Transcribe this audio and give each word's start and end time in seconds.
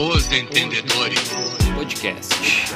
Os 0.00 0.32
Entendedores 0.32 1.28
Podcast. 1.74 2.72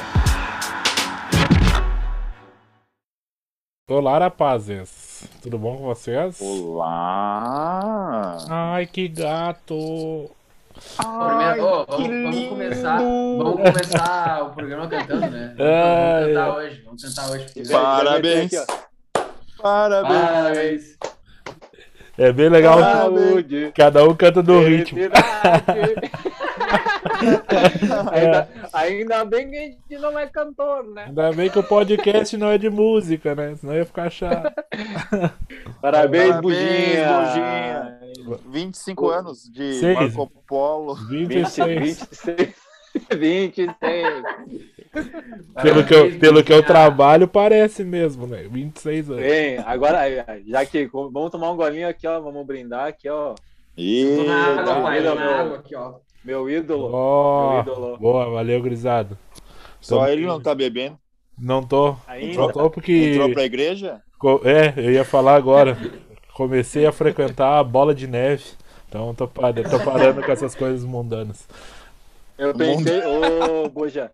Olá, 3.89 4.19
rapazes. 4.19 5.27
Tudo 5.41 5.57
bom 5.57 5.75
com 5.77 5.85
vocês? 5.85 6.39
Olá! 6.39 8.37
Ai, 8.47 8.85
que 8.85 9.07
gato. 9.07 10.29
Primeiro, 10.97 11.65
ô, 11.65 11.85
vamos, 11.85 12.07
vamos 12.07 12.49
começar, 12.49 12.97
vamos 12.99 13.55
começar 13.55 14.43
o 14.43 14.49
programa 14.53 14.87
cantando, 14.87 15.27
né? 15.31 15.55
Ai, 15.57 15.65
Vamos 15.65 16.27
cantar 16.27 16.45
ai. 16.45 16.51
hoje, 16.51 16.81
vamos 16.85 17.01
cantar 17.03 17.31
hoje. 17.31 17.47
Parabéns! 17.71 18.51
Parabéns! 19.59 20.11
Parabéns! 20.21 20.95
É 22.17 22.31
bem 22.31 22.49
legal. 22.49 22.79
Saúde! 22.79 23.73
Cada 23.75 24.05
um 24.05 24.15
canta 24.15 24.43
do 24.43 24.61
ritmo. 24.61 24.99
ainda, 28.11 28.49
ainda 28.73 29.25
bem 29.25 29.49
que 29.49 29.57
a 29.57 29.61
gente 29.61 29.97
não 29.97 30.17
é 30.17 30.27
cantor, 30.27 30.83
né? 30.87 31.05
Ainda 31.05 31.31
bem 31.33 31.49
que 31.49 31.59
o 31.59 31.63
podcast 31.63 32.35
não 32.37 32.49
é 32.49 32.57
de 32.57 32.69
música, 32.69 33.35
né? 33.35 33.55
Senão 33.55 33.75
ia 33.75 33.85
ficar 33.85 34.09
chato. 34.09 34.53
Parabéns, 35.81 36.29
Parabéns, 36.29 36.41
Buginha. 36.41 37.99
25 38.47 39.09
anos 39.09 39.49
de 39.51 39.79
Seis. 39.79 39.97
Marco 39.97 40.31
Polo. 40.47 40.95
26. 40.95 41.79
26. 41.79 42.65
26. 43.17 44.23
Pelo 45.61 45.85
que, 45.85 45.93
eu, 45.93 46.19
pelo 46.19 46.43
que 46.43 46.53
eu 46.53 46.63
trabalho, 46.63 47.27
parece 47.27 47.83
mesmo, 47.83 48.25
né? 48.25 48.47
26 48.49 49.11
anos. 49.11 49.21
Bem, 49.21 49.57
agora, 49.59 49.99
já 50.47 50.65
que 50.65 50.87
vamos 50.87 51.29
tomar 51.29 51.51
um 51.51 51.57
golinho 51.57 51.87
aqui, 51.87 52.07
ó. 52.07 52.19
Vamos 52.21 52.45
brindar 52.45 52.87
aqui, 52.87 53.09
ó. 53.09 53.35
Pai, 53.75 55.05
água 55.05 55.57
aqui, 55.57 55.75
ó. 55.75 55.95
Meu 56.25 56.49
ídolo. 56.49 56.89
Meu 56.89 56.95
Ó, 56.97 57.61
ídolo. 57.61 57.97
boa, 57.97 58.29
valeu, 58.29 58.61
grisado. 58.61 59.17
só 59.79 60.07
ele 60.07 60.25
não 60.25 60.41
tá 60.41 60.55
bebendo. 60.55 60.97
Não 61.37 61.61
tô. 61.61 61.95
Ainda. 62.07 62.37
Não 62.37 62.51
tô 62.51 62.69
porque. 62.69 62.91
Entrou 62.93 63.31
pra 63.33 63.43
igreja? 63.43 64.01
É, 64.43 64.73
eu 64.77 64.91
ia 64.91 65.05
falar 65.05 65.35
agora. 65.35 65.77
Comecei 66.33 66.85
a 66.85 66.91
frequentar 66.91 67.59
a 67.59 67.63
bola 67.63 67.93
de 67.93 68.07
neve. 68.07 68.43
Então 68.89 69.13
tô, 69.13 69.27
par- 69.27 69.53
tô 69.53 69.79
parando 69.79 70.21
com 70.23 70.31
essas 70.31 70.55
coisas 70.55 70.83
mundanas. 70.83 71.47
Eu 72.37 72.53
pensei, 72.53 73.01
ô 73.05 73.69
Buja. 73.69 74.11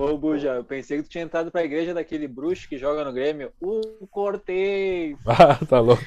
Ô 0.00 0.16
Buja, 0.16 0.50
eu 0.50 0.62
pensei 0.62 0.98
que 0.98 1.02
tu 1.02 1.08
tinha 1.08 1.24
entrado 1.24 1.50
pra 1.50 1.64
igreja 1.64 1.92
daquele 1.92 2.28
bruxo 2.28 2.68
que 2.68 2.78
joga 2.78 3.04
no 3.04 3.12
Grêmio. 3.12 3.50
O 3.60 4.06
Cortez. 4.08 5.16
Ah, 5.26 5.58
tá 5.68 5.80
louco. 5.80 6.00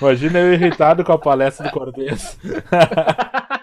Imagina 0.00 0.40
eu 0.40 0.52
irritado 0.54 1.04
com 1.04 1.12
a 1.12 1.18
palestra 1.18 1.68
do 1.68 1.72
Cortez. 1.72 2.36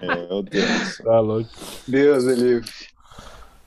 Meu 0.01 0.41
Deus. 0.43 0.97
Tá 1.03 1.19
louco. 1.19 1.49
Deus, 1.85 2.23
ele. 2.23 2.61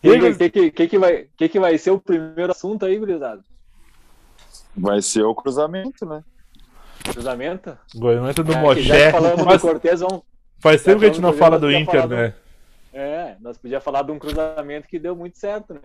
E 0.03 0.09
O 0.11 0.35
que, 0.39 0.49
que, 0.51 0.71
que, 0.71 0.89
que, 0.89 0.99
vai, 0.99 1.27
que, 1.37 1.49
que 1.51 1.61
vai 1.61 1.77
ser 1.77 1.91
o 1.91 2.01
primeiro 2.01 2.53
assunto 2.53 2.87
aí, 2.87 2.99
gurizada? 2.99 3.43
Vai 4.75 5.03
ser 5.03 5.25
o 5.25 5.35
cruzamento, 5.35 6.07
né? 6.07 6.25
Cruzamento? 7.05 7.77
Goiânia 7.95 8.33
do 8.33 8.51
É, 8.53 8.61
Moché. 8.61 8.83
já 8.83 9.11
falamos 9.11 9.45
Faz, 9.45 9.61
do 9.61 9.69
Cortez, 9.69 10.01
vamos. 10.01 10.23
faz 10.59 10.83
tempo 10.83 11.01
que 11.01 11.05
a 11.05 11.09
gente 11.09 11.21
não 11.21 11.35
fala 11.35 11.59
do 11.59 11.71
Inter, 11.71 12.09
né? 12.09 12.35
É, 13.01 13.37
nós 13.41 13.57
podíamos 13.57 13.85
falar 13.85 14.03
de 14.03 14.11
um 14.11 14.19
cruzamento 14.19 14.89
que 14.89 14.99
deu 14.99 15.15
muito 15.15 15.39
certo, 15.39 15.73
né? 15.75 15.83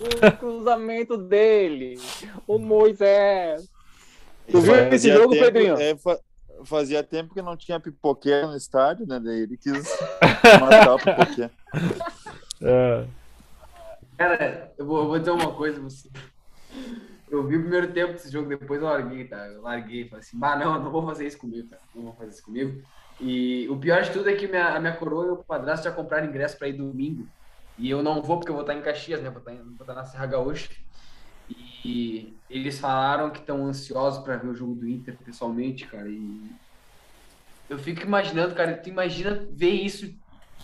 O 0.00 0.32
cruzamento 0.36 1.16
dele, 1.16 1.96
o 2.46 2.58
Moisés. 2.58 3.70
Tu 4.50 4.60
viu 4.60 4.74
esse 4.74 4.90
Fazia 4.90 5.14
jogo, 5.16 5.30
tempo- 5.32 5.44
Pedrinho? 5.44 5.76
é, 5.80 5.96
fa- 5.96 6.18
fazia 6.64 7.04
tempo 7.04 7.32
que 7.32 7.40
não 7.40 7.56
tinha 7.56 7.78
pipoqueiro 7.78 8.48
no 8.48 8.56
estádio, 8.56 9.06
né? 9.06 9.20
Daí 9.20 9.42
ele 9.42 9.56
quis 9.56 9.72
matar 10.60 10.94
o 10.94 10.98
pipoqueiro. 10.98 11.50
É. 12.62 13.04
Cara, 14.18 14.72
eu 14.76 14.84
vou, 14.86 14.98
eu 15.02 15.06
vou 15.06 15.18
dizer 15.20 15.30
uma 15.30 15.52
coisa 15.54 15.78
pra 15.78 15.88
você. 15.88 16.08
Eu 17.30 17.46
vi 17.46 17.56
o 17.56 17.60
primeiro 17.60 17.92
tempo 17.92 18.12
desse 18.12 18.30
jogo, 18.30 18.48
depois 18.48 18.80
eu 18.80 18.86
larguei, 18.88 19.24
tá? 19.26 19.46
Eu 19.46 19.62
larguei, 19.62 20.08
falei 20.08 20.20
assim, 20.24 20.38
bah, 20.38 20.56
não, 20.56 20.82
não 20.82 20.90
vou 20.90 21.04
fazer 21.06 21.26
isso 21.28 21.38
comigo, 21.38 21.68
cara. 21.68 21.82
Não 21.94 22.02
vou 22.02 22.12
fazer 22.14 22.30
isso 22.30 22.42
comigo. 22.44 22.82
E 23.20 23.66
o 23.68 23.76
pior 23.76 24.02
de 24.02 24.10
tudo 24.10 24.28
é 24.28 24.34
que 24.34 24.46
minha, 24.48 24.68
a 24.74 24.80
minha 24.80 24.92
coroa 24.96 25.26
e 25.26 25.30
o 25.30 25.36
padrasto 25.36 25.84
já 25.84 25.92
compraram 25.92 26.26
ingresso 26.26 26.58
pra 26.58 26.68
ir 26.68 26.72
domingo. 26.74 27.26
E 27.78 27.88
eu 27.90 28.02
não 28.02 28.22
vou 28.22 28.38
porque 28.38 28.50
eu 28.50 28.54
vou 28.54 28.62
estar 28.62 28.74
em 28.74 28.82
Caxias, 28.82 29.20
né? 29.22 29.30
Vou 29.30 29.38
estar, 29.38 29.52
em- 29.52 29.62
vou 29.62 29.76
estar 29.80 29.94
na 29.94 30.04
Serra 30.04 30.26
Gaúcha. 30.26 30.68
E 31.84 32.34
eles 32.48 32.78
falaram 32.78 33.30
que 33.30 33.40
estão 33.40 33.66
ansiosos 33.66 34.22
pra 34.24 34.36
ver 34.36 34.48
o 34.48 34.54
jogo 34.54 34.74
do 34.74 34.88
Inter 34.88 35.16
pessoalmente, 35.24 35.86
cara. 35.86 36.08
E 36.08 36.50
eu 37.68 37.78
fico 37.78 38.02
imaginando, 38.02 38.54
cara, 38.54 38.74
tu 38.76 38.88
imagina 38.88 39.46
ver 39.50 39.70
isso 39.72 40.12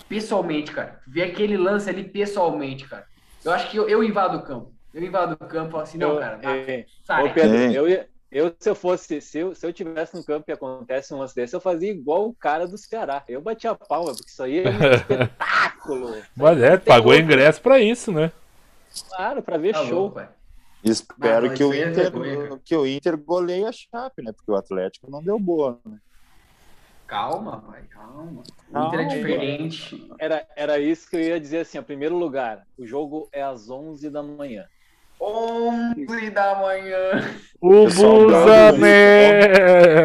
pessoalmente, 0.09 0.73
cara. 0.73 1.01
Ver 1.07 1.23
aquele 1.25 1.57
lance 1.57 1.89
ali 1.91 2.05
pessoalmente, 2.05 2.89
cara. 2.89 3.07
Eu 3.45 3.53
acho 3.53 3.71
que 3.71 3.77
eu, 3.77 3.89
eu 3.89 4.03
invado 4.03 4.39
o 4.39 4.43
campo. 4.43 4.73
Eu 4.93 5.03
invado 5.05 5.33
o 5.33 5.37
campo 5.37 5.69
e 5.69 5.71
falo 5.73 5.83
assim, 5.83 5.99
não, 5.99 6.19
cara, 6.19 6.37
vai, 6.39 6.59
é, 6.61 6.87
sai. 7.05 7.25
Ô, 7.27 7.33
Pedro, 7.33 7.57
É. 7.57 7.73
eu, 7.73 7.89
ia- 7.89 8.09
eu, 8.31 8.55
se 8.59 8.71
eu 8.71 8.75
fosse, 8.75 9.21
se 9.21 9.39
eu, 9.39 9.55
se 9.55 9.67
eu 9.67 9.73
tivesse 9.73 10.15
no 10.17 10.25
campo 10.25 10.45
e 10.49 10.53
acontece 10.53 11.13
um 11.13 11.19
lance 11.19 11.35
desse, 11.35 11.55
eu 11.55 11.61
fazia 11.61 11.91
igual 11.91 12.29
o 12.29 12.35
cara 12.35 12.67
do 12.67 12.79
Ceará. 12.79 13.25
Eu 13.29 13.41
batia 13.41 13.73
a 13.73 13.75
palma, 13.75 14.13
porque 14.15 14.31
isso 14.31 14.43
aí 14.43 14.59
é 14.61 14.69
um 14.71 14.71
espetáculo. 14.95 16.17
Mas 16.37 16.63
é, 16.63 16.77
pagou 16.77 17.15
ingresso 17.15 17.61
pra 17.61 17.81
isso, 17.81 18.13
né? 18.13 18.31
Claro, 19.09 19.43
pra 19.43 19.57
ver 19.59 19.73
Tá 19.73 19.85
show. 19.85 20.01
louco, 20.01 20.15
pai. 20.17 20.29
Espero 20.83 21.49
Mas 21.49 21.59
que, 21.59 21.65
o 21.65 21.73
é 21.75 21.89
Inter, 21.91 22.11
vergonha, 22.11 22.61
que 22.65 22.75
o 22.77 22.87
Inter 22.87 23.17
goleie 23.19 23.65
a 23.67 23.73
Chape, 23.73 24.23
né? 24.23 24.33
Porque 24.33 24.51
o 24.51 24.57
Atlético 24.57 25.11
não 25.11 25.23
deu 25.23 25.39
boa. 25.39 25.79
Né? 25.85 25.99
Calma, 27.07 27.61
pai, 27.67 27.83
calma. 27.91 28.43
O 28.69 28.73
Calma. 28.73 28.89
Inter 28.89 29.01
é 29.01 29.05
diferente. 29.09 30.09
Era, 30.19 30.47
era 30.57 30.79
isso 30.79 31.11
que 31.11 31.17
eu 31.17 31.21
ia 31.21 31.41
dizer 31.41 31.59
assim, 31.59 31.79
ó, 31.79 31.83
primeiro 31.83 32.17
lugar, 32.17 32.65
o 32.79 32.87
jogo 32.87 33.29
é 33.33 33.43
às 33.43 33.69
11 33.69 34.09
da 34.09 34.23
manhã. 34.23 34.65
11 35.21 36.31
da 36.31 36.55
manhã. 36.55 37.35
O 37.61 37.85
Busanelo! 37.85 38.13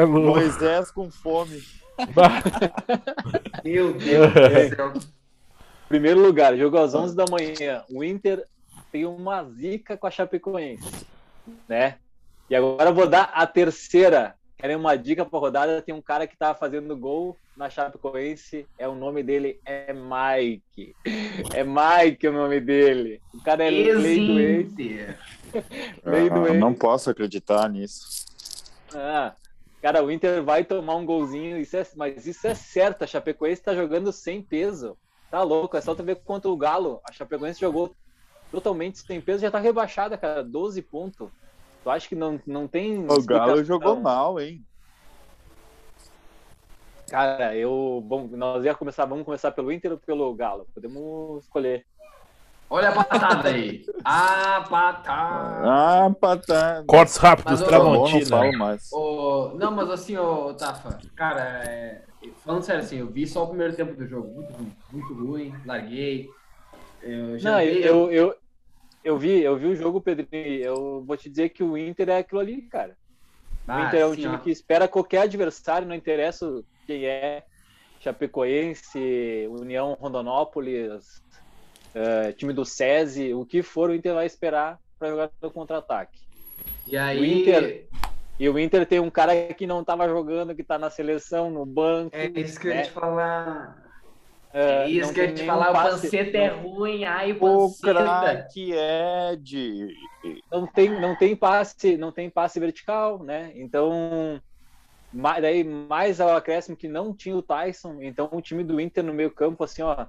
Moisés 0.07 0.91
com 0.91 1.09
fome. 1.09 1.63
Meu 3.63 3.93
Deus 3.93 4.33
do 4.33 4.39
céu. 4.75 4.91
Primeiro 5.87 6.19
lugar, 6.19 6.57
jogo 6.57 6.77
às 6.77 6.93
11 6.93 7.15
da 7.15 7.23
manhã. 7.29 7.83
O 7.89 8.03
Inter 8.03 8.45
tem 8.91 9.05
uma 9.05 9.43
zica 9.45 9.95
com 9.95 10.05
a 10.07 10.11
Chapecoense, 10.11 11.05
né? 11.67 11.97
E 12.49 12.55
agora 12.55 12.89
eu 12.89 12.93
vou 12.93 13.07
dar 13.07 13.31
a 13.33 13.47
terceira. 13.47 14.35
Querem 14.57 14.75
uma 14.75 14.97
dica 14.97 15.23
para 15.23 15.39
rodada? 15.39 15.81
Tem 15.81 15.95
um 15.95 16.01
cara 16.01 16.27
que 16.27 16.35
tá 16.37 16.53
fazendo 16.53 16.97
gol 16.97 17.37
na 17.55 17.69
Chapecoense. 17.69 18.67
É 18.77 18.87
o 18.87 18.95
nome 18.95 19.23
dele 19.23 19.59
é 19.65 19.93
Mike. 19.93 20.95
É 21.53 21.63
Mike 21.63 22.27
o 22.27 22.33
nome 22.33 22.59
dele. 22.59 23.21
O 23.33 23.41
cara 23.41 23.63
é 23.65 23.69
lei 23.69 23.93
do 23.93 24.39
ex. 24.39 24.73
Lei 26.03 26.29
do 26.29 26.43
Ah, 26.45 26.49
ex. 26.49 26.59
não 26.59 26.73
posso 26.73 27.09
acreditar 27.09 27.69
nisso. 27.69 28.25
Ah, 28.93 29.33
cara, 29.81 30.03
o 30.03 30.11
Inter 30.11 30.43
vai 30.43 30.63
tomar 30.63 30.95
um 30.95 31.05
golzinho, 31.05 31.57
isso 31.57 31.75
é- 31.77 31.87
mas 31.95 32.25
isso 32.27 32.45
é 32.47 32.55
certo. 32.55 33.03
A 33.03 33.07
Chapecoense 33.07 33.61
tá 33.61 33.73
jogando 33.75 34.11
sem 34.11 34.41
peso. 34.41 34.97
Tá 35.31 35.41
louco, 35.41 35.75
é 35.75 35.81
só 35.81 35.93
tu 35.95 36.03
ver 36.03 36.15
quanto 36.23 36.51
o 36.51 36.57
Galo. 36.57 37.01
A 37.09 37.11
Chapecoense 37.11 37.59
jogou 37.59 37.93
totalmente 38.51 38.99
sem 38.99 39.19
peso, 39.19 39.41
já 39.41 39.51
tá 39.51 39.59
rebaixada, 39.59 40.17
cara, 40.17 40.43
12 40.43 40.81
pontos. 40.81 41.29
Tu 41.83 41.89
acha 41.89 42.07
que 42.07 42.15
não, 42.15 42.39
não 42.47 42.67
tem. 42.67 43.05
O 43.09 43.23
Galo 43.23 43.63
jogou 43.63 43.99
mal, 43.99 44.39
hein? 44.39 44.63
Cara, 47.09 47.55
eu. 47.55 48.01
Bom, 48.05 48.27
nós 48.31 48.65
ia 48.65 48.73
começar, 48.73 49.05
vamos 49.05 49.25
começar 49.25 49.51
pelo 49.51 49.71
Inter 49.71 49.91
ou 49.91 49.97
pelo 49.99 50.33
Galo? 50.33 50.67
Podemos 50.73 51.43
escolher. 51.43 51.85
Olha 52.69 52.89
a 52.89 52.91
patada 52.91 53.49
aí. 53.49 53.85
A 54.03 54.61
patada. 54.67 55.61
Ah, 55.63 56.11
patá. 56.19 56.83
Cortes 56.87 57.17
rápidos, 57.17 57.61
bom, 57.61 57.67
não 57.67 57.67
Tramontina. 57.69 58.25
falo 58.25 58.53
mais. 58.57 58.89
Não, 59.55 59.71
mas 59.71 59.89
assim, 59.91 60.17
ô, 60.17 60.51
Tafa, 60.55 60.97
cara, 61.15 61.63
é, 61.63 62.03
falando 62.43 62.63
sério, 62.63 62.81
assim, 62.81 62.97
eu 62.97 63.07
vi 63.07 63.27
só 63.27 63.43
o 63.43 63.47
primeiro 63.49 63.75
tempo 63.75 63.93
do 63.93 64.07
jogo. 64.07 64.33
Muito 64.33 64.53
ruim, 64.53 64.73
muito 64.91 65.13
ruim, 65.13 65.53
larguei. 65.63 66.27
Eu 67.03 67.37
já 67.37 67.51
Não, 67.51 67.59
vi- 67.59 67.83
eu, 67.83 68.11
eu, 68.11 68.35
eu 69.03 69.17
vi, 69.19 69.41
eu 69.43 69.55
vi 69.57 69.67
o 69.67 69.75
jogo, 69.75 70.01
Pedrinho. 70.01 70.63
Eu 70.63 71.03
vou 71.05 71.15
te 71.15 71.29
dizer 71.29 71.49
que 71.49 71.63
o 71.63 71.77
Inter 71.77 72.09
é 72.09 72.17
aquilo 72.17 72.41
ali, 72.41 72.63
cara. 72.63 72.97
O 73.67 73.71
Ah, 73.71 73.85
Inter 73.87 74.01
é 74.01 74.05
um 74.07 74.15
sim, 74.15 74.21
time 74.21 74.35
ó. 74.35 74.39
que 74.39 74.49
espera 74.49 74.87
qualquer 74.87 75.21
adversário, 75.21 75.87
não 75.87 75.95
interessa 75.95 76.63
quem 76.85 77.05
é. 77.05 77.43
Chapecoense, 77.99 79.47
União 79.49 79.97
Rondonópolis, 79.99 81.23
eh, 81.93 82.31
time 82.33 82.53
do 82.53 82.63
SESI, 82.65 83.33
o 83.33 83.45
que 83.45 83.63
for, 83.63 83.89
o 83.89 83.95
Inter 83.95 84.13
vai 84.13 84.25
esperar 84.25 84.79
para 84.99 85.09
jogar 85.09 85.29
no 85.41 85.49
contra-ataque. 85.51 86.19
E 86.87 86.95
aí, 86.97 87.19
O 87.19 87.25
Inter- 87.25 87.87
E 88.37 88.49
o 88.49 88.59
Inter 88.59 88.85
tem 88.85 88.99
um 88.99 89.09
cara 89.09 89.33
que 89.53 89.65
não 89.65 89.79
estava 89.81 90.07
jogando, 90.09 90.53
que 90.53 90.61
está 90.61 90.77
na 90.77 90.89
seleção, 90.89 91.49
no 91.49 91.65
banco. 91.65 92.15
é 92.15 92.25
isso 92.27 92.59
que 92.59 92.67
eu 92.67 92.71
ia 92.71 92.77
né? 92.77 92.83
te 92.83 92.91
falar. 92.91 93.77
eh, 94.53 94.83
É 94.83 94.89
isso 94.89 95.13
que 95.13 95.19
eu 95.21 95.25
ia 95.25 95.33
te 95.33 95.45
falar, 95.45 95.69
o 95.69 95.73
passe- 95.73 96.01
Panceta 96.01 96.37
é 96.37 96.47
ruim, 96.49 97.05
ai, 97.05 97.31
o 97.31 97.35
O 97.37 97.39
Panceta. 97.69 97.93
craque 97.93 98.71
Ed. 98.73 99.87
não 100.51 100.67
tem, 100.67 100.89
não 100.99 101.15
tem 101.15 101.35
passe, 101.35 101.95
não 101.97 102.11
tem 102.11 102.29
passe 102.29 102.59
vertical, 102.59 103.23
né? 103.23 103.51
Então, 103.55 104.39
ma- 105.15 105.39
daí 105.39 105.63
mais 105.63 106.19
ao 106.19 106.35
acréscimo 106.35 106.75
que 106.77 106.87
não 106.87 107.13
tinha 107.13 107.35
o 107.35 107.41
Tyson, 107.41 107.97
então 108.01 108.29
o 108.31 108.41
time 108.41 108.63
do 108.63 108.79
Inter 108.79 109.03
no 109.03 109.13
meio 109.13 109.31
campo 109.31 109.63
assim, 109.63 109.81
ó, 109.81 110.05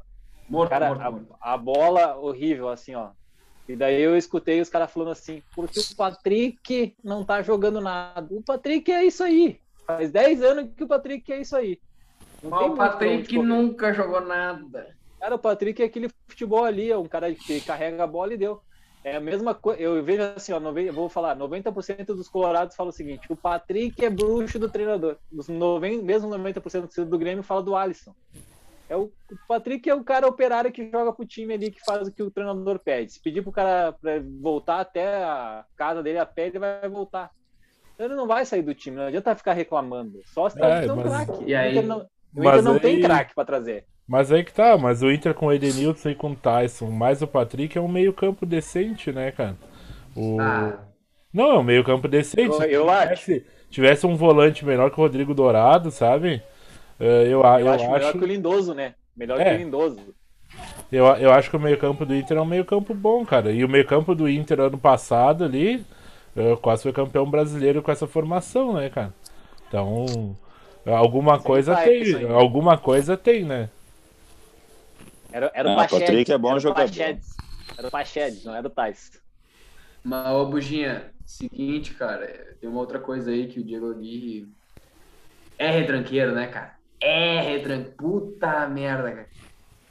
Morto, 0.48 0.70
Cara, 0.70 0.88
morto, 0.88 1.02
a, 1.02 1.10
morto. 1.10 1.34
a 1.40 1.56
bola 1.56 2.16
horrível, 2.16 2.68
assim, 2.68 2.94
ó. 2.94 3.10
E 3.68 3.74
daí 3.74 4.00
eu 4.00 4.16
escutei 4.16 4.60
os 4.60 4.68
caras 4.68 4.92
falando 4.92 5.10
assim, 5.10 5.42
porque 5.56 5.80
o 5.80 5.96
Patrick 5.96 6.94
não 7.02 7.24
tá 7.24 7.42
jogando 7.42 7.80
nada. 7.80 8.28
O 8.30 8.40
Patrick 8.40 8.92
é 8.92 9.04
isso 9.04 9.24
aí. 9.24 9.58
Faz 9.84 10.10
10 10.12 10.42
anos 10.42 10.70
que 10.76 10.84
o 10.84 10.86
Patrick 10.86 11.32
é 11.32 11.40
isso 11.40 11.56
aí. 11.56 11.80
Não 12.42 12.74
o 12.74 12.76
Patrick 12.76 13.36
nunca 13.38 13.92
jogou 13.92 14.20
nada. 14.20 14.94
Cara, 15.18 15.34
o 15.34 15.38
Patrick 15.38 15.82
é 15.82 15.86
aquele 15.86 16.08
futebol 16.28 16.64
ali, 16.64 16.92
é 16.92 16.96
um 16.96 17.06
cara 17.08 17.34
que 17.34 17.60
carrega 17.60 18.04
a 18.04 18.06
bola 18.06 18.34
e 18.34 18.36
deu. 18.36 18.62
É 19.06 19.14
a 19.14 19.20
mesma 19.20 19.54
coisa, 19.54 19.80
eu 19.80 20.02
vejo 20.02 20.20
assim, 20.34 20.52
ó, 20.52 20.58
nove- 20.58 20.88
eu 20.88 20.92
vou 20.92 21.08
falar, 21.08 21.36
90% 21.36 22.06
dos 22.06 22.28
colorados 22.28 22.74
falam 22.74 22.90
o 22.90 22.92
seguinte, 22.92 23.24
o 23.30 23.36
Patrick 23.36 24.04
é 24.04 24.10
bruxo 24.10 24.58
do 24.58 24.68
treinador. 24.68 25.16
Os 25.32 25.48
90, 25.48 26.02
mesmo 26.02 26.28
90% 26.28 27.04
do 27.04 27.16
Grêmio 27.16 27.44
fala 27.44 27.62
do 27.62 27.76
Alisson. 27.76 28.12
É 28.88 28.96
o, 28.96 29.02
o 29.04 29.36
Patrick 29.46 29.88
é 29.88 29.94
o 29.94 30.02
cara 30.02 30.26
operário 30.26 30.72
que 30.72 30.90
joga 30.90 31.12
pro 31.12 31.24
time 31.24 31.54
ali, 31.54 31.70
que 31.70 31.78
faz 31.84 32.08
o 32.08 32.10
que 32.12 32.20
o 32.20 32.32
treinador 32.32 32.80
pede. 32.80 33.12
Se 33.12 33.20
pedir 33.22 33.42
pro 33.42 33.52
cara 33.52 33.92
pra 33.92 34.20
voltar 34.40 34.80
até 34.80 35.22
a 35.22 35.64
casa 35.76 36.02
dele 36.02 36.18
a 36.18 36.26
pé, 36.26 36.48
ele 36.48 36.58
vai 36.58 36.88
voltar. 36.88 37.30
Ele 37.96 38.14
não 38.16 38.26
vai 38.26 38.44
sair 38.44 38.62
do 38.62 38.74
time, 38.74 38.96
não 38.96 39.04
adianta 39.06 39.36
ficar 39.36 39.52
reclamando. 39.52 40.20
Só 40.26 40.48
se 40.48 40.58
É, 40.58 40.60
trazer 40.60 40.90
um 40.90 40.96
mas- 40.96 41.26
craque. 41.26 41.44
E 41.46 41.54
O 41.54 41.58
aí? 41.58 41.70
Inter 41.70 41.86
não, 41.86 41.98
o 42.00 42.08
Mas 42.34 42.46
Inter 42.60 42.62
não 42.62 42.78
tem 42.80 42.96
aí- 42.96 43.02
craque 43.02 43.34
pra 43.36 43.44
trazer. 43.44 43.86
Mas 44.08 44.30
aí 44.30 44.44
que 44.44 44.52
tá, 44.52 44.76
mas 44.78 45.02
o 45.02 45.10
Inter 45.10 45.34
com 45.34 45.46
o 45.46 45.52
Edenilson 45.52 46.10
e 46.10 46.14
com 46.14 46.30
o 46.30 46.36
Tyson, 46.36 46.90
mais 46.90 47.22
o 47.22 47.26
Patrick 47.26 47.76
é 47.76 47.80
um 47.80 47.88
meio 47.88 48.12
campo 48.12 48.46
decente, 48.46 49.10
né, 49.12 49.32
cara? 49.32 49.56
O... 50.14 50.38
Ah, 50.40 50.78
Não, 51.32 51.50
é 51.50 51.58
um 51.58 51.62
meio 51.62 51.84
campo 51.84 52.08
decente. 52.08 52.46
Eu- 52.46 52.52
Se 52.52 52.72
eu 52.72 52.86
tivesse, 52.86 53.46
tivesse 53.70 54.06
um 54.06 54.16
volante 54.16 54.64
melhor 54.64 54.90
que 54.90 54.98
o 54.98 55.02
Rodrigo 55.02 55.34
Dourado, 55.34 55.90
sabe? 55.90 56.42
Eh, 57.00 57.24
Eu, 57.28 57.42
eu, 57.42 57.44
Eu, 57.58 57.68
acho, 57.72 57.84
acho, 57.84 57.90
melhor 57.90 58.12
que 58.12 58.24
o 58.24 58.26
Lindoso, 58.26 58.74
né? 58.74 58.94
Melhor 59.16 59.40
É. 59.40 59.44
que 59.44 59.50
o 59.50 59.58
Lindoso. 59.58 60.14
eu, 60.90 61.04
eu 61.16 61.32
acho 61.32 61.50
que 61.50 61.56
o 61.56 61.60
meio 61.60 61.78
campo 61.78 62.04
do 62.06 62.14
Inter 62.14 62.36
é 62.36 62.40
um 62.40 62.44
meio 62.46 62.64
campo 62.64 62.94
bom, 62.94 63.24
cara. 63.24 63.50
E 63.52 63.64
o 63.64 63.68
meio 63.68 63.86
campo 63.86 64.14
do 64.14 64.28
Inter 64.28 64.60
ano 64.60 64.78
passado 64.78 65.44
ali, 65.44 65.84
eh, 66.36 66.56
quase 66.62 66.82
foi 66.84 66.92
campeão 66.92 67.28
brasileiro 67.28 67.82
com 67.82 67.90
essa 67.90 68.06
formação, 68.06 68.74
né, 68.74 68.88
cara? 68.90 69.12
Então, 69.68 70.36
alguma 70.86 71.40
coisa 71.40 71.74
vai, 71.74 71.84
tem, 71.84 72.30
alguma 72.32 72.78
coisa 72.78 73.16
tem, 73.16 73.44
né? 73.44 73.68
Era, 75.36 75.50
era 75.54 75.68
o 75.68 75.72
Ah, 75.72 75.74
o 75.74 75.76
Pachedes. 75.76 76.06
Patrick 76.06 76.32
é 76.32 76.38
bom 76.38 76.48
era 76.48 76.56
o 76.56 76.60
jogador. 76.60 76.86
Pachedes. 76.88 77.36
Era 77.76 77.88
o 77.88 77.90
Pachedes, 77.90 78.44
não 78.44 78.54
era 78.54 78.66
o 78.66 78.70
Tais. 78.70 79.10
mas, 80.02 80.28
ô 80.34 80.46
Buginha, 80.46 81.12
seguinte, 81.26 81.92
cara, 81.92 82.56
tem 82.58 82.70
uma 82.70 82.80
outra 82.80 82.98
coisa 82.98 83.30
aí 83.30 83.46
que 83.46 83.60
o 83.60 83.64
Diego 83.64 83.90
Aguirre 83.90 84.48
é 85.58 85.70
retranqueiro, 85.70 86.32
né, 86.32 86.46
cara? 86.46 86.74
É 87.00 87.40
retranqueiro. 87.42 87.96
Puta 87.98 88.66
merda, 88.66 89.10
cara. 89.12 89.28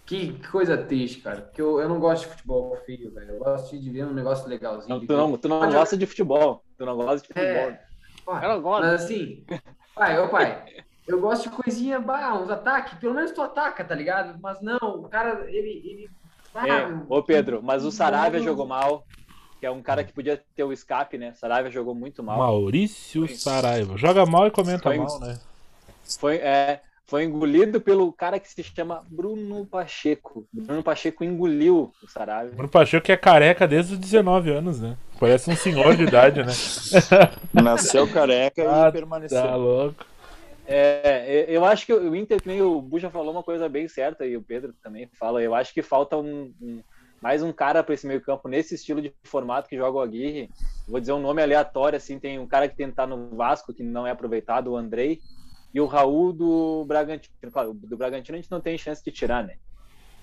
Que, 0.07 0.33
que 0.33 0.47
coisa 0.47 0.75
triste, 0.77 1.21
cara. 1.21 1.41
Porque 1.41 1.61
eu, 1.61 1.79
eu 1.79 1.87
não 1.89 1.99
gosto 1.99 2.23
de 2.23 2.31
futebol 2.31 2.75
feio, 2.85 3.11
velho. 3.13 3.33
Eu 3.33 3.39
gosto 3.39 3.79
de 3.79 3.89
ver 3.91 4.05
um 4.05 4.13
negócio 4.13 4.47
legalzinho. 4.47 4.89
Não, 4.89 5.05
tu 5.05 5.13
não, 5.15 5.37
tu 5.37 5.47
não 5.47 5.71
gosta 5.71 5.95
de 5.95 6.05
futebol. 6.07 6.63
Tu 6.77 6.85
não 6.85 6.95
gosta 6.95 7.21
de 7.21 7.27
futebol. 7.27 7.69
É. 7.71 7.81
Pô, 8.25 8.35
Eu 8.35 8.49
não 8.49 8.61
gosto. 8.63 8.81
Mas 8.83 9.03
assim, 9.03 9.45
pai, 9.93 10.19
ô 10.19 10.27
pai, 10.29 10.63
eu 11.07 11.19
gosto 11.19 11.49
de 11.49 11.55
coisinha, 11.55 11.99
bah, 11.99 12.33
uns 12.33 12.49
ataques, 12.49 12.97
pelo 12.99 13.13
menos 13.13 13.31
tu 13.31 13.41
ataca, 13.41 13.83
tá 13.83 13.93
ligado? 13.95 14.37
Mas 14.41 14.61
não, 14.61 14.77
o 14.81 15.07
cara, 15.09 15.45
ele. 15.49 15.81
ele 15.85 16.09
ah, 16.53 16.67
É, 16.67 16.87
ô 17.09 17.21
Pedro, 17.21 17.61
mas 17.63 17.83
o 17.83 17.91
Saravia 17.91 18.39
não- 18.39 18.45
jogou 18.45 18.65
mal. 18.65 19.05
Que 19.59 19.65
é 19.65 19.71
um 19.71 19.81
cara 19.81 20.03
que 20.03 20.11
podia 20.11 20.41
ter 20.55 20.63
o 20.65 20.73
escape, 20.73 21.17
né? 21.17 21.33
Saravia 21.33 21.71
jogou 21.71 21.95
muito 21.95 22.21
mal. 22.21 22.37
Maurício 22.37 23.25
Saraiva. 23.37 23.97
Joga 23.97 24.25
mal 24.25 24.47
e 24.47 24.51
comenta 24.51 24.83
Foi- 24.83 24.97
mal, 24.97 25.19
né? 25.21 25.39
Foi, 26.19 26.35
é, 26.35 26.81
foi 27.07 27.23
engolido 27.23 27.79
pelo 27.79 28.11
cara 28.11 28.37
que 28.37 28.49
se 28.49 28.61
chama 28.63 29.01
Bruno 29.09 29.65
Pacheco. 29.65 30.45
Bruno 30.51 30.83
Pacheco 30.83 31.23
engoliu 31.23 31.93
o 32.03 32.07
Saravia. 32.09 32.51
Bruno 32.51 32.67
Pacheco 32.69 33.05
que 33.05 33.11
é 33.13 33.17
careca 33.17 33.65
desde 33.65 33.93
os 33.93 33.99
19 33.99 34.51
anos, 34.51 34.81
né? 34.81 34.97
Parece 35.19 35.49
um 35.49 35.55
senhor 35.55 35.95
de 35.95 36.03
idade, 36.03 36.43
né? 36.43 36.51
Nasceu 37.53 38.07
careca 38.11 38.61
Ah, 38.69 38.89
e 38.89 38.91
permaneceu. 38.91 39.41
Tá 39.41 39.55
louco. 39.55 40.05
É, 40.67 41.45
eu 41.47 41.63
acho 41.63 41.85
que 41.85 41.93
o 41.93 42.15
Inter, 42.15 42.39
nem 42.45 42.61
o 42.61 42.81
Buja 42.81 43.09
falou 43.11 43.31
uma 43.31 43.43
coisa 43.43 43.69
bem 43.69 43.87
certa, 43.87 44.25
e 44.25 44.35
o 44.35 44.41
Pedro 44.41 44.73
também 44.81 45.07
fala, 45.19 45.41
eu 45.41 45.53
acho 45.53 45.73
que 45.73 45.81
falta 45.81 46.17
um, 46.17 46.53
um- 46.61 46.81
mais 47.21 47.41
um 47.41 47.51
cara 47.51 47.83
para 47.83 47.93
esse 47.93 48.05
meio 48.05 48.21
campo, 48.21 48.47
nesse 48.47 48.75
estilo 48.75 49.01
de 49.01 49.13
formato 49.25 49.69
que 49.69 49.77
joga 49.77 49.97
o 49.97 50.01
Aguirre. 50.01 50.49
Vou 50.87 50.99
dizer 50.99 51.13
um 51.13 51.19
nome 51.19 51.41
aleatório, 51.41 51.97
assim, 51.97 52.19
tem 52.19 52.37
um 52.39 52.47
cara 52.47 52.67
que 52.67 52.75
tentar 52.75 53.07
no 53.07 53.35
Vasco, 53.35 53.73
que 53.73 53.83
não 53.83 54.05
é 54.05 54.11
aproveitado, 54.11 54.71
o 54.71 54.77
Andrei, 54.77 55.19
e 55.73 55.81
o 55.81 55.85
Raul 55.85 56.31
do 56.31 56.85
Bragantino. 56.85 57.33
Claro, 57.51 57.73
do 57.73 57.97
Bragantino 57.97 58.37
a 58.37 58.41
gente 58.41 58.51
não 58.51 58.61
tem 58.61 58.77
chance 58.77 59.03
de 59.03 59.11
tirar, 59.11 59.43
né? 59.43 59.55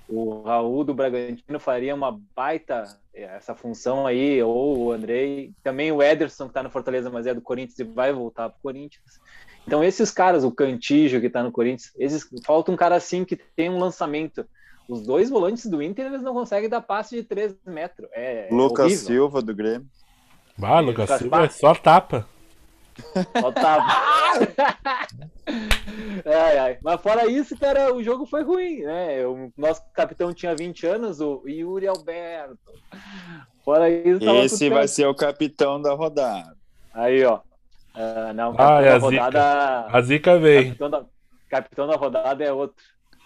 O 0.08 0.42
Raul 0.42 0.84
do 0.84 0.94
Bragantino 0.94 1.58
faria 1.58 1.94
uma 1.94 2.20
baita 2.34 2.84
eh, 3.14 3.22
essa 3.22 3.54
função 3.54 4.06
aí, 4.06 4.42
ou 4.42 4.78
o 4.78 4.92
Andrei, 4.92 5.52
também 5.62 5.90
o 5.92 6.02
Ederson, 6.02 6.48
que 6.48 6.54
tá 6.54 6.62
no 6.62 6.70
Fortaleza, 6.70 7.10
mas 7.10 7.26
é 7.26 7.34
do 7.34 7.40
Corinthians 7.40 7.78
e 7.78 7.84
vai 7.84 8.12
voltar 8.12 8.50
pro 8.50 8.60
Corinthians. 8.62 9.20
Então, 9.67 9.82
esses 9.82 10.11
caras, 10.11 10.44
o 10.44 10.50
Cantijo 10.50 11.20
que 11.20 11.31
tá 11.31 11.43
no 11.43 11.53
Corinthians, 11.53 11.93
esses, 11.99 12.29
falta 12.44 12.73
um 12.73 12.76
cara 12.76 12.97
assim 12.97 13.25
que 13.25 13.37
tem 13.37 13.70
um 13.70 13.79
lançamento. 13.79 14.44
Os 14.88 15.03
dois 15.03 15.31
volantes 15.31 15.67
do 15.67 15.82
Inter, 15.82 16.06
eles 16.06 16.23
não 16.23 16.35
conseguem 16.35 16.69
dar 16.69 16.81
passe 16.81 17.17
de 17.17 17.23
3 17.23 17.55
metros. 17.67 18.09
É, 18.12 18.49
Lucas 18.50 18.87
horrível. 18.87 19.06
Silva 19.06 19.41
do 19.41 19.55
Grêmio. 19.55 19.87
Bah, 20.59 20.81
Lucas 20.81 21.09
Lucas 21.09 21.20
Silva 21.20 21.44
é 21.44 21.49
só 21.49 21.75
tapa. 21.75 22.29
Só 23.41 23.53
tava. 23.53 23.87
ai, 26.26 26.59
ai. 26.59 26.79
Mas 26.82 27.00
fora 27.00 27.26
isso, 27.26 27.56
cara, 27.56 27.94
o 27.94 28.03
jogo 28.03 28.26
foi 28.26 28.43
ruim, 28.43 28.82
né? 28.82 29.26
O 29.26 29.50
nosso 29.56 29.82
capitão 29.94 30.35
tinha 30.35 30.55
20 30.55 30.87
anos, 30.87 31.20
o 31.20 31.43
Yuri 31.47 31.87
Alberto. 31.87 32.59
Fora 33.64 33.88
isso, 33.88 34.23
Esse 34.23 34.69
vai 34.69 34.88
certo. 34.88 34.94
ser 34.94 35.06
o 35.06 35.14
capitão 35.14 35.81
da 35.81 35.94
rodada. 35.94 36.55
Aí, 36.93 37.25
ó. 37.25 37.41
Ah, 37.94 38.32
não, 38.34 38.50
Ah, 38.52 38.56
capitão 38.56 38.78
é 38.80 38.84
da 38.88 38.94
a 38.94 38.98
zica. 38.98 39.22
rodada. 39.24 39.86
A 39.96 40.00
zica 40.02 40.38
vem. 40.38 40.64
Capitão 40.68 40.90
da, 40.90 41.04
capitão 41.48 41.86
da 41.86 41.96
rodada 41.96 42.44
é 42.44 42.52
outro. 42.52 42.76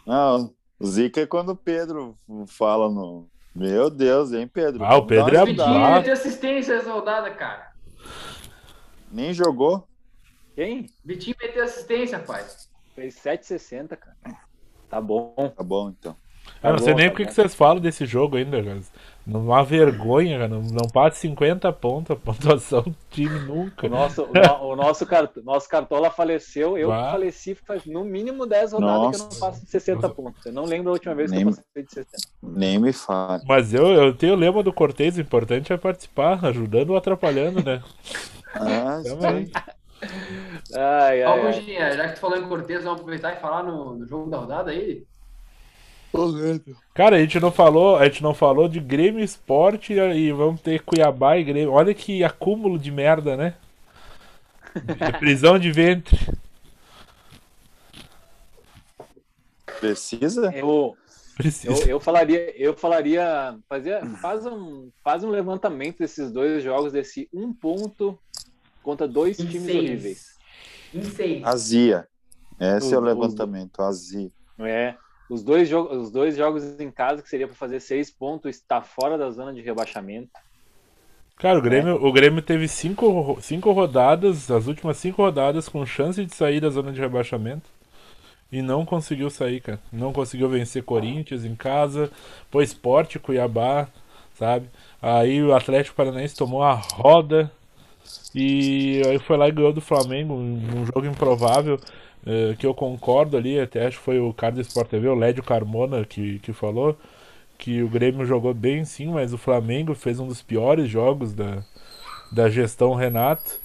Não, 0.07 0.53
o 0.79 0.87
Zica 0.87 1.21
é 1.21 1.27
quando 1.27 1.51
o 1.51 1.57
Pedro 1.57 2.17
fala 2.47 2.89
no. 2.91 3.29
Meu 3.55 3.89
Deus, 3.89 4.33
hein, 4.33 4.47
Pedro? 4.47 4.85
Ah, 4.85 4.97
o 4.97 5.07
Pedro 5.07 5.35
é 5.35 5.39
a- 5.39 5.43
Ah. 5.43 5.97
meteu 5.99 6.13
assistência 6.13 6.75
essa 6.75 6.93
rodada, 6.93 7.31
cara. 7.31 7.73
Nem 9.11 9.33
jogou. 9.33 9.87
Quem? 10.55 10.87
Vitinho 11.05 11.37
meteu 11.41 11.65
assistência, 11.65 12.19
pai. 12.19 12.45
Fez 12.95 13.15
7,60, 13.15 13.97
cara. 13.97 14.17
Tá 14.89 15.01
bom. 15.01 15.35
Tá 15.57 15.63
bom, 15.63 15.89
então. 15.91 16.17
Eu 16.63 16.71
não 16.71 16.79
Tá 16.79 16.85
sei 16.85 16.93
bom, 16.93 16.99
nem 16.99 17.09
tá 17.09 17.13
por 17.13 17.17
que 17.19 17.23
bom. 17.25 17.29
que 17.29 17.35
vocês 17.35 17.55
falam 17.55 17.81
desse 17.81 18.07
jogo 18.07 18.37
ainda, 18.37 18.63
cara. 18.63 18.81
Não 19.27 19.41
uma 19.41 19.65
vergonha, 19.65 20.39
cara. 20.39 20.49
Não, 20.49 20.63
não 20.63 20.89
passa 20.89 21.17
50 21.19 21.73
pontos 21.73 22.13
a 22.13 22.17
pontuação 22.17 22.83
do 22.83 22.95
time 23.11 23.39
nunca. 23.41 23.87
O 23.87 23.91
nosso, 23.91 24.23
o, 24.23 24.67
o 24.73 24.77
nosso, 24.77 25.05
cart, 25.05 25.37
nosso 25.43 25.69
Cartola 25.69 26.11
faleceu. 26.11 26.79
Eu 26.79 26.91
faleci 26.91 27.55
faz 27.57 27.85
no 27.87 28.05
mínimo 28.05 28.47
10 28.47 28.73
rodadas 28.73 29.11
que 29.11 29.15
eu 29.17 29.19
não 29.19 29.27
Nossa. 29.27 29.41
passo 29.41 29.65
de 29.65 29.71
60 29.71 30.09
pontos. 30.11 30.47
Eu 30.47 30.53
não 30.53 30.65
lembro 30.65 30.91
a 30.91 30.93
última 30.93 31.15
vez 31.15 31.31
que 31.31 31.37
Nem- 31.39 31.47
eu 31.47 31.51
passei 31.57 31.83
de 31.83 31.93
60. 31.93 32.17
Nem 32.41 32.79
me 32.79 32.93
fale. 32.93 33.43
Mas 33.49 33.75
eu, 33.75 33.87
eu 33.89 34.15
tenho 34.15 34.35
o 34.35 34.37
lema 34.37 34.63
do 34.63 34.73
Cortez, 34.73 35.17
o 35.17 35.21
importante 35.21 35.73
é 35.73 35.77
participar, 35.77 36.45
ajudando 36.45 36.91
ou 36.91 36.97
atrapalhando, 36.97 37.65
né? 37.65 37.83
Ah, 38.55 39.01
Também. 39.03 39.51
Ai, 40.75 41.25
Ó, 41.25 41.33
ai, 41.33 41.41
ai. 41.41 41.53
Buginha, 41.53 41.93
já 41.97 42.09
que 42.09 42.15
tu 42.15 42.21
falou 42.21 42.39
em 42.39 42.47
Cortez, 42.49 42.85
vamos 42.85 43.01
aproveitar 43.01 43.33
e 43.37 43.41
falar 43.41 43.63
no, 43.63 43.97
no 43.97 44.07
jogo 44.07 44.31
da 44.31 44.39
rodada 44.39 44.71
aí? 44.71 45.05
Cara, 46.95 47.17
a 47.17 47.21
gente 47.21 47.39
não 47.39 47.53
falou, 47.53 47.97
a 47.97 48.05
gente 48.05 48.23
não 48.23 48.33
falou 48.35 48.69
de 48.69 48.81
Grêmio 48.81 49.23
Esporte 49.23 49.93
e 49.93 50.33
vamos 50.33 50.61
ter 50.61 50.81
Cuiabá 50.83 51.37
e 51.37 51.45
Grêmio. 51.45 51.73
Olha 51.73 51.93
que 51.95 52.25
acúmulo 52.25 52.79
de 52.79 52.91
merda, 52.91 53.37
né? 53.37 53.55
De 54.75 55.13
prisão 55.19 55.59
de 55.59 55.71
ventre. 55.71 56.19
Precisa? 59.81 60.51
Eu, 60.55 60.69
eu, 60.69 60.97
Precisa. 61.37 61.89
eu 61.91 62.01
falaria, 62.01 62.55
eu 62.61 62.75
falaria, 62.75 63.59
fazia, 63.69 64.01
faz, 64.23 64.47
um, 64.47 64.91
faz 65.05 65.23
um 65.23 65.29
levantamento 65.31 65.99
desses 65.99 66.33
dois 66.33 66.63
jogos, 66.63 66.93
desse 66.93 67.29
um 67.33 67.53
ponto 67.53 68.19
contra 68.83 69.07
dois 69.07 69.39
Em 69.39 69.47
times 69.47 69.65
seis. 69.67 69.77
horríveis. 69.77 70.27
Em 70.95 71.03
seis. 71.03 71.45
Azia. 71.45 72.09
Esse 72.59 72.95
é 72.95 72.97
o 72.99 73.03
levantamento, 73.03 73.83
azia. 73.83 74.31
É, 74.61 74.95
os 75.29 75.43
dois, 75.43 75.73
os 75.73 76.11
dois 76.11 76.37
jogos 76.37 76.79
em 76.81 76.91
casa, 76.91 77.23
que 77.23 77.29
seria 77.29 77.47
para 77.47 77.57
fazer 77.57 77.81
seis 77.81 78.11
pontos, 78.11 78.57
está 78.57 78.81
fora 78.81 79.19
da 79.19 79.31
zona 79.31 79.53
de 79.53 79.61
rebaixamento. 79.61 80.31
Cara, 81.37 81.59
o 81.59 81.63
Grêmio, 81.63 82.03
o 82.03 82.13
Grêmio 82.13 82.41
teve 82.41 82.67
cinco, 82.67 83.39
cinco 83.43 83.71
rodadas, 83.73 84.51
as 84.51 84.67
últimas 84.67 84.97
cinco 84.97 85.21
rodadas, 85.21 85.69
com 85.69 85.85
chance 85.85 86.25
de 86.25 86.35
sair 86.35 86.61
da 86.61 86.71
zona 86.71 86.93
de 86.93 87.01
rebaixamento. 87.01 87.69
E 88.51 88.63
não 88.63 88.87
conseguiu 88.87 89.29
sair, 89.29 89.61
cara. 89.61 89.81
Não 89.93 90.13
conseguiu 90.13 90.49
vencer 90.49 90.83
Corinthians 90.83 91.45
em 91.45 91.55
casa. 91.55 92.11
Pô, 92.51 92.63
Esporte, 92.63 93.19
Cuiabá, 93.19 93.89
sabe? 94.35 94.69
Aí 95.03 95.43
o 95.43 95.55
Atlético 95.55 95.97
Paranaense 95.97 96.37
tomou 96.37 96.63
a 96.63 96.73
roda. 96.73 97.51
E 98.35 99.03
aí 99.07 99.19
foi 99.19 99.37
lá 99.37 99.49
e 99.49 99.53
ganhou 99.53 99.73
do 99.73 99.81
Flamengo, 99.81 100.33
um 100.35 100.87
jogo 100.87 101.07
improvável. 101.07 101.79
Eh, 102.27 102.57
que 102.59 102.67
eu 102.67 102.75
concordo 102.75 103.37
ali, 103.37 103.59
até 103.59 103.87
acho 103.87 103.99
que 103.99 104.05
foi 104.05 104.19
o 104.19 104.35
cara 104.35 104.57
do 104.57 104.61
Sport 104.61 104.89
TV, 104.91 105.09
o 105.09 105.15
Lédio 105.15 105.45
Carmona, 105.45 106.05
que, 106.05 106.39
que 106.41 106.53
falou 106.53 106.97
que 107.59 107.83
o 107.83 107.89
Grêmio 107.89 108.27
jogou 108.27 108.53
bem 108.53 108.85
sim, 108.85 109.07
mas 109.09 109.33
o 109.33 109.39
Flamengo 109.39 109.95
fez 109.95 110.21
um 110.21 110.29
dos 110.29 110.43
piores 110.43 110.89
jogos 110.89 111.33
da, 111.33 111.63
da 112.33 112.51
gestão 112.51 112.95
Renato. 112.95 113.61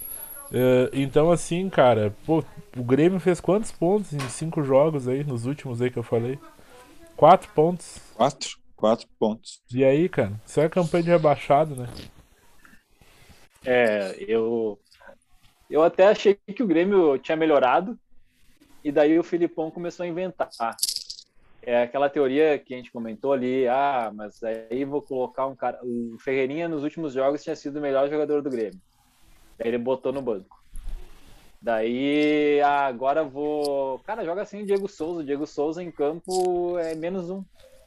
Eh, 0.54 0.90
então 0.94 1.32
assim, 1.32 1.70
cara, 1.70 2.14
pô, 2.26 2.44
o 2.78 2.84
Grêmio 2.84 3.20
fez 3.20 3.42
quantos 3.42 3.72
pontos 3.72 4.14
em 4.14 4.20
cinco 4.30 4.64
jogos 4.64 5.08
aí, 5.08 5.24
nos 5.24 5.46
últimos 5.46 5.82
aí 5.82 5.90
que 5.90 5.98
eu 5.98 6.04
falei? 6.04 6.40
Quatro 7.18 7.50
pontos. 7.54 8.00
Quatro, 8.16 8.50
quatro 8.76 9.08
pontos. 9.20 9.62
E 9.74 9.84
aí, 9.84 10.08
cara, 10.10 10.34
isso 10.46 10.60
é 10.60 10.70
campanha 10.70 11.04
de 11.04 11.10
rebaixado, 11.10 11.76
né? 11.76 11.88
É, 13.66 14.16
eu. 14.28 14.80
Eu 15.70 15.84
até 15.84 16.08
achei 16.08 16.36
que 16.36 16.62
o 16.62 16.68
Grêmio 16.68 17.18
tinha 17.18 17.38
melhorado, 17.38 17.98
e 18.84 18.92
daí 18.92 19.18
o 19.18 19.24
Filipão 19.24 19.70
começou 19.70 20.04
a 20.04 20.08
inventar. 20.08 20.50
É 21.64 21.84
aquela 21.84 22.10
teoria 22.10 22.58
que 22.58 22.74
a 22.74 22.78
gente 22.78 22.92
comentou 22.92 23.34
ali, 23.34 23.68
ah, 23.68 24.12
mas 24.14 24.42
aí 24.44 24.84
vou 24.84 25.02
colocar 25.02 25.46
um 25.46 25.56
cara. 25.56 25.80
O 25.84 26.18
Ferreirinha 26.20 26.68
nos 26.68 26.84
últimos 26.84 27.14
jogos 27.14 27.44
tinha 27.44 27.56
sido 27.56 27.78
o 27.78 27.82
melhor 27.82 28.10
jogador 28.10 28.42
do 28.42 28.50
Grêmio. 28.50 28.82
Daí 29.58 29.68
ele 29.68 29.78
botou 29.78 30.12
no 30.12 30.22
banco. 30.22 30.60
Daí 31.62 32.60
ah, 32.62 32.88
agora 32.88 33.24
vou. 33.24 34.00
Cara, 34.00 34.26
joga 34.26 34.42
assim 34.42 34.64
o 34.64 34.66
Diego 34.66 34.88
Souza. 34.88 35.22
O 35.22 35.24
Diego 35.24 35.46
Souza 35.46 35.84
em 35.84 35.92
campo 35.92 36.80
é 36.80 36.96
menos 36.96 37.30
um. 37.30 37.44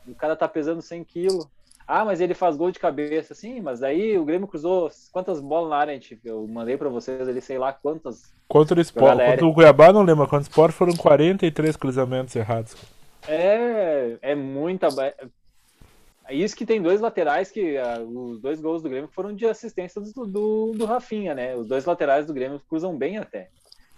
O 0.07 0.15
cara 0.15 0.37
tá 0.37 0.47
pesando 0.47 0.81
100 0.81 1.03
quilos. 1.03 1.49
Ah, 1.87 2.05
mas 2.05 2.21
ele 2.21 2.33
faz 2.33 2.57
gol 2.57 2.71
de 2.71 2.79
cabeça, 2.79 3.35
sim, 3.35 3.61
mas 3.61 3.83
aí 3.83 4.17
o 4.17 4.25
Grêmio 4.25 4.49
cruzou 4.49 4.91
quantas 5.13 5.41
bolas 5.41 5.69
na 5.69 5.77
área, 5.77 5.95
gente? 5.95 6.19
Eu 6.25 6.47
mandei 6.49 6.79
pra 6.79 6.89
vocês 6.89 7.29
ali, 7.29 7.41
sei 7.43 7.59
lá 7.59 7.73
quantas. 7.73 8.33
Contra 8.49 8.79
o 8.79 8.81
Sport, 8.81 9.19
contra 9.19 9.47
o 9.47 9.55
Cuiabá, 9.55 9.93
não 9.93 10.03
lembro, 10.03 10.25
contra 10.25 10.39
o 10.39 10.43
Sport 10.43 10.73
foram 10.73 10.97
43 10.97 11.77
cruzamentos 11.77 12.35
errados. 12.35 12.75
É, 13.29 14.17
é 14.23 14.35
muita. 14.35 14.89
É 16.27 16.35
isso 16.35 16.57
que 16.57 16.65
tem 16.65 16.81
dois 16.81 17.03
laterais 17.03 17.51
que 17.51 17.77
ah, 17.77 18.01
os 18.01 18.41
dois 18.41 18.61
gols 18.61 18.83
do 18.83 18.89
Grêmio 18.89 19.11
foram 19.13 19.35
de 19.35 19.47
assistência 19.47 20.01
do, 20.01 20.27
do, 20.27 20.73
do 20.73 20.85
Rafinha, 20.87 21.35
né? 21.35 21.55
Os 21.55 21.67
dois 21.67 21.85
laterais 21.85 22.27
do 22.27 22.33
Grêmio 22.33 22.61
cruzam 22.67 22.97
bem 22.97 23.19
até. 23.19 23.51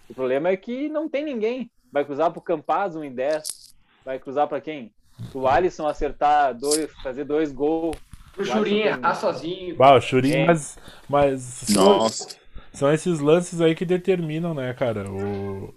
O 0.09 0.13
problema 0.13 0.49
é 0.49 0.57
que 0.57 0.89
não 0.89 1.07
tem 1.07 1.23
ninguém. 1.23 1.71
Vai 1.91 2.03
cruzar 2.03 2.31
pro 2.31 2.41
Campaz, 2.41 2.97
1 2.97 3.03
em 3.05 3.13
10. 3.13 3.75
Vai 4.03 4.19
cruzar 4.19 4.47
pra 4.47 4.59
quem? 4.59 4.91
O 5.33 5.47
Alisson 5.47 5.87
acertar 5.87 6.53
dois, 6.53 6.89
fazer 7.03 7.23
dois 7.23 7.51
gols. 7.51 7.95
O 8.37 8.45
Churinho 8.45 8.85
errar 8.85 9.15
sozinho. 9.15 9.75
Bah, 9.75 9.95
o 9.95 10.01
Churinho, 10.01 10.35
É. 10.37 10.45
mas, 10.45 10.77
mas 11.09 11.41
são, 11.41 11.99
Nossa. 11.99 12.37
são 12.71 12.93
esses 12.93 13.19
lances 13.19 13.59
aí 13.59 13.73
que 13.73 13.83
determinam, 13.85 14.53
né, 14.53 14.73
cara? 14.73 15.09
O, 15.09 15.73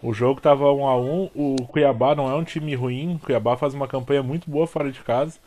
o 0.00 0.12
jogo 0.14 0.40
tava 0.40 0.72
1 0.72 0.86
a 0.86 0.96
1 1.00 1.30
o 1.34 1.56
Cuiabá 1.66 2.14
não 2.14 2.30
é 2.30 2.34
um 2.36 2.44
time 2.44 2.74
ruim, 2.74 3.16
o 3.16 3.18
Cuiabá 3.18 3.56
faz 3.56 3.74
uma 3.74 3.88
campanha 3.88 4.22
muito 4.22 4.48
boa 4.48 4.66
fora 4.66 4.92
de 4.92 5.00
casa. 5.00 5.38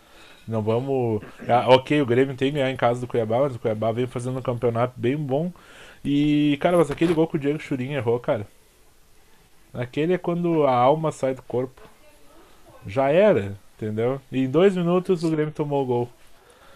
Não 0.47 0.61
vamos. 0.61 1.21
Ah, 1.47 1.65
ok, 1.69 2.01
o 2.01 2.05
Grêmio 2.05 2.35
tem 2.35 2.49
que 2.51 2.55
ganhar 2.57 2.71
em 2.71 2.75
casa 2.77 2.99
do 3.01 3.07
Cuiabá, 3.07 3.39
mas 3.39 3.55
o 3.55 3.59
Cuiabá 3.59 3.91
vem 3.91 4.07
fazendo 4.07 4.39
um 4.39 4.41
campeonato 4.41 4.93
bem 4.97 5.15
bom. 5.17 5.51
E, 6.03 6.57
cara, 6.61 6.77
mas 6.77 6.89
aquele 6.91 7.13
gol 7.13 7.27
que 7.27 7.35
o 7.35 7.39
Diego 7.39 7.59
Churinho 7.59 7.97
errou, 7.97 8.19
cara. 8.19 8.47
Aquele 9.73 10.13
é 10.13 10.17
quando 10.17 10.65
a 10.65 10.71
alma 10.73 11.11
sai 11.11 11.33
do 11.33 11.41
corpo. 11.43 11.81
Já 12.85 13.09
era, 13.09 13.57
entendeu? 13.75 14.21
E 14.31 14.39
em 14.39 14.49
dois 14.49 14.75
minutos 14.75 15.23
o 15.23 15.29
Grêmio 15.29 15.53
tomou 15.53 15.83
o 15.83 15.85
gol. 15.85 16.09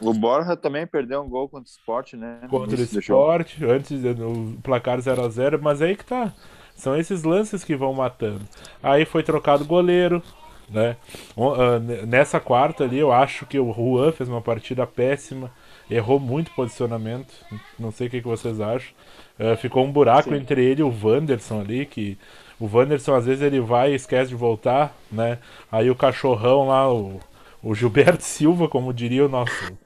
O 0.01 0.13
Borja 0.13 0.58
também 0.58 0.88
perdeu 0.88 1.22
um 1.22 1.29
gol 1.29 1.48
contra 1.48 1.67
o 1.67 1.72
Sport, 1.72 2.13
né? 2.13 2.39
contra 2.50 2.75
o 2.75 2.81
esporte, 2.81 3.63
antes 3.63 4.01
do 4.01 4.58
placar 4.63 5.00
0 5.00 5.24
a 5.24 5.29
0 5.29 5.60
mas 5.62 5.81
aí 5.81 5.96
que 5.96 6.03
tá. 6.03 6.34
São 6.75 6.98
esses 6.98 7.24
lances 7.24 7.63
que 7.63 7.75
vão 7.75 7.93
matando. 7.93 8.41
Aí 8.81 9.05
foi 9.05 9.22
trocado 9.22 9.63
o 9.63 9.67
goleiro, 9.67 10.24
né? 10.67 10.98
Ah, 11.38 11.79
Nessa 12.08 12.39
quarta 12.39 12.84
ali, 12.84 12.98
eu 12.98 13.12
acho 13.12 13.46
que 13.46 13.60
o 13.60 13.72
Juan 13.72 14.12
fez 14.12 14.27
uma 14.27 14.41
partida 14.41 14.88
péssima, 14.88 15.51
errou 15.88 16.20
muito 16.20 16.50
posicionamento. 16.51 17.31
Não 17.77 17.91
sei 17.91 18.08
o 18.08 18.10
que, 18.10 18.22
que 18.22 18.27
vocês 18.27 18.60
acham. 18.60 18.91
Ah, 19.38 19.55
ficou 19.55 19.86
um 19.86 19.91
buraco 19.91 20.29
Sim. 20.29 20.38
entre 20.38 20.63
ele 20.65 20.81
e 20.81 20.84
o 20.84 20.93
Wanderson 21.03 21.62
ali, 21.62 21.86
que 21.86 22.17
o 22.61 22.69
Wanderson 22.77 23.15
às 23.15 23.25
vezes 23.25 23.41
ele 23.41 23.59
vai 23.59 23.91
e 23.91 23.95
esquece 23.95 24.29
de 24.29 24.35
voltar, 24.35 24.95
né? 25.11 25.39
Aí 25.71 25.89
o 25.89 25.95
cachorrão 25.95 26.67
lá, 26.67 26.91
o, 26.93 27.19
o 27.63 27.73
Gilberto 27.75 28.23
Silva, 28.23 28.67
como 28.67 28.93
diria 28.93 29.25
o 29.25 29.29
nosso 29.29 29.77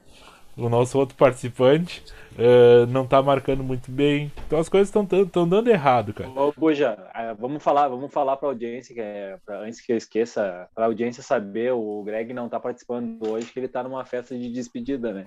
o 0.56 0.70
nosso 0.70 0.98
outro 0.98 1.14
participante, 1.16 2.02
eh, 2.38 2.86
não 2.88 3.06
tá 3.06 3.22
marcando 3.22 3.62
muito 3.62 3.90
bem. 3.90 4.32
Então 4.46 4.58
as 4.58 4.68
coisas 4.70 4.88
estão 4.88 5.46
dando 5.46 5.68
errado, 5.68 6.14
cara. 6.14 6.30
Ô, 6.30 6.50
Buja, 6.56 6.96
ah, 7.12 7.34
vamos 7.38 7.62
falar, 7.62 7.88
vamos 7.88 8.10
falar 8.10 8.36
para 8.38 8.48
a 8.48 8.52
audiência, 8.52 8.94
que 8.94 9.00
é, 9.00 9.36
pra- 9.44 9.60
antes 9.60 9.80
que 9.82 9.92
eu 9.92 9.96
esqueça, 9.98 10.66
para 10.74 10.84
a 10.84 10.86
audiência 10.86 11.22
saber, 11.22 11.72
o 11.72 12.02
Greg 12.04 12.32
não 12.32 12.48
tá 12.48 12.58
participando 12.58 13.18
hoje, 13.28 13.52
que 13.52 13.58
ele 13.60 13.68
tá 13.68 13.82
numa 13.82 14.04
festa 14.06 14.36
de 14.36 14.50
despedida, 14.50 15.12
né? 15.12 15.26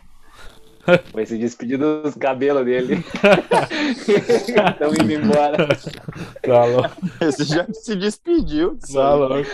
Vai 1.14 1.26
se 1.26 1.38
despedir 1.38 1.78
dos 1.78 2.16
cabelos 2.16 2.66
dele. 2.66 2.96
Estão 4.08 4.94
indo 4.94 5.12
embora. 5.12 5.68
Tá 6.42 6.66
louco. 6.66 6.90
Esse 7.22 7.44
já 7.46 7.66
se 7.72 7.96
despediu. 7.96 8.78
Tá 8.92 9.14
louco. 9.14 9.50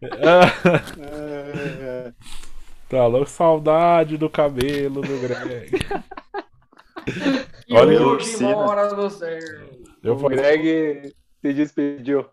tá 2.88 3.06
louco. 3.06 3.30
Saudade 3.30 4.16
do 4.16 4.30
cabelo 4.30 5.02
do 5.02 5.18
Greg. 5.20 5.70
Olha, 7.70 8.02
hoje 8.02 8.30
Lucina. 8.30 8.52
mora 8.52 8.92
no 8.94 9.10
céu. 9.10 9.38
Eu 10.02 10.14
O 10.14 10.28
Greg 10.28 11.14
se 11.40 11.52
despediu. 11.52 12.26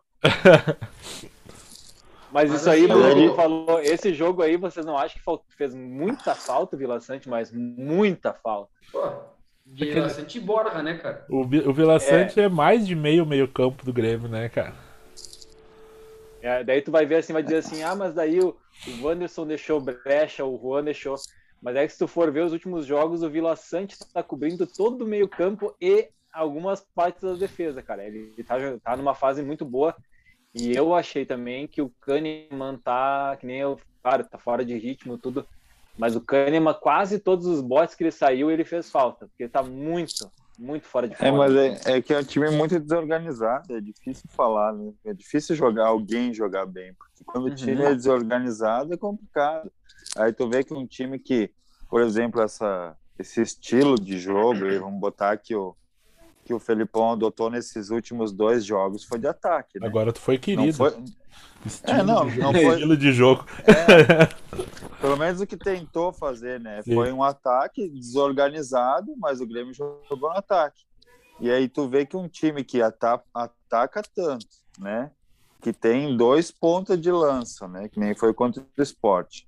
Mas, 2.37 2.51
Mas 2.51 2.61
isso 2.61 2.69
aí, 2.69 2.83
assim, 2.83 2.93
Bruno, 2.93 3.35
falou, 3.35 3.79
esse 3.79 4.13
jogo 4.13 4.43
aí, 4.43 4.57
vocês 4.57 4.85
não 4.85 4.95
acham 4.95 5.19
que 5.49 5.55
fez 5.55 5.73
muita 5.73 6.35
falta 6.35 6.75
o 6.75 6.79
Vila 6.79 6.99
Sante, 6.99 7.27
mas 7.27 7.51
muita 7.51 8.31
falta. 8.31 8.69
Pô, 8.91 9.01
de 9.65 9.99
bastante 9.99 10.39
Borja, 10.39 10.83
né, 10.83 10.99
cara? 10.99 11.25
o, 11.31 11.41
o 11.41 11.73
Vila 11.73 11.99
Sante 11.99 12.39
é. 12.39 12.47
mais 12.47 12.85
de 12.85 12.95
meio, 12.95 13.25
meio 13.25 13.47
campo 13.47 13.83
do 13.83 13.91
Grêmio, 13.91 14.29
né, 14.29 14.49
cara? 14.49 14.75
É, 16.39 16.63
daí 16.63 16.81
tu 16.81 16.91
vai 16.91 17.05
ver 17.05 17.15
assim, 17.15 17.33
vai 17.33 17.41
dizer 17.41 17.57
assim, 17.57 17.81
ah, 17.81 17.95
mas 17.95 18.13
daí 18.13 18.39
o, 18.39 18.55
o 18.85 19.05
Wanderson 19.05 19.47
deixou 19.47 19.81
brecha, 19.81 20.45
o 20.45 20.57
Juan 20.59 20.83
deixou. 20.83 21.15
Mas 21.59 21.75
é 21.75 21.87
que 21.87 21.93
se 21.93 21.99
tu 21.99 22.07
for 22.07 22.31
ver 22.31 22.43
os 22.45 22.53
últimos 22.53 22.85
jogos, 22.85 23.23
o 23.23 23.29
Vila 23.29 23.55
Sante 23.55 23.97
tá 24.13 24.21
cobrindo 24.21 24.67
todo 24.67 25.03
o 25.03 25.07
meio 25.07 25.27
campo 25.27 25.75
e 25.81 26.09
algumas 26.31 26.81
partes 26.93 27.23
da 27.23 27.33
defesa, 27.33 27.81
cara. 27.81 28.05
Ele 28.05 28.31
tá, 28.43 28.59
jo- 28.59 28.79
tá 28.79 28.95
numa 28.95 29.15
fase 29.15 29.41
muito 29.41 29.65
boa. 29.65 29.95
E 30.53 30.73
eu 30.75 30.93
achei 30.95 31.25
também 31.25 31.67
que 31.67 31.81
o 31.81 31.91
Kahneman 32.01 32.77
tá, 32.83 33.37
que 33.39 33.45
nem 33.45 33.57
eu, 33.59 33.79
claro, 34.01 34.23
tá 34.23 34.37
fora 34.37 34.65
de 34.65 34.77
ritmo, 34.77 35.17
tudo. 35.17 35.45
Mas 35.97 36.15
o 36.15 36.21
Kahneman, 36.21 36.73
quase 36.73 37.19
todos 37.19 37.45
os 37.45 37.61
botes 37.61 37.95
que 37.95 38.03
ele 38.03 38.11
saiu, 38.11 38.49
ele 38.51 38.63
fez 38.63 38.89
falta. 38.89 39.27
Porque 39.27 39.43
ele 39.43 39.49
tá 39.51 39.63
muito, 39.63 40.31
muito 40.57 40.85
fora 40.87 41.07
de 41.07 41.13
É, 41.15 41.17
forma. 41.17 41.37
mas 41.39 41.55
é, 41.55 41.97
é 41.97 42.01
que 42.01 42.13
é 42.13 42.19
um 42.19 42.23
time 42.23 42.49
muito 42.51 42.79
desorganizado, 42.79 43.75
é 43.75 43.81
difícil 43.81 44.29
falar, 44.29 44.73
né? 44.73 44.93
É 45.05 45.13
difícil 45.13 45.55
jogar 45.55 45.87
alguém 45.87 46.33
jogar 46.33 46.65
bem, 46.65 46.93
porque 46.93 47.23
quando 47.25 47.45
o 47.45 47.49
Uhum. 47.49 47.55
time 47.55 47.83
é 47.83 47.95
desorganizado 47.95 48.93
é 48.93 48.97
complicado. 48.97 49.71
Aí 50.15 50.31
tu 50.33 50.47
vê 50.49 50.63
que 50.63 50.73
um 50.73 50.85
time 50.87 51.19
que, 51.19 51.51
por 51.89 52.01
exemplo, 52.01 52.41
essa, 52.41 52.95
esse 53.19 53.41
estilo 53.41 53.95
de 53.95 54.17
jogo, 54.19 54.65
e 54.65 54.79
vamos 54.79 54.99
botar 54.99 55.35
que 55.37 55.55
o, 55.55 55.75
que 56.47 56.53
o 56.53 56.59
Felipão 56.59 57.11
adotou 57.11 57.49
nesses 57.49 57.89
últimos 57.89 58.31
dois 58.31 58.63
jogos 58.63 59.03
foi 59.03 59.19
de 59.19 59.27
ataque, 59.27 59.77
né? 59.81 59.85
Agora 59.85 60.13
tu 60.13 60.21
foi 60.21 60.35
Não 60.35 60.41
querido. 60.41 60.77
foi, 60.77 60.95
Estilo, 61.65 61.99
É, 61.99 62.03
não, 62.03 62.25
de, 62.25 62.39
não 62.39 62.53
foi- 62.53 62.63
estilo 62.75 62.95
de 62.95 63.11
jogo. 63.11 63.45
pelo 65.01 65.17
menos 65.17 65.41
o 65.41 65.45
que 65.45 65.57
tentou 65.57 66.13
fazer, 66.13 66.57
né? 66.61 66.81
Sim. 66.83 66.93
Foi 66.93 67.11
um 67.11 67.21
ataque 67.21 67.89
desorganizado, 67.89 69.13
mas 69.17 69.41
o 69.41 69.45
Grêmio 69.45 69.73
jogou 69.73 70.29
no 70.29 70.37
ataque. 70.37 70.79
E 71.41 71.51
aí 71.51 71.67
tu 71.67 71.85
vê 71.89 72.05
que 72.05 72.15
um 72.15 72.29
time 72.29 72.63
que 72.63 72.81
ata 72.81 73.21
ataca 73.33 74.01
tanto, 74.15 74.45
né? 74.79 75.11
Que 75.61 75.73
tem 75.73 76.15
dois 76.15 76.49
pontas 76.49 76.99
de 76.99 77.11
lança, 77.11 77.67
né? 77.67 77.89
Que 77.89 77.99
nem 77.99 78.15
foi 78.15 78.33
contra 78.33 78.63
o 78.77 78.81
Sport. 78.81 79.41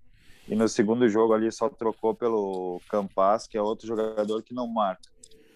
E 0.50 0.54
no 0.56 0.68
segundo 0.68 1.08
jogo 1.08 1.34
ali 1.34 1.50
só 1.50 1.70
trocou 1.70 2.14
pelo 2.14 2.82
Campas, 2.90 3.48
que 3.48 3.58
é 3.58 3.62
outro 3.62 3.88
jogador 3.88 4.44
que 4.44 4.54
não 4.54 4.68
marca. 4.68 5.08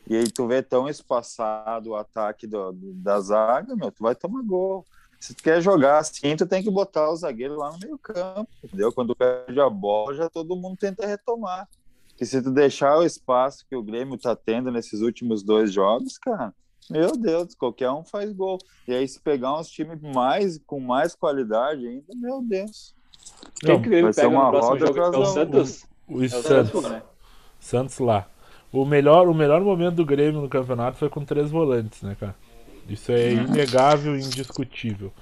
E 0.08 0.16
aí 0.16 0.30
tu 0.30 0.48
vê 0.48 0.62
tão 0.62 0.90
espaçado 0.90 1.92
o 1.92 1.96
ataque 1.96 2.46
do, 2.46 2.74
da 2.74 3.20
zaga, 3.20 3.76
meu, 3.76 3.92
tu 3.92 4.04
vai 4.04 4.14
tomar 4.14 4.44
gol. 4.44 4.86
Se 5.20 5.34
tu 5.34 5.42
quer 5.42 5.62
jogar 5.62 6.00
assim, 6.00 6.36
tu 6.36 6.46
tem 6.46 6.62
que 6.62 6.70
botar 6.70 7.10
o 7.10 7.16
zagueiro 7.16 7.56
lá 7.56 7.72
no 7.72 7.80
meio 7.80 7.98
campo, 7.98 8.50
entendeu? 8.62 8.92
Quando 8.92 9.16
perde 9.16 9.60
a 9.62 9.70
bola, 9.70 10.14
já 10.14 10.30
todo 10.30 10.56
mundo 10.56 10.76
tenta 10.78 11.08
retomar. 11.08 11.68
Que 12.18 12.26
se 12.26 12.42
tu 12.42 12.52
deixar 12.52 12.98
o 12.98 13.04
espaço 13.04 13.66
que 13.70 13.76
o 13.76 13.82
Grêmio 13.82 14.18
tá 14.18 14.36
tendo 14.36 14.70
nesses 14.70 15.00
últimos 15.00 15.42
dois 15.42 15.72
jogos, 15.72 16.18
cara, 16.18 16.54
meu 16.90 17.16
Deus, 17.16 17.56
qualquer 17.56 17.90
um 17.92 18.04
faz 18.04 18.34
gol. 18.34 18.58
E 18.86 18.94
aí 18.94 19.08
se 19.08 19.20
pegar 19.20 19.58
uns 19.58 19.70
times 19.70 20.02
mais 20.02 20.60
com 20.68 20.82
mais 20.82 21.16
qualidade 21.16 21.88
ainda, 21.88 22.14
meu 22.16 22.42
Deus. 22.42 22.94
Quem 23.62 23.82
que 23.82 23.88
o 23.88 23.90
Grêmio 23.90 24.04
vai 24.06 24.14
ser 24.14 24.22
pega 24.24 24.34
uma 24.36 24.44
no 24.44 24.52
próximo 24.52 24.74
roda 24.74 24.88
jogo? 24.88 25.00
É 25.00 25.20
o 25.20 25.26
Santos? 25.26 25.86
O 26.08 26.22
É 26.22 26.26
o 26.26 26.30
Santos. 26.30 26.44
Santos, 26.44 26.84
né? 26.84 27.04
Santos 27.60 28.00
lá. 28.00 28.28
O 28.74 28.84
melhor, 28.86 29.30
o 29.30 29.36
melhor 29.36 29.62
momento 29.62 29.96
do 29.96 30.06
Grêmio 30.06 30.42
no 30.42 30.50
campeonato 30.50 30.98
foi 30.98 31.08
com 31.08 31.24
três 31.24 31.52
volantes, 31.52 32.02
né, 32.02 32.18
cara? 32.20 32.36
Isso 32.90 33.12
é 33.12 33.32
inegável 33.34 34.18
e 34.18 34.20
indiscutível. 34.20 35.14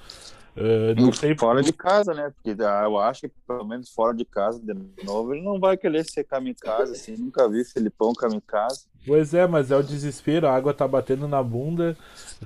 Uh, 0.54 1.00
não 1.00 1.12
sei 1.12 1.34
fora 1.34 1.62
de 1.62 1.72
casa, 1.72 2.12
né? 2.12 2.30
Porque 2.30 2.62
ah, 2.62 2.82
eu 2.84 2.98
acho 2.98 3.22
que 3.22 3.32
pelo 3.46 3.64
menos 3.64 3.88
fora 3.88 4.14
de 4.14 4.24
casa, 4.24 4.60
de 4.60 4.74
novo, 5.04 5.32
ele 5.34 5.42
não 5.42 5.58
vai 5.58 5.78
querer 5.78 6.04
ser 6.04 6.24
kamikaze, 6.24 6.92
assim. 6.92 7.16
Nunca 7.16 7.48
vi 7.48 7.64
Felipão 7.64 8.12
kamikaze. 8.12 8.86
Pois 9.06 9.32
é, 9.32 9.46
mas 9.46 9.70
é 9.70 9.76
o 9.76 9.82
desespero, 9.82 10.46
a 10.46 10.54
água 10.54 10.74
tá 10.74 10.86
batendo 10.86 11.26
na 11.26 11.42
bunda. 11.42 11.96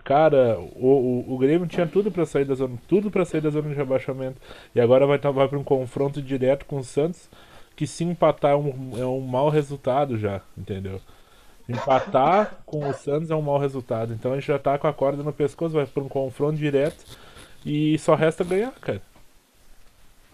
Cara, 0.05 0.59
o, 0.77 1.25
o, 1.29 1.35
o 1.35 1.39
Grêmio 1.39 1.67
tinha 1.67 1.87
tudo 1.87 2.11
pra 2.11 2.25
sair 2.25 2.45
da 2.45 2.55
zona, 2.55 2.79
tudo 2.89 3.11
para 3.11 3.25
sair 3.25 3.41
da 3.41 3.51
zona 3.51 3.69
de 3.69 3.75
rebaixamento. 3.75 4.41
E 4.75 4.81
agora 4.81 5.07
vai, 5.07 5.19
tá, 5.19 5.31
vai 5.31 5.49
para 5.49 5.59
um 5.59 5.65
confronto 5.65 6.23
direto 6.23 6.65
com 6.65 6.79
o 6.79 6.85
Santos, 6.85 7.29
que 7.77 7.87
se 7.87 8.03
empatar 8.03 8.53
é 8.53 8.57
um, 8.57 8.93
é 8.99 9.07
um 9.07 9.21
mau 9.21 9.51
resultado 9.51 10.19
já, 10.19 10.41
entendeu? 10.57 11.01
Empatar 11.69 12.59
com 12.67 12.89
o 12.89 12.93
Santos 12.95 13.31
é 13.31 13.37
um 13.37 13.43
mau 13.43 13.59
resultado. 13.59 14.15
Então 14.15 14.33
a 14.33 14.37
gente 14.37 14.47
já 14.47 14.59
tá 14.59 14.79
com 14.79 14.87
a 14.87 14.93
corda 14.93 15.23
no 15.23 15.33
pescoço, 15.33 15.75
vai 15.75 15.87
para 15.87 16.03
um 16.03 16.09
confronto 16.09 16.57
direto 16.57 17.05
e 17.65 17.99
só 17.99 18.15
resta 18.15 18.43
ganhar, 18.43 18.73
cara. 18.73 19.03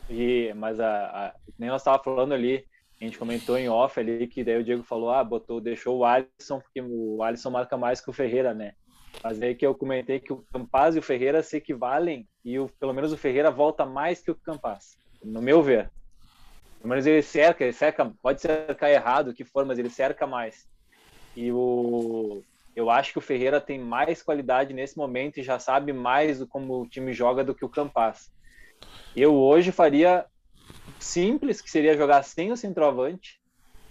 E, 0.08 0.52
mas 0.54 0.78
a, 0.78 0.86
a, 0.86 1.34
nem 1.58 1.68
nós 1.68 1.80
estava 1.80 2.02
falando 2.02 2.32
ali, 2.32 2.64
a 3.00 3.04
gente 3.04 3.18
comentou 3.18 3.58
em 3.58 3.68
off 3.68 3.98
ali 3.98 4.28
que 4.28 4.44
daí 4.44 4.58
o 4.58 4.64
Diego 4.64 4.84
falou, 4.84 5.10
ah, 5.10 5.24
botou, 5.24 5.60
deixou 5.60 5.98
o 5.98 6.04
Alisson, 6.04 6.60
porque 6.60 6.80
o 6.80 7.22
Alisson 7.22 7.50
marca 7.50 7.76
mais 7.76 8.00
que 8.00 8.10
o 8.10 8.12
Ferreira, 8.12 8.54
né? 8.54 8.74
Mas 9.22 9.42
aí 9.42 9.54
que 9.54 9.66
eu 9.66 9.74
comentei 9.74 10.20
que 10.20 10.32
o 10.32 10.44
Campaz 10.52 10.94
e 10.94 10.98
o 11.00 11.02
Ferreira 11.02 11.42
se 11.42 11.56
equivalem 11.56 12.26
e 12.44 12.58
o, 12.58 12.68
pelo 12.78 12.92
menos 12.92 13.12
o 13.12 13.16
Ferreira 13.16 13.50
volta 13.50 13.84
mais 13.84 14.20
que 14.20 14.30
o 14.30 14.34
Campaz, 14.34 14.96
no 15.24 15.42
meu 15.42 15.62
ver. 15.62 15.90
Pelo 16.82 16.90
menos 16.90 17.06
ele 17.06 17.22
cerca, 17.22 17.62
ele 17.62 17.72
cerca, 17.72 18.12
pode 18.20 18.40
cercar 18.40 18.90
errado, 18.90 19.28
o 19.28 19.34
que 19.34 19.44
for, 19.44 19.64
mas 19.64 19.78
ele 19.78 19.88
cerca 19.88 20.26
mais. 20.26 20.66
E 21.36 21.52
o, 21.52 22.42
eu 22.74 22.90
acho 22.90 23.12
que 23.12 23.18
o 23.18 23.22
Ferreira 23.22 23.60
tem 23.60 23.78
mais 23.78 24.20
qualidade 24.20 24.74
nesse 24.74 24.96
momento 24.98 25.38
e 25.38 25.44
já 25.44 25.60
sabe 25.60 25.92
mais 25.92 26.42
como 26.46 26.82
o 26.82 26.88
time 26.88 27.12
joga 27.12 27.44
do 27.44 27.54
que 27.54 27.64
o 27.64 27.68
Campaz. 27.68 28.30
Eu 29.14 29.32
hoje 29.32 29.70
faria 29.70 30.26
simples, 30.98 31.60
que 31.62 31.70
seria 31.70 31.96
jogar 31.96 32.24
sem 32.24 32.50
o 32.50 32.56
centroavante. 32.56 33.40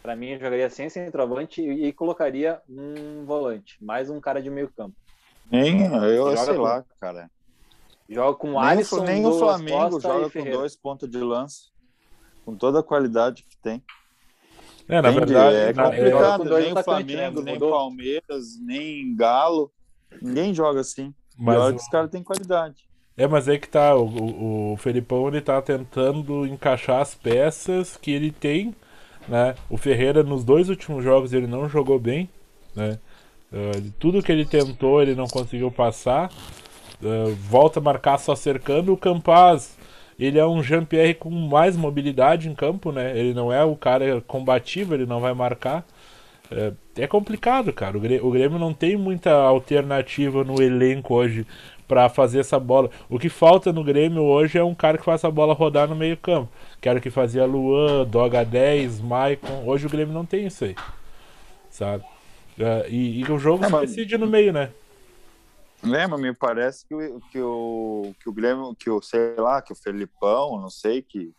Para 0.03 0.13
mim, 0.13 0.31
eu 0.31 0.39
jogaria 0.39 0.69
sem 0.69 0.89
centroavante 0.89 1.61
e, 1.61 1.85
e, 1.85 1.93
colocaria 1.93 2.59
um 2.67 3.23
volante, 3.23 3.81
mais 3.81 4.09
um 4.09 4.19
cara 4.19 4.41
de 4.41 4.49
meio 4.49 4.69
campo. 4.73 4.97
Nem, 5.49 5.81
eu 5.81 6.35
Joga 6.35 6.35
sei 6.35 6.55
com- 6.57 6.61
lá, 6.61 6.85
cara. 6.99 7.31
Joga 8.09 8.37
com 8.37 8.47
Nem, 8.59 8.59
Alisson, 8.59 8.97
o, 8.97 9.05
nem 9.05 9.25
o 9.25 9.31
Flamengo 9.39 9.99
joga 10.01 10.29
com 10.29 10.43
dois 10.43 10.75
pontos 10.75 11.09
de 11.09 11.19
lança. 11.19 11.70
Com 12.45 12.55
toda 12.55 12.79
a 12.79 12.83
qualidade 12.83 13.43
que 13.43 13.57
tem. 13.57 13.81
É, 14.87 15.01
na 15.01 15.09
Entende? 15.09 15.25
verdade, 15.25 15.55
é 15.55 15.73
complicado. 15.73 16.37
com 16.43 16.49
dois 16.49 16.63
nem 16.63 16.71
o 16.71 16.75
né? 16.75 16.83
Flamengo, 16.83 17.41
nem 17.41 17.53
Mudou. 17.53 17.71
Palmeiras, 17.71 18.59
nem 18.59 19.15
Galo. 19.15 19.71
Ninguém 20.21 20.53
joga 20.53 20.81
assim. 20.81 21.13
Mas 21.37 21.55
Pior 21.55 21.69
o- 21.69 21.75
que 21.75 21.81
os 21.81 21.87
caras 21.87 22.09
têm 22.11 22.23
qualidade. 22.23 22.83
É, 23.17 23.27
mas 23.27 23.47
aí 23.47 23.59
que 23.59 23.67
tá, 23.67 23.95
o, 23.95 24.73
o, 24.73 24.77
Felipão 24.77 25.27
ele 25.27 25.41
tá 25.41 25.61
tentando 25.61 26.45
encaixar 26.47 27.01
as 27.01 27.13
peças 27.13 27.97
que 27.97 28.09
ele 28.11 28.31
tem, 28.31 28.73
né? 29.27 29.53
O 29.69 29.77
Ferreira 29.77 30.23
nos 30.23 30.43
dois 30.43 30.69
últimos 30.69 31.03
jogos 31.03 31.33
ele 31.33 31.45
não 31.45 31.69
jogou 31.69 31.99
bem, 31.99 32.29
né? 32.75 32.97
Ah, 33.53 33.71
tudo 33.99 34.23
que 34.23 34.31
ele 34.31 34.45
tentou 34.45 35.01
ele 35.01 35.13
não 35.13 35.27
conseguiu 35.27 35.69
passar. 35.71 36.31
Ah, 37.03 37.33
volta 37.49 37.79
a 37.79 37.83
marcar 37.83 38.17
só 38.17 38.35
cercando 38.35 38.93
o 38.93 38.97
Campaz. 38.97 39.77
Ele 40.21 40.37
é 40.37 40.45
um 40.45 40.61
Jean-Pierre 40.61 41.15
com 41.15 41.29
mais 41.31 41.75
mobilidade 41.75 42.47
em 42.47 42.53
campo, 42.53 42.91
né? 42.91 43.17
Ele 43.17 43.33
não 43.33 43.51
é 43.51 43.63
o 43.63 43.75
cara 43.75 44.21
combativo, 44.27 44.93
ele 44.93 45.05
não 45.07 45.19
vai 45.19 45.33
marcar. 45.33 45.83
É, 46.51 46.71
é 46.97 47.07
complicado, 47.07 47.73
cara. 47.73 47.97
O 47.97 47.99
Grê- 47.99 48.19
o 48.21 48.29
Grêmio 48.29 48.59
não 48.59 48.71
tem 48.73 48.95
muita 48.95 49.31
alternativa 49.33 50.43
no 50.43 50.61
elenco 50.61 51.15
hoje 51.15 51.45
pra 51.87 52.07
fazer 52.07 52.39
essa 52.39 52.59
bola. 52.59 52.89
O 53.09 53.17
que 53.17 53.29
falta 53.29 53.73
no 53.73 53.83
Grêmio 53.83 54.21
hoje 54.21 54.57
é 54.57 54.63
um 54.63 54.75
cara 54.75 54.97
que 54.97 55.03
faça 55.03 55.27
a 55.27 55.31
bola 55.31 55.53
rodar 55.53 55.87
no 55.87 55.95
meio-campo. 55.95 56.49
Que 56.79 56.87
era 56.87 56.99
o 56.99 57.01
que 57.01 57.09
fazia 57.09 57.43
Luan, 57.45 58.05
Doga 58.05 58.45
10, 58.45 59.01
Maicon. 59.01 59.63
Hoje 59.65 59.87
o 59.87 59.89
Grêmio 59.89 60.13
não 60.13 60.25
tem 60.25 60.45
isso 60.45 60.65
aí. 60.65 60.75
Sabe? 61.69 62.03
É, 62.59 62.85
e, 62.89 63.21
e 63.21 63.23
o 63.31 63.39
jogo 63.39 63.63
É, 63.63 63.67
se 63.67 63.71
mas- 63.71 63.89
decide 63.89 64.17
no 64.17 64.27
meio, 64.27 64.53
né? 64.53 64.69
É, 65.83 66.07
mas 66.07 66.19
me 66.19 66.33
parece 66.33 66.85
que 66.85 66.93
o, 66.93 67.19
que 67.31 67.39
o, 67.41 68.13
que 68.21 68.29
o 68.29 68.33
Grêmio, 68.33 68.75
que 68.75 68.89
o, 68.89 69.01
sei 69.01 69.35
lá, 69.37 69.61
que 69.61 69.73
o 69.73 69.75
Felipão, 69.75 70.59
não 70.61 70.69
sei, 70.69 71.01
que 71.01 71.33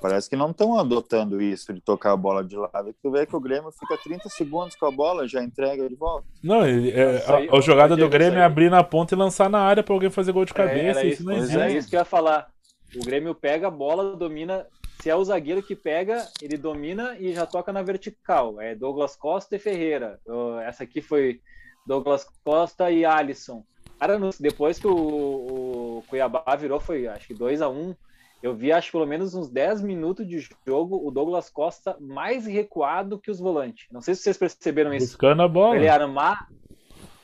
parece 0.00 0.30
que 0.30 0.36
não 0.36 0.50
estão 0.50 0.78
adotando 0.78 1.42
isso 1.42 1.72
de 1.74 1.80
tocar 1.80 2.12
a 2.12 2.16
bola 2.16 2.42
de 2.44 2.56
lado. 2.56 2.94
Tu 3.02 3.10
vê 3.10 3.26
que 3.26 3.34
o 3.36 3.40
Grêmio 3.40 3.70
fica 3.72 3.98
30 3.98 4.28
segundos 4.28 4.74
com 4.76 4.86
a 4.86 4.90
bola, 4.90 5.26
já 5.28 5.42
entrega 5.42 5.88
de 5.88 5.94
volta. 5.94 6.24
Não, 6.42 6.66
ele, 6.66 6.90
é, 6.92 7.16
Isso 7.16 7.32
aí- 7.32 7.48
a, 7.50 7.56
a 7.56 7.60
jogada 7.60 7.96
do 7.96 8.08
Grêmio 8.08 8.34
isso 8.34 8.40
é 8.40 8.44
abrir 8.44 8.70
na 8.70 8.82
ponta 8.84 9.14
e 9.14 9.18
lançar 9.18 9.50
na 9.50 9.60
área 9.60 9.82
pra 9.82 9.92
alguém 9.94 10.08
fazer 10.10 10.32
gol 10.32 10.44
de 10.44 10.52
É, 10.52 10.54
cabeça. 10.54 11.00
era 11.00 11.04
isso, 11.04 11.22
não 11.24 11.32
pois 11.32 11.42
existe. 11.44 11.60
Era 11.60 11.70
isso 11.72 11.88
que 11.90 11.96
eu 11.96 12.00
ia 12.00 12.04
falar. 12.04 12.48
O 12.96 13.04
Grêmio 13.04 13.34
pega 13.34 13.66
a 13.68 13.70
bola, 13.70 14.16
domina. 14.16 14.66
Se 15.02 15.08
é 15.10 15.16
o 15.16 15.24
zagueiro 15.24 15.62
que 15.62 15.74
pega, 15.74 16.26
ele 16.42 16.56
domina 16.58 17.16
e 17.18 17.32
já 17.34 17.44
toca 17.46 17.72
na 17.72 17.82
vertical. 17.82 18.60
É 18.60 18.74
Douglas 18.74 19.16
Costa 19.16 19.56
e 19.56 19.58
Ferreira. 19.58 20.18
Essa 20.66 20.84
aqui 20.84 21.00
foi 21.00 21.40
Douglas 21.86 22.26
Costa 22.44 22.90
e 22.90 23.04
Alisson. 23.04 23.64
Cara, 24.00 24.18
depois 24.40 24.78
que 24.78 24.86
o, 24.86 25.98
o 25.98 26.04
Cuiabá 26.08 26.56
virou, 26.56 26.80
foi 26.80 27.06
acho 27.06 27.26
que 27.26 27.34
2 27.34 27.60
a 27.60 27.68
1 27.68 27.94
Eu 28.42 28.54
vi, 28.54 28.72
acho 28.72 28.90
pelo 28.90 29.06
menos 29.06 29.34
uns 29.34 29.50
10 29.50 29.82
minutos 29.82 30.26
de 30.26 30.38
jogo, 30.66 31.06
o 31.06 31.10
Douglas 31.10 31.50
Costa 31.50 31.94
mais 32.00 32.46
recuado 32.46 33.18
que 33.18 33.30
os 33.30 33.38
volantes. 33.38 33.86
Não 33.92 34.00
sei 34.00 34.14
se 34.14 34.22
vocês 34.22 34.38
perceberam 34.38 34.94
isso 34.94 35.08
Buscando 35.08 35.42
a 35.42 35.48
bola. 35.48 35.76
ele 35.76 35.86
armar, 35.86 36.48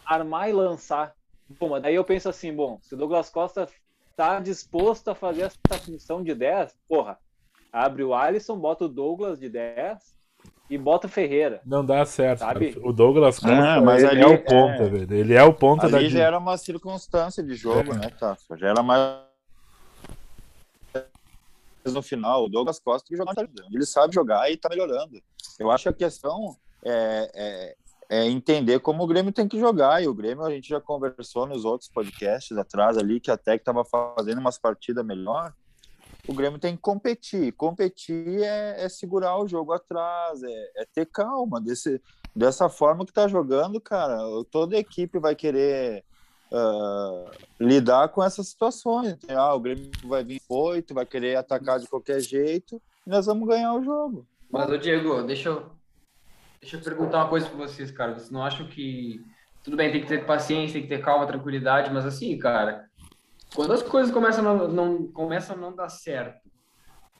armar 0.04 0.50
e 0.50 0.52
lançar. 0.52 1.14
Bom, 1.58 1.80
daí 1.80 1.94
eu 1.94 2.04
penso 2.04 2.28
assim, 2.28 2.54
bom, 2.54 2.78
se 2.82 2.94
o 2.94 2.98
Douglas 2.98 3.30
Costa 3.30 3.66
tá 4.14 4.38
disposto 4.38 5.08
a 5.08 5.14
fazer 5.14 5.42
essa 5.42 5.82
função 5.82 6.22
de 6.22 6.34
10, 6.34 6.76
porra, 6.86 7.18
abre 7.72 8.04
o 8.04 8.12
Alisson, 8.12 8.58
bota 8.58 8.84
o 8.84 8.88
Douglas 8.88 9.40
de 9.40 9.48
10 9.48 10.15
e 10.68 10.76
bota 10.76 11.06
o 11.06 11.10
Ferreira. 11.10 11.60
Não 11.64 11.84
dá 11.84 12.04
certo. 12.04 12.40
Sabe? 12.40 12.72
cara. 12.72 12.86
O 12.88 12.92
Douglas 12.92 13.38
Costa 13.38 13.54
Ah, 13.76 13.80
mas 13.80 14.02
ele 14.02 14.12
ali- 14.12 14.22
é 14.22 14.26
o 14.26 14.38
ponta, 14.44 14.82
é. 14.82 14.88
velho. 14.88 15.14
Ele 15.14 15.34
é 15.34 15.42
o 15.42 15.52
ponta 15.54 15.88
da 15.88 15.98
Ali 15.98 16.08
já 16.08 16.24
era 16.24 16.38
uma 16.38 16.56
circunstância 16.56 17.42
de 17.42 17.54
jogo, 17.54 17.92
É. 17.92 17.98
né, 17.98 18.10
Tafa? 18.10 18.56
Já 18.56 18.68
era 18.68 18.82
mais 18.82 19.24
no 21.84 22.02
final, 22.02 22.44
o 22.44 22.48
Douglas 22.48 22.80
Costa 22.80 23.06
que 23.06 23.16
joga 23.16 23.32
ele 23.72 23.86
sabe 23.86 24.12
jogar 24.12 24.50
e 24.50 24.56
tá 24.56 24.68
melhorando. 24.68 25.22
Eu 25.58 25.70
acho 25.70 25.84
que 25.84 25.88
a 25.88 25.92
questão 25.92 26.56
é, 26.84 27.30
é, 27.34 27.76
é 28.22 28.26
entender 28.26 28.80
como 28.80 29.04
o 29.04 29.06
Grêmio 29.06 29.32
tem 29.32 29.46
que 29.46 29.58
jogar, 29.58 30.02
e 30.02 30.08
o 30.08 30.14
Grêmio 30.14 30.44
a 30.44 30.50
gente 30.50 30.68
já 30.68 30.80
conversou 30.80 31.46
nos 31.46 31.64
outros 31.64 31.88
podcasts 31.88 32.56
atrás 32.58 32.98
ali, 32.98 33.20
que 33.20 33.30
até 33.30 33.56
que 33.56 33.64
tava 33.64 33.84
fazendo 33.84 34.38
umas 34.38 34.58
partidas 34.58 35.04
melhor, 35.06 35.52
o 36.28 36.34
Grêmio 36.34 36.58
tem 36.58 36.74
que 36.74 36.82
competir, 36.82 37.52
competir 37.52 38.42
é, 38.42 38.84
é 38.84 38.88
segurar 38.88 39.38
o 39.38 39.46
jogo 39.46 39.72
atrás, 39.72 40.42
é, 40.42 40.70
é 40.76 40.86
ter 40.92 41.06
calma, 41.06 41.60
desse, 41.60 42.00
dessa 42.34 42.68
forma 42.68 43.06
que 43.06 43.12
tá 43.12 43.28
jogando, 43.28 43.80
cara, 43.80 44.18
toda 44.50 44.76
equipe 44.76 45.18
vai 45.18 45.34
querer 45.34 46.04
ah, 46.52 47.30
lidar 47.60 48.08
com 48.08 48.22
essas 48.22 48.48
situações. 48.48 49.16
Ah, 49.28 49.54
o 49.54 49.60
Grêmio 49.60 49.90
vai 50.04 50.24
vir 50.24 50.40
oito, 50.48 50.94
vai 50.94 51.06
querer 51.06 51.36
atacar 51.36 51.78
de 51.78 51.88
qualquer 51.88 52.20
jeito, 52.20 52.80
e 53.06 53.10
nós 53.10 53.26
vamos 53.26 53.48
ganhar 53.48 53.74
o 53.74 53.82
jogo. 53.82 54.26
Mas, 54.50 54.70
ô 54.70 54.76
Diego, 54.76 55.22
deixa 55.22 55.48
eu, 55.48 55.70
deixa 56.60 56.76
eu 56.76 56.80
perguntar 56.80 57.18
uma 57.18 57.28
coisa 57.28 57.48
pra 57.48 57.56
vocês, 57.56 57.90
cara. 57.90 58.14
Vocês 58.14 58.30
não 58.30 58.42
acham 58.42 58.66
que. 58.66 59.24
Tudo 59.62 59.76
bem, 59.76 59.90
tem 59.90 60.00
que 60.00 60.06
ter 60.06 60.24
paciência, 60.24 60.74
tem 60.74 60.82
que 60.82 60.88
ter 60.88 61.02
calma, 61.02 61.26
tranquilidade, 61.26 61.92
mas 61.92 62.06
assim, 62.06 62.38
cara, 62.38 62.88
quando 63.56 63.72
as 63.72 63.82
coisas 63.82 64.12
começam 64.12 64.46
a 64.48 64.54
não, 64.54 64.68
não- 64.68 65.06
começam 65.12 65.56
a 65.56 65.58
não 65.58 65.74
dar 65.74 65.88
certo, 65.88 66.48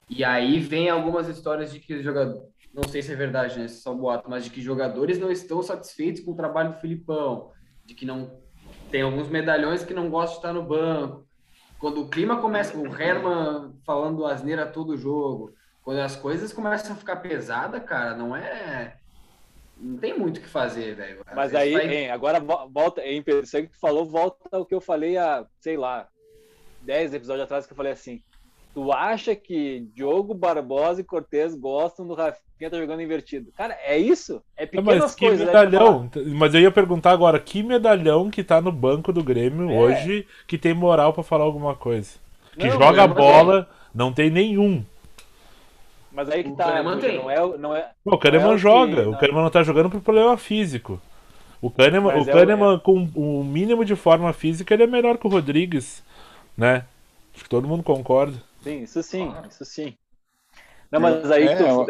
e 0.09 0.23
aí 0.23 0.59
vem 0.59 0.89
algumas 0.89 1.27
histórias 1.27 1.73
de 1.73 1.79
que 1.79 1.95
os 1.95 2.03
jogadores. 2.03 2.47
Não 2.73 2.87
sei 2.87 3.01
se 3.01 3.11
é 3.11 3.15
verdade, 3.15 3.57
né? 3.57 3.65
É 3.65 3.67
só 3.67 3.93
boato, 3.93 4.29
mas 4.29 4.43
de 4.43 4.51
que 4.51 4.61
jogadores 4.61 5.17
não 5.17 5.31
estão 5.31 5.63
satisfeitos 5.63 6.21
com 6.23 6.31
o 6.31 6.35
trabalho 6.35 6.73
do 6.73 6.79
Filipão, 6.79 7.51
de 7.83 7.95
que 7.95 8.05
não. 8.05 8.39
Tem 8.91 9.01
alguns 9.01 9.27
medalhões 9.27 9.83
que 9.83 9.93
não 9.93 10.09
gostam 10.09 10.33
de 10.33 10.37
estar 10.37 10.53
no 10.53 10.63
banco. 10.63 11.27
Quando 11.79 12.01
o 12.01 12.09
clima 12.09 12.39
começa, 12.39 12.77
o 12.77 12.85
Herman 12.85 13.73
falando 13.85 14.25
asneira 14.25 14.65
todo 14.65 14.97
jogo, 14.97 15.53
quando 15.81 15.99
as 15.99 16.15
coisas 16.15 16.53
começam 16.53 16.93
a 16.93 16.95
ficar 16.95 17.17
pesada, 17.17 17.79
cara, 17.79 18.15
não 18.15 18.35
é. 18.35 18.97
Não 19.75 19.97
tem 19.97 20.17
muito 20.17 20.37
o 20.37 20.41
que 20.41 20.47
fazer, 20.47 20.95
velho. 20.95 21.23
Mas 21.35 21.53
aí, 21.53 21.73
vai- 21.73 21.95
hein, 21.95 22.11
agora 22.11 22.39
vo- 22.39 22.67
volta, 22.69 23.01
em 23.03 23.23
isso 23.43 23.57
aí 23.57 23.63
que 23.63 23.73
tu 23.73 23.79
falou, 23.79 24.05
volta 24.05 24.49
ao 24.51 24.65
que 24.65 24.73
eu 24.73 24.81
falei 24.81 25.17
há, 25.17 25.45
sei 25.59 25.77
lá, 25.77 26.07
10 26.87 27.13
episódios 27.13 27.43
atrás 27.43 27.65
que 27.67 27.73
eu 27.73 27.77
falei 27.77 27.91
assim. 27.91 28.21
Tu 28.73 28.91
acha 28.91 29.35
que 29.35 29.87
Diogo 29.93 30.33
Barbosa 30.33 31.01
e 31.01 31.03
Cortez 31.03 31.53
gostam 31.55 32.07
do 32.07 32.13
Rafinha 32.13 32.69
tá 32.69 32.77
jogando 32.77 33.01
invertido? 33.01 33.51
Cara, 33.57 33.75
é 33.83 33.97
isso? 33.97 34.41
É 34.55 34.65
pequenas 34.65 35.01
Mas 35.03 35.15
que 35.15 35.25
coisas. 35.27 35.45
né, 35.45 35.51
fala. 35.51 35.65
medalhão? 35.65 36.09
Mas 36.35 36.53
eu 36.53 36.61
ia 36.61 36.71
perguntar 36.71 37.11
agora, 37.11 37.39
que 37.39 37.61
medalhão 37.63 38.29
que 38.29 38.43
tá 38.43 38.61
no 38.61 38.71
banco 38.71 39.11
do 39.11 39.23
Grêmio 39.23 39.69
É. 39.69 39.73
hoje 39.79 40.27
que 40.47 40.57
tem 40.57 40.73
moral 40.73 41.11
pra 41.11 41.23
falar 41.23 41.43
alguma 41.43 41.75
coisa? 41.75 42.11
Que 42.53 42.65
Não, 42.67 42.71
joga 42.73 43.05
Grêmio 43.07 43.15
bola, 43.15 43.69
não 43.93 44.13
tem 44.13 44.29
nenhum. 44.29 44.83
Mas 46.11 46.29
aí 46.29 46.43
que 46.43 46.49
O 46.51 46.55
tá, 46.55 46.65
Kahneman 46.65 46.95
Guja, 46.95 47.07
tem. 47.07 47.17
não 47.17 47.29
é, 47.31 47.57
não 47.57 47.75
é, 47.75 47.89
Pô, 48.03 48.15
o 48.15 48.17
Kahneman 48.17 48.43
Não 48.45 48.51
é 48.51 48.53
o 48.53 48.57
que- 48.57 48.61
joga, 48.61 49.01
o 49.01 49.11
não. 49.11 49.19
Kahneman 49.19 49.43
não 49.43 49.49
tá 49.51 49.63
jogando 49.63 49.89
por 49.89 50.01
problema 50.01 50.37
físico. 50.37 50.99
O 51.61 51.69
Kahneman, 51.69 52.13
Mas 52.15 52.27
o 52.27 52.29
é 52.29 52.33
o- 52.33 52.35
Kahneman 52.35 52.79
com 52.79 53.07
o 53.15 53.43
mínimo 53.43 53.83
de 53.83 53.95
forma 53.95 54.31
física, 54.33 54.73
ele 54.73 54.83
é 54.83 54.87
melhor 54.87 55.17
que 55.17 55.27
o 55.27 55.29
Rodrigues, 55.29 56.03
né? 56.57 56.85
Acho 57.33 57.43
que 57.43 57.49
todo 57.49 57.67
mundo 57.67 57.83
concorda. 57.83 58.41
Sim, 58.59 58.81
isso 58.83 59.01
sim, 59.03 59.33
isso 59.49 59.63
sim. 59.65 59.97
Não, 60.91 60.99
mas 60.99 61.29
aí 61.31 61.47
É, 61.47 61.57
tu- 61.57 61.63
eu- 61.63 61.85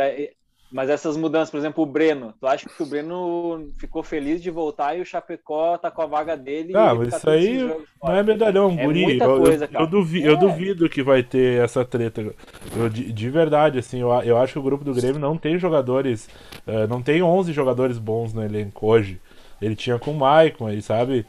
mas 0.71 0.89
essas 0.89 1.15
mudanças, 1.17 1.49
por 1.49 1.57
exemplo, 1.57 1.83
o 1.83 1.87
Breno, 1.87 2.33
tu 2.39 2.47
acha 2.47 2.65
que 2.69 2.83
o 2.83 2.85
Breno 2.85 3.71
ficou 3.79 4.03
feliz 4.03 4.41
de 4.41 4.51
voltar 4.51 4.97
e 4.97 5.01
o 5.01 5.05
Chapecó 5.05 5.77
tá 5.77 5.89
com 5.89 6.01
a 6.01 6.05
vaga 6.05 6.35
dele? 6.37 6.73
Ah, 6.73 6.93
mas 6.93 7.15
isso 7.15 7.29
aí 7.29 7.57
Não 8.03 8.13
é 8.13 8.23
medalhão, 8.23 8.75
É 8.75 8.85
guri. 8.85 9.01
muita 9.03 9.25
eu, 9.25 9.35
eu- 9.37 9.41
coisa, 9.43 9.67
eu, 9.71 9.73
cara. 9.73 9.87
duvi- 9.87 10.23
eu 10.23 10.33
É. 10.33 10.37
duvido 10.37 10.89
que 10.89 11.01
vai 11.01 11.23
ter 11.23 11.63
essa 11.63 11.83
treta. 11.85 12.33
Eu, 12.75 12.89
de, 12.89 13.11
de 13.11 13.29
verdade, 13.29 13.79
assim, 13.79 13.99
eu, 14.01 14.09
eu 14.23 14.37
acho 14.37 14.53
que 14.53 14.59
o 14.59 14.63
grupo 14.63 14.83
do 14.83 14.93
Grêmio 14.93 15.19
não 15.19 15.37
tem 15.37 15.57
jogadores. 15.57 16.29
eh, 16.67 16.85
não 16.87 17.01
tem 17.01 17.21
11 17.23 17.53
jogadores 17.53 17.97
bons 17.97 18.33
no 18.33 18.43
elenco 18.43 18.85
hoje. 18.85 19.19
Ele 19.61 19.75
tinha 19.75 19.97
com 19.97 20.11
o 20.11 20.15
Maicon 20.19 20.67
aí, 20.67 20.81
sabe? 20.81 21.25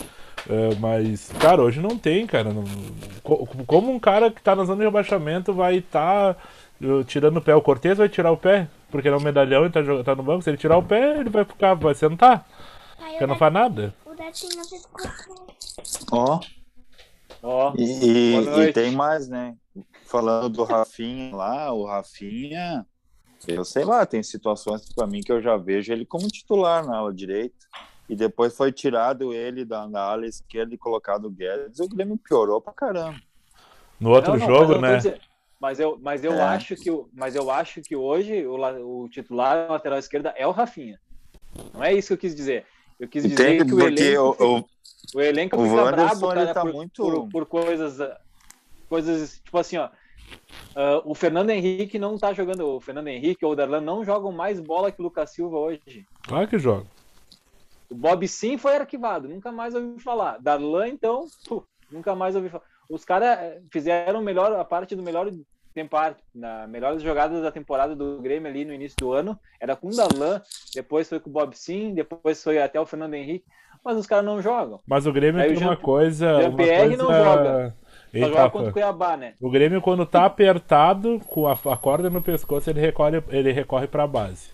Eh, 0.48 0.74
mas, 0.80 1.30
cara, 1.40 1.62
hoje 1.62 1.80
não 1.80 1.98
tem, 1.98 2.26
cara. 2.26 2.52
Não- 2.52 2.64
co- 3.22 3.46
como 3.66 3.92
um 3.92 3.98
cara 4.00 4.30
que 4.30 4.40
tá 4.42 4.56
na 4.56 4.64
zona 4.64 4.78
de 4.78 4.84
rebaixamento 4.84 5.52
vai 5.52 5.76
estar 5.76 6.36
tirando 7.06 7.36
o 7.36 7.42
pé? 7.42 7.54
O 7.54 7.60
Cortez 7.62 7.98
vai 7.98 8.08
tirar 8.08 8.32
o 8.32 8.36
pé? 8.36 8.68
Porque 8.90 9.06
ele 9.08 9.14
é 9.14 9.18
um 9.18 9.22
medalhão 9.22 9.66
e 9.66 9.70
tá, 9.70 9.80
tá 10.04 10.14
no 10.14 10.22
banco. 10.22 10.42
Se 10.42 10.48
ele 10.50 10.56
tirar 10.56 10.78
o 10.78 10.82
pé, 10.82 11.18
ele 11.20 11.28
vai 11.28 11.44
ficar, 11.44 11.74
vai 11.74 11.94
sentar. 11.94 12.48
Porque 12.96 13.26
não 13.26 13.36
faz 13.36 13.52
nada. 13.52 13.94
o 14.06 14.14
Datinho 14.14 14.64
ficou 14.64 15.46
Ó, 16.12 16.40
Ó, 17.42 17.72
e, 17.76 18.34
e- 18.34 18.60
e 18.68 18.72
tem 18.72 18.90
mais, 18.92 19.28
né? 19.28 19.54
Falando 20.04 20.48
do 20.48 20.64
Rafinha 20.64 21.36
lá, 21.36 21.72
o 21.72 21.84
Rafinha, 21.84 22.84
eu 23.46 23.64
sei 23.64 23.84
lá, 23.84 24.04
tem 24.06 24.22
situações 24.22 24.92
pra 24.94 25.06
mim 25.06 25.20
que 25.20 25.30
eu 25.30 25.40
já 25.40 25.56
vejo 25.56 25.92
ele 25.92 26.04
como 26.06 26.26
titular 26.28 26.84
na 26.84 26.96
ala 26.96 27.12
direita. 27.14 27.54
E 28.08 28.16
depois 28.16 28.56
foi 28.56 28.72
tirado 28.72 29.32
ele 29.34 29.64
da, 29.64 29.86
da 29.86 30.00
ala 30.02 30.26
esquerda 30.26 30.74
e 30.74 30.78
colocado 30.78 31.26
o 31.26 31.30
Guedes, 31.30 31.78
o 31.80 31.88
Grêmio 31.88 32.16
piorou 32.16 32.60
pra 32.60 32.72
caramba. 32.72 33.20
No 34.00 34.10
outro 34.10 34.32
Não, 34.32 34.38
não, 34.38 34.46
mas 34.46 34.56
jogo, 34.58 34.72
eu 34.72 34.76
tô 34.76 34.80
né? 34.80 34.96
dizendo- 34.96 35.20
Mas 35.60 35.80
eu, 35.80 35.98
mas 36.00 36.24
eu 36.24 36.32
É. 36.34 36.40
acho 36.40 36.76
que 36.76 36.88
o- 36.90 37.08
mas 37.12 37.34
eu 37.34 37.50
acho 37.50 37.82
que 37.82 37.96
hoje 37.96 38.46
o, 38.46 38.54
o 39.04 39.08
titular 39.08 39.66
na 39.66 39.72
lateral 39.72 39.98
esquerda 39.98 40.32
é 40.36 40.46
o 40.46 40.52
Rafinha. 40.52 40.98
Não 41.74 41.82
é 41.82 41.92
isso 41.92 42.08
que 42.08 42.14
eu 42.14 42.18
quis 42.18 42.34
dizer. 42.34 42.64
Eu 42.98 43.08
quis 43.08 43.24
dizer 43.24 43.34
Entende? 43.56 43.64
que 43.64 43.74
o 43.74 43.78
Porque 43.78 44.02
elenco, 44.02 44.44
o, 44.44 44.58
o, 44.58 44.64
o 45.16 45.20
elenco 45.20 45.56
o 45.60 45.64
fica 45.68 45.84
brabo, 45.90 46.28
cara, 46.28 46.54
tá 46.54 46.60
por, 46.62 46.72
muito- 46.72 47.02
por, 47.02 47.28
por 47.28 47.46
coisas 47.46 48.00
ah, 48.00 48.16
coisas 48.88 49.40
tipo 49.44 49.58
assim, 49.58 49.76
ó. 49.78 49.88
ah, 50.76 51.02
o 51.04 51.12
Fernando 51.14 51.50
Henrique 51.50 51.98
não 51.98 52.16
tá 52.16 52.32
jogando. 52.32 52.64
O 52.76 52.80
Fernando 52.80 53.08
Henrique 53.08 53.44
ou 53.44 53.52
o 53.52 53.56
Darlan 53.56 53.80
não 53.80 54.04
jogam 54.04 54.30
mais 54.30 54.60
bola 54.60 54.92
que 54.92 55.00
o 55.00 55.04
Lucas 55.04 55.30
Silva 55.32 55.58
hoje. 55.58 56.06
Claro 56.22 56.46
que 56.46 56.58
joga. 56.58 56.86
O 57.90 57.94
Bob 57.94 58.26
sim 58.28 58.58
foi 58.58 58.76
arquivado, 58.76 59.28
nunca 59.28 59.50
mais 59.50 59.74
ouvi 59.74 60.00
falar. 60.00 60.38
Darlan, 60.38 60.88
então, 60.88 61.26
puf, 61.46 61.66
nunca 61.90 62.14
mais 62.14 62.36
ouvi 62.36 62.48
falar. 62.48 62.64
Os 62.88 63.04
caras 63.04 63.62
fizeram 63.70 64.22
melhor, 64.22 64.52
a 64.52 64.64
parte 64.64 64.94
do 64.94 65.02
melhor 65.02 65.30
tempo, 65.74 65.96
na 66.34 66.66
melhores 66.66 67.02
jogadas 67.02 67.42
da 67.42 67.52
temporada 67.52 67.94
do 67.94 68.20
Grêmio 68.20 68.50
ali 68.50 68.64
no 68.64 68.72
início 68.72 68.96
do 68.98 69.12
ano, 69.12 69.38
era 69.60 69.76
com 69.76 69.88
o 69.88 69.96
Darlan, 69.96 70.42
depois 70.74 71.08
foi 71.08 71.20
com 71.20 71.30
o 71.30 71.32
Bob 71.32 71.56
sim, 71.56 71.94
depois 71.94 72.42
foi 72.42 72.60
até 72.60 72.80
o 72.80 72.86
Fernando 72.86 73.14
Henrique, 73.14 73.44
mas 73.84 73.96
os 73.96 74.06
caras 74.06 74.24
não 74.24 74.42
jogam. 74.42 74.80
Mas 74.86 75.06
o 75.06 75.12
Grêmio 75.12 75.40
Aí 75.40 75.52
o 75.52 75.54
tem 75.54 75.66
uma 75.66 75.76
coisa. 75.76 76.32
Uma 76.32 76.42
Jean-Pierre 76.42 76.96
coisa... 76.96 77.02
não 77.02 77.24
joga. 77.24 77.76
Só 78.10 78.16
Eita, 78.16 78.28
joga 78.28 78.50
contra 78.50 78.70
o 78.70 78.72
Cuiabá, 78.72 79.16
né? 79.16 79.34
O 79.40 79.50
Grêmio, 79.50 79.82
quando 79.82 80.04
tá 80.06 80.24
apertado, 80.24 81.20
com 81.26 81.46
a, 81.46 81.52
a 81.52 81.76
corda 81.76 82.10
no 82.10 82.22
pescoço, 82.22 82.68
ele 82.70 82.80
recorre, 82.80 83.22
ele 83.28 83.52
recorre 83.52 83.86
pra 83.86 84.06
base. 84.06 84.50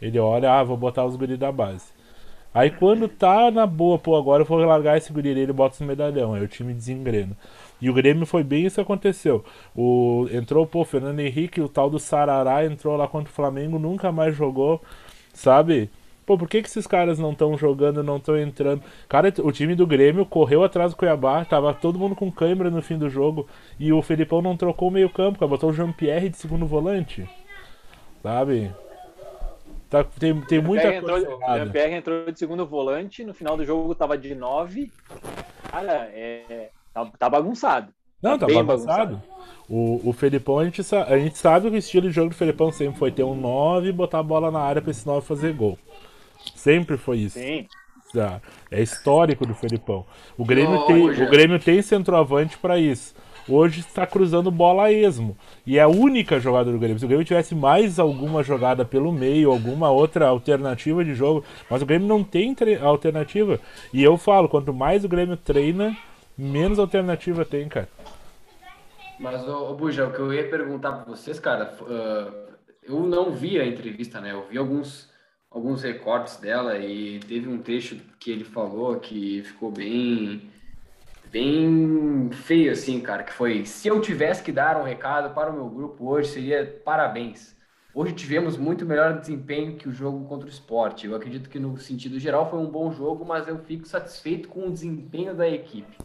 Ele 0.00 0.18
olha, 0.18 0.52
ah, 0.52 0.64
vou 0.64 0.76
botar 0.76 1.04
os 1.04 1.14
guri 1.14 1.36
da 1.36 1.52
base. 1.52 1.93
Aí 2.54 2.70
quando 2.70 3.08
tá 3.08 3.50
na 3.50 3.66
boa, 3.66 3.98
pô, 3.98 4.16
agora 4.16 4.42
eu 4.42 4.46
vou 4.46 4.58
largar 4.58 4.96
esse 4.96 5.12
guri, 5.12 5.30
ele 5.30 5.52
bota 5.52 5.74
os 5.74 5.80
medalhão, 5.80 6.34
aí 6.34 6.42
o 6.42 6.46
time 6.46 6.72
desengrena. 6.72 7.36
E 7.80 7.90
o 7.90 7.92
Grêmio 7.92 8.24
foi 8.24 8.44
bem 8.44 8.64
isso 8.64 8.80
aconteceu. 8.80 9.44
O, 9.76 10.28
entrou, 10.32 10.64
pô, 10.64 10.84
Fernando 10.84 11.18
Henrique, 11.18 11.60
o 11.60 11.68
tal 11.68 11.90
do 11.90 11.98
Sarará 11.98 12.64
entrou 12.64 12.96
lá 12.96 13.08
contra 13.08 13.30
o 13.30 13.34
Flamengo, 13.34 13.78
nunca 13.78 14.12
mais 14.12 14.36
jogou, 14.36 14.80
sabe? 15.32 15.90
Pô, 16.24 16.38
por 16.38 16.48
que, 16.48 16.62
que 16.62 16.68
esses 16.68 16.86
caras 16.86 17.18
não 17.18 17.32
estão 17.32 17.58
jogando, 17.58 18.02
não 18.02 18.16
estão 18.16 18.38
entrando? 18.38 18.82
Cara, 19.08 19.32
o 19.42 19.52
time 19.52 19.74
do 19.74 19.86
Grêmio 19.86 20.24
correu 20.24 20.64
atrás 20.64 20.92
do 20.92 20.96
Cuiabá, 20.96 21.44
tava 21.44 21.74
todo 21.74 21.98
mundo 21.98 22.14
com 22.14 22.30
câimbra 22.32 22.70
no 22.70 22.80
fim 22.80 22.96
do 22.96 23.10
jogo. 23.10 23.46
E 23.78 23.92
o 23.92 24.00
Felipão 24.00 24.40
não 24.40 24.56
trocou 24.56 24.88
o 24.88 24.92
meio-campo, 24.92 25.46
botou 25.46 25.70
o 25.70 25.72
Jean-Pierre 25.74 26.30
de 26.30 26.38
segundo 26.38 26.66
volante. 26.66 27.28
Sabe? 28.22 28.70
Tá, 29.94 30.02
tem, 30.02 30.40
tem 30.40 30.60
muita 30.60 31.00
coisa 31.00 31.24
entrou, 31.24 31.40
errada. 31.40 31.64
Jean-Pierre 31.64 31.94
entrou 31.94 32.32
de 32.32 32.36
segundo 32.36 32.66
volante, 32.66 33.22
no 33.22 33.32
final 33.32 33.56
do 33.56 33.64
jogo 33.64 33.94
tava 33.94 34.18
de 34.18 34.34
9. 34.34 34.90
Cara, 35.70 36.10
é, 36.12 36.70
tá, 36.92 37.06
tá 37.16 37.30
bagunçado. 37.30 37.92
Não, 38.20 38.36
tá 38.36 38.44
bem 38.44 38.64
bagunçado. 38.64 39.22
O, 39.68 40.08
o 40.08 40.12
Felipão, 40.12 40.58
a 40.58 40.64
gente, 40.64 40.82
a 40.96 41.16
gente 41.16 41.38
sabe 41.38 41.70
que 41.70 41.76
o 41.76 41.78
estilo 41.78 42.08
de 42.08 42.14
jogo 42.14 42.30
do 42.30 42.34
Felipão 42.34 42.72
sempre 42.72 42.98
foi 42.98 43.12
ter 43.12 43.22
um 43.22 43.36
9 43.36 43.88
e 43.88 43.92
botar 43.92 44.18
a 44.18 44.22
bola 44.24 44.50
na 44.50 44.58
área 44.58 44.82
pra 44.82 44.90
esse 44.90 45.06
9 45.06 45.24
fazer 45.24 45.52
gol. 45.52 45.78
Sempre 46.56 46.96
foi 46.96 47.18
isso. 47.18 47.38
Sim. 47.38 47.68
Ah, 48.16 48.40
É 48.72 48.82
histórico 48.82 49.46
do 49.46 49.54
Felipão. 49.54 50.04
O 50.36 50.44
Grêmio, 50.44 50.76
Ô, 50.76 50.86
tem, 50.86 51.08
o 51.08 51.30
Grêmio 51.30 51.60
tem 51.60 51.80
centroavante 51.82 52.58
pra 52.58 52.78
isso. 52.78 53.14
Hoje 53.48 53.80
está 53.80 54.06
cruzando 54.06 54.50
bola 54.50 54.84
a 54.84 54.92
esmo. 54.92 55.36
E 55.66 55.78
é 55.78 55.82
a 55.82 55.88
única 55.88 56.40
jogada 56.40 56.72
do 56.72 56.78
Grêmio. 56.78 56.98
Se 56.98 57.04
o 57.04 57.08
Grêmio 57.08 57.26
tivesse 57.26 57.54
mais 57.54 57.98
alguma 57.98 58.42
jogada 58.42 58.84
pelo 58.84 59.12
meio, 59.12 59.50
alguma 59.50 59.90
outra 59.90 60.28
alternativa 60.28 61.04
de 61.04 61.14
jogo. 61.14 61.44
Mas 61.68 61.82
o 61.82 61.86
Grêmio 61.86 62.08
não 62.08 62.24
tem 62.24 62.54
alternativa. 62.82 63.60
E 63.92 64.02
eu 64.02 64.16
falo, 64.16 64.48
quanto 64.48 64.72
mais 64.72 65.04
o 65.04 65.08
Grêmio 65.08 65.36
treina, 65.36 65.96
menos 66.36 66.78
alternativa 66.78 67.44
tem, 67.44 67.68
cara. 67.68 67.88
Mas, 69.18 69.46
ô, 69.46 69.70
ô 69.70 69.74
Buja, 69.74 70.06
o 70.06 70.12
que 70.12 70.20
eu 70.20 70.32
ia 70.32 70.48
perguntar 70.48 70.92
para 70.92 71.04
vocês, 71.04 71.38
cara, 71.38 71.76
ah, 71.88 72.32
eu 72.82 73.00
não 73.00 73.30
vi 73.30 73.58
a 73.58 73.66
entrevista, 73.66 74.20
né? 74.20 74.32
Eu 74.32 74.46
vi 74.48 74.58
alguns, 74.58 75.10
alguns 75.50 75.82
recortes 75.82 76.36
dela 76.36 76.78
e 76.78 77.20
teve 77.20 77.48
um 77.48 77.58
trecho 77.58 77.96
que 78.18 78.30
ele 78.30 78.44
falou 78.44 78.96
que 78.96 79.42
ficou 79.42 79.70
bem, 79.70 80.42
bem 81.34 82.30
feio, 82.30 82.70
assim, 82.70 83.00
cara, 83.00 83.24
que 83.24 83.32
foi, 83.32 83.66
se 83.66 83.88
eu 83.88 84.00
tivesse 84.00 84.40
que 84.40 84.52
dar 84.52 84.80
um 84.80 84.84
recado 84.84 85.34
para 85.34 85.50
o 85.50 85.52
meu 85.52 85.68
grupo 85.68 86.08
hoje, 86.08 86.28
seria 86.28 86.80
parabéns. 86.84 87.56
Hoje 87.92 88.12
tivemos 88.12 88.56
muito 88.56 88.86
melhor 88.86 89.18
desempenho 89.18 89.76
que 89.76 89.88
o 89.88 89.92
jogo 89.92 90.28
contra 90.28 90.46
o 90.46 90.50
esporte. 90.50 91.08
Eu 91.08 91.16
acredito 91.16 91.50
que 91.50 91.58
no 91.58 91.76
sentido 91.76 92.20
geral 92.20 92.48
foi 92.48 92.60
um 92.60 92.70
bom 92.70 92.92
jogo, 92.92 93.24
mas 93.24 93.48
eu 93.48 93.58
fico 93.58 93.84
satisfeito 93.84 94.48
com 94.48 94.68
o 94.68 94.72
desempenho 94.72 95.34
da 95.34 95.48
equipe. 95.48 95.96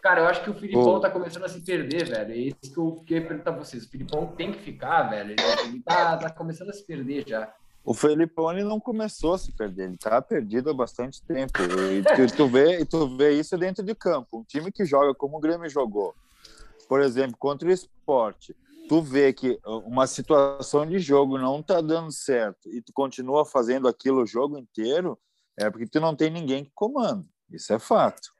Cara, 0.00 0.20
eu 0.20 0.26
acho 0.28 0.42
que 0.44 0.50
o 0.50 0.54
Filipão 0.54 0.94
Ô. 0.94 1.00
tá 1.00 1.10
começando 1.10 1.44
a 1.44 1.48
se 1.48 1.60
perder, 1.62 2.04
velho. 2.04 2.32
É 2.32 2.36
isso 2.36 2.72
que 2.72 2.78
eu 2.78 3.02
queria 3.04 3.26
perguntar 3.26 3.52
pra 3.52 3.64
vocês. 3.64 3.84
O 3.84 3.90
Filipão 3.90 4.28
tem 4.28 4.52
que 4.52 4.60
ficar, 4.60 5.02
velho. 5.02 5.32
Ele 5.32 5.82
tá, 5.82 6.16
tá 6.16 6.30
começando 6.30 6.70
a 6.70 6.72
se 6.72 6.86
perder 6.86 7.24
já. 7.26 7.52
O 7.84 7.94
Felipão 7.94 8.52
ele 8.52 8.62
não 8.62 8.78
começou 8.78 9.34
a 9.34 9.38
se 9.38 9.52
perder, 9.52 9.84
ele 9.84 9.96
tá 9.96 10.20
perdido 10.20 10.70
há 10.70 10.74
bastante 10.74 11.22
tempo. 11.22 11.52
E 11.62 12.36
tu, 12.36 12.46
vê, 12.46 12.84
tu 12.84 13.16
vê 13.16 13.32
isso 13.32 13.56
dentro 13.56 13.82
de 13.82 13.94
campo. 13.94 14.38
Um 14.38 14.44
time 14.44 14.70
que 14.70 14.84
joga 14.84 15.14
como 15.14 15.38
o 15.38 15.40
Grêmio 15.40 15.68
jogou, 15.68 16.14
por 16.88 17.00
exemplo, 17.00 17.36
contra 17.38 17.68
o 17.68 17.72
esporte, 17.72 18.54
tu 18.88 19.00
vê 19.00 19.32
que 19.32 19.58
uh, 19.64 19.78
uma 19.86 20.06
situação 20.06 20.84
de 20.84 20.98
jogo 20.98 21.38
não 21.38 21.62
tá 21.62 21.80
dando 21.80 22.12
certo 22.12 22.68
e 22.68 22.82
tu 22.82 22.92
continua 22.92 23.46
fazendo 23.46 23.88
aquilo 23.88 24.22
o 24.22 24.26
jogo 24.26 24.58
inteiro, 24.58 25.18
é 25.56 25.70
porque 25.70 25.86
tu 25.86 26.00
não 26.00 26.14
tem 26.14 26.30
ninguém 26.30 26.64
que 26.64 26.72
comanda. 26.74 27.24
Isso 27.50 27.72
é 27.72 27.78
fato, 27.78 28.32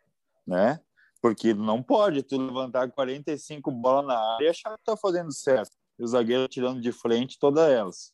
né? 0.47 0.81
Porque 1.23 1.55
não 1.55 1.83
pode 1.83 2.23
tu 2.23 2.37
levantar 2.37 2.91
45 2.91 3.71
bolas 3.71 4.07
na 4.07 4.19
área 4.35 4.47
e 4.47 4.49
achar 4.49 4.77
que 4.77 4.85
tá 4.85 4.97
fazendo 4.97 5.33
certo. 5.33 5.71
E 5.99 6.03
o 6.03 6.07
zagueiro 6.07 6.49
tirando 6.49 6.81
de 6.81 6.93
frente 6.93 7.39
todas 7.39 7.71
elas. 7.71 8.13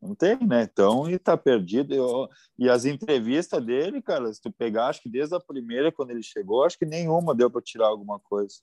Não 0.00 0.14
tem, 0.14 0.36
né? 0.46 0.62
Então 0.62 1.06
ele 1.08 1.18
tá 1.18 1.36
perdido. 1.36 1.94
Eu- 1.94 2.28
E 2.58 2.68
as 2.68 2.84
entrevistas 2.84 3.64
dele, 3.64 4.00
cara, 4.02 4.32
se 4.32 4.40
tu 4.40 4.50
pegar, 4.52 4.88
acho 4.88 5.02
que 5.02 5.08
desde 5.08 5.34
a 5.34 5.40
primeira, 5.40 5.92
quando 5.92 6.10
ele 6.10 6.22
chegou, 6.22 6.64
acho 6.64 6.78
que 6.78 6.86
nenhuma 6.86 7.34
deu 7.34 7.50
para 7.50 7.62
tirar 7.62 7.86
alguma 7.88 8.18
coisa. 8.20 8.56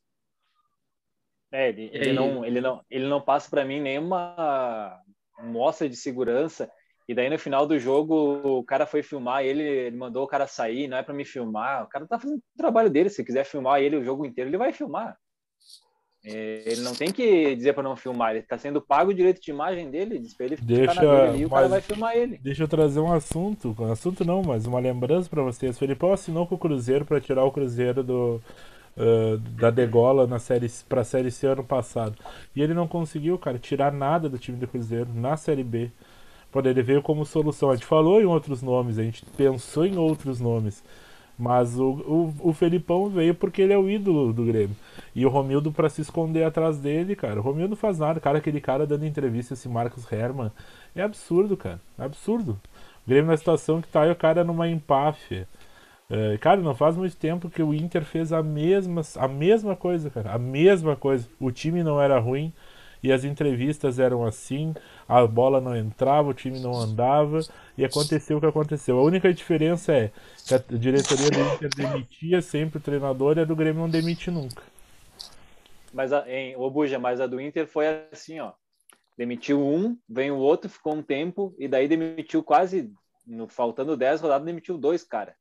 É, 1.52 1.70
ele, 1.70 1.90
E 1.94 1.98
ele 1.98 2.14
não, 2.14 2.44
ele, 2.46 2.62
não, 2.62 2.86
ele 2.90 3.08
não 3.08 3.22
passa 3.22 3.50
para 3.50 3.64
mim 3.66 3.80
nenhuma 3.80 5.00
mostra 5.40 5.88
de 5.88 5.96
segurança. 5.96 6.70
E 7.08 7.14
daí 7.14 7.30
no 7.30 7.38
final 7.38 7.68
do 7.68 7.78
jogo 7.78 8.16
o 8.60 8.64
cara 8.64 8.86
foi 8.86 9.04
filmar 9.04 9.44
ele, 9.44 9.62
ele 9.62 9.96
mandou 9.96 10.24
o 10.24 10.28
cara 10.28 10.48
sair, 10.48 10.88
não 10.88 10.98
é 10.98 11.04
para 11.04 11.14
me 11.14 11.24
filmar. 11.24 11.84
O 11.84 11.88
cara 11.88 12.08
tá 12.08 12.20
fazendo 12.20 12.40
o 12.40 12.58
trabalho 12.58 12.90
dele. 12.90 13.10
Se 13.10 13.24
quiser 13.24 13.46
filmar 13.46 13.80
ele 13.82 13.96
o 13.98 14.04
jogo 14.04 14.26
inteiro, 14.26 14.50
ele 14.50 14.58
vai 14.58 14.74
filmar. 14.74 15.18
Ele 16.26 16.82
não 16.82 16.94
tem 16.94 17.12
que 17.12 17.56
dizer 17.56 17.74
para 17.74 17.84
não 17.84 17.96
filmar. 17.96 18.32
Ele 18.32 18.42
tá 18.42 18.58
sendo 18.58 18.82
pago 18.82 19.12
o 19.12 19.14
direito 19.14 19.40
de 19.42 19.52
imagem 19.52 19.92
dele, 19.92 20.18
diz 20.18 20.34
pra 20.34 20.46
ele 20.48 20.58
ficar 20.58 20.68
Deixa- 20.68 20.94
na 20.96 21.02
dele 21.02 21.30
ali, 21.30 21.42
e 21.42 21.46
o 21.46 21.50
cara 21.50 21.68
vai 21.68 21.82
filmar 21.82 22.16
ele. 22.18 22.40
Deixa 22.42 22.64
eu 22.64 22.68
trazer 22.68 23.00
um 23.00 23.12
assunto, 23.14 23.76
um 23.78 23.92
assunto 23.92 24.26
não, 24.26 24.42
mas 24.42 24.66
uma 24.66 24.80
lembrança 24.80 25.30
pra 25.30 25.44
vocês. 25.44 25.76
O 25.76 25.80
Felipão 25.80 26.12
assinou 26.12 26.48
com 26.48 26.56
o 26.56 26.58
Cruzeiro 26.58 27.06
pra 27.06 27.22
tirar 27.22 27.44
o 27.44 27.52
Cruzeiro 27.52 28.04
do 28.04 28.42
ah, 28.98 29.38
da 29.60 29.70
degola 29.70 30.26
na 30.26 30.40
série 30.40 30.68
para 30.88 31.04
série 31.04 31.30
C 31.30 31.48
ano 31.48 31.64
passado. 31.64 32.16
E 32.56 32.62
ele 32.62 32.74
não 32.74 32.88
conseguiu, 32.88 33.38
cara, 33.38 33.60
tirar 33.60 33.92
nada 33.92 34.28
do 34.30 34.38
time 34.38 34.58
do 34.58 34.68
Cruzeiro 34.68 35.10
na 35.14 35.38
série 35.38 35.64
B. 35.64 35.92
Pô, 36.52 36.60
ele 36.62 36.82
veio 36.82 37.02
como 37.02 37.26
solução. 37.26 37.70
A 37.70 37.76
gente 37.76 37.86
falou 37.86 38.22
em 38.22 38.26
outros 38.26 38.62
nomes, 38.62 38.98
a 38.98 39.04
gente 39.04 39.26
pensou 39.38 39.86
em 39.86 39.98
outros 39.98 40.40
nomes. 40.40 40.82
Mas 41.38 41.78
o, 41.78 41.90
o, 41.90 42.50
o 42.50 42.54
Felipão 42.54 43.10
veio 43.10 43.36
porque 43.36 43.62
ele 43.62 43.74
é 43.74 43.78
o 43.78 43.90
ídolo 43.90 44.32
do 44.32 44.46
Grêmio. 44.46 44.76
E 45.14 45.26
o 45.26 45.30
Romildo 45.30 45.72
pra 45.72 45.90
se 45.90 46.02
esconder 46.02 46.44
atrás 46.44 46.78
dele, 46.78 47.16
cara. 47.16 47.40
O 47.40 47.44
Romildo 47.44 47.76
faz 47.76 48.00
nada. 48.00 48.20
Cara, 48.20 48.38
aquele 48.38 48.62
cara 48.62 48.88
dando 48.88 49.06
entrevista, 49.06 49.54
esse 49.54 49.68
Marcos 49.68 50.10
Herman. 50.12 50.52
É 50.96 51.02
absurdo, 51.02 51.58
cara. 51.58 51.80
É 51.98 52.04
absurdo. 52.04 52.60
O 53.06 53.10
Grêmio 53.10 53.30
na 53.30 53.38
situação 53.38 53.82
que 53.82 53.88
tá 53.88 54.08
e 54.08 54.12
o 54.12 54.16
cara 54.16 54.44
numa 54.44 54.68
empáfia. 54.68 55.48
É, 56.10 56.38
cara, 56.38 56.62
não 56.62 56.76
faz 56.76 56.96
muito 56.96 57.18
tempo 57.18 57.50
que 57.50 57.64
o 57.64 57.74
Inter 57.74 58.04
fez 58.04 58.32
a 58.32 58.42
mesma, 58.42 59.02
a 59.18 59.28
mesma 59.28 59.76
coisa, 59.76 60.10
cara. 60.10 60.32
A 60.32 60.40
mesma 60.40 60.96
coisa. 60.96 61.28
O 61.40 61.52
time 61.52 61.84
não 61.84 62.00
era 62.00 62.18
ruim 62.20 62.54
e 63.06 63.12
as 63.12 63.24
entrevistas 63.24 64.00
eram 64.00 64.26
assim, 64.26 64.74
a 65.08 65.26
bola 65.28 65.62
não 65.62 65.76
entrava, 65.78 66.30
o 66.30 66.34
time 66.34 66.60
não 66.60 66.76
andava 66.76 67.40
e 67.78 67.86
aconteceu 67.86 68.38
o 68.38 68.42
que 68.42 68.48
aconteceu. 68.48 68.98
A 68.98 69.04
única 69.04 69.32
diferença 69.32 69.94
é 69.94 70.12
que 70.48 70.56
a 70.56 70.58
diretoria 70.58 71.30
do 71.30 71.40
Inter 71.40 71.70
demitia 71.76 72.42
sempre 72.42 72.80
o 72.80 72.82
treinador 72.82 73.38
e 73.38 73.42
a 73.42 73.46
do 73.46 73.56
Grêmio 73.56 73.82
não 73.82 73.90
demite 73.90 74.32
nunca. 74.32 74.64
Mas 75.94 76.12
a, 76.12 76.28
em 76.28 76.56
Obuja, 76.56 76.98
mas 76.98 77.22
a 77.22 77.28
do 77.28 77.40
Inter 77.40 77.68
foi 77.68 77.86
assim, 78.12 78.40
ó. 78.40 78.54
Demitiu 79.16 79.62
um, 79.62 79.96
vem 80.10 80.32
o 80.32 80.38
outro, 80.38 80.68
ficou 80.68 80.96
um 80.96 81.04
tempo 81.04 81.56
e 81.60 81.68
daí 81.68 81.88
demitiu 81.88 82.44
quase, 82.44 82.92
no, 83.26 83.48
faltando 83.48 83.96
10 83.96 84.20
rodadas, 84.20 84.46
demitiu 84.48 84.80
dois, 84.80 85.04
cara. 85.04 85.36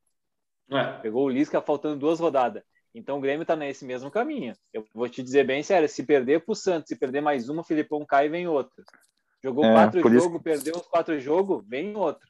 É. 0.70 0.98
Pegou 0.98 1.24
o 1.24 1.30
Lisca 1.30 1.62
faltando 1.62 1.98
duas 1.98 2.20
rodadas. 2.20 2.62
Então 2.94 3.18
o 3.18 3.20
Grêmio 3.20 3.44
tá 3.44 3.56
nesse 3.56 3.84
mesmo 3.84 4.10
caminho. 4.10 4.54
Eu 4.72 4.84
vou 4.94 5.08
te 5.08 5.22
dizer 5.22 5.44
bem 5.44 5.62
sério, 5.62 5.88
se 5.88 6.04
perder 6.04 6.44
pro 6.44 6.54
Santos, 6.54 6.88
se 6.88 6.96
perder 6.96 7.20
mais 7.20 7.48
uma, 7.48 7.62
o 7.62 7.64
Filipão 7.64 8.04
cai 8.06 8.26
e 8.26 8.28
vem 8.28 8.46
outro. 8.46 8.84
Jogou 9.42 9.64
É, 9.64 9.72
quatro 9.72 10.00
por 10.00 10.14
isso 10.14 10.24
jogos, 10.24 10.42
perdeu 10.42 10.74
os 10.76 10.86
quatro 10.86 11.18
jogos, 11.20 11.64
vem 11.66 11.96
outro. 11.96 12.26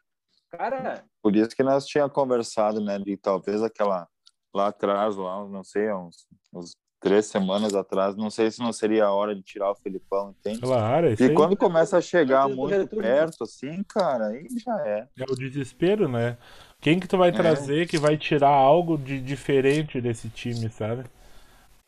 Cara, 0.50 1.04
Por 1.22 1.34
isso 1.36 1.50
que 1.50 1.62
nós 1.62 1.84
tínhamos 1.84 2.14
conversado, 2.14 2.80
né? 2.80 2.98
De 2.98 3.16
talvez 3.16 3.62
aquela 3.62 4.08
lá 4.54 4.68
atrás, 4.68 5.16
lá, 5.16 5.46
não 5.48 5.64
sei, 5.64 5.92
uns, 5.92 6.26
uns 6.52 6.76
três 7.00 7.26
semanas 7.26 7.74
atrás, 7.74 8.16
não 8.16 8.30
sei 8.30 8.50
se 8.50 8.60
não 8.60 8.72
seria 8.72 9.04
a 9.04 9.12
hora 9.12 9.34
de 9.34 9.42
tirar 9.42 9.70
o 9.70 9.74
Felipão, 9.74 10.30
entende? 10.30 10.60
Claro, 10.60 11.08
é 11.08 11.12
isso 11.12 11.22
E 11.22 11.26
aí 11.26 11.34
quando 11.34 11.56
começa 11.56 11.98
a 11.98 12.00
chegar 12.00 12.48
Mas 12.48 12.56
muito 12.56 12.96
perto, 12.96 13.44
assim, 13.44 13.82
cara, 13.82 14.28
aí 14.28 14.46
já 14.64 14.80
é. 14.86 15.08
é 15.18 15.24
o 15.28 15.36
desespero, 15.36 16.08
né? 16.08 16.38
Quem 16.84 17.00
que 17.00 17.08
tu 17.08 17.16
vai 17.16 17.30
É. 17.30 17.32
trazer 17.32 17.88
que 17.88 17.96
vai 17.96 18.14
tirar 18.18 18.50
algo 18.50 18.98
de 18.98 19.18
diferente 19.18 20.02
desse 20.02 20.28
time, 20.28 20.68
sabe? 20.68 21.04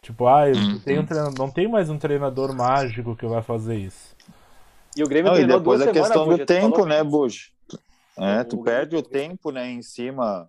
Tipo, 0.00 0.26
ah, 0.26 0.46
Uhum. 0.46 0.78
tenho 0.78 1.02
um 1.02 1.04
treinador, 1.06 1.38
não 1.38 1.50
tem 1.50 1.68
mais 1.68 1.90
um 1.90 1.98
treinador 1.98 2.56
mágico 2.56 3.14
que 3.14 3.26
vai 3.26 3.42
fazer 3.42 3.76
isso. 3.76 4.16
e 4.96 5.02
o 5.04 5.06
Grêmio 5.06 5.30
Não, 5.30 5.36
e 5.36 5.40
treinou 5.42 5.58
depois 5.58 5.80
duas 5.80 5.90
a 5.90 5.92
questão 5.92 6.22
semanas, 6.24 6.38
do 6.38 6.46
Buja, 6.46 6.46
tempo, 6.46 6.86
né. 6.86 7.04
Bush? 7.04 7.50
É, 8.18 8.42
tu 8.42 8.58
o- 8.58 8.64
perde 8.64 8.96
o 8.96 9.02
tempo, 9.02 9.50
né, 9.50 9.70
em 9.70 9.82
cima, 9.82 10.48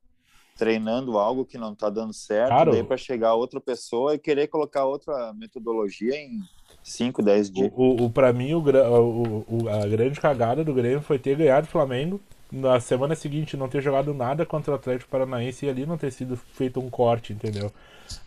treinando 0.58 1.18
algo 1.18 1.44
que 1.44 1.58
não 1.58 1.76
tá 1.76 1.90
dando 1.90 2.14
certo, 2.14 2.48
Claro. 2.48 2.72
daí 2.72 2.82
para 2.86 2.96
chegar 2.96 3.34
outra 3.34 3.60
pessoa 3.60 4.16
e 4.16 4.18
querer 4.18 4.48
colocar 4.48 4.86
outra 4.86 5.34
metodologia 5.34 6.16
em 6.16 6.40
5, 6.82 7.22
10 7.22 7.52
dias. 7.52 7.70
O, 7.76 7.82
o, 8.04 8.06
o, 8.06 8.10
pra 8.10 8.32
mim, 8.32 8.54
o, 8.54 8.60
o- 8.62 9.68
a 9.68 9.86
grande 9.86 10.22
cagada 10.22 10.64
do 10.64 10.74
Grêmio 10.74 11.02
foi 11.02 11.20
ter 11.20 11.36
ganhado 11.36 11.68
o 11.68 11.70
Flamengo. 11.70 12.22
Na 12.52 12.80
semana 12.80 13.16
seguinte 13.16 13.58
não 13.58 13.68
ter 13.68 13.82
jogado 13.82 14.14
nada 14.14 14.46
contra 14.46 14.72
o 14.72 14.76
Atlético 14.76 15.12
Paranaense 15.12 15.66
e 15.66 15.70
ali 15.70 15.86
não 15.86 15.98
ter 15.98 16.12
sido 16.12 16.38
feito 16.38 16.80
um 16.80 16.90
corte, 16.90 17.34
entendeu? 17.34 17.72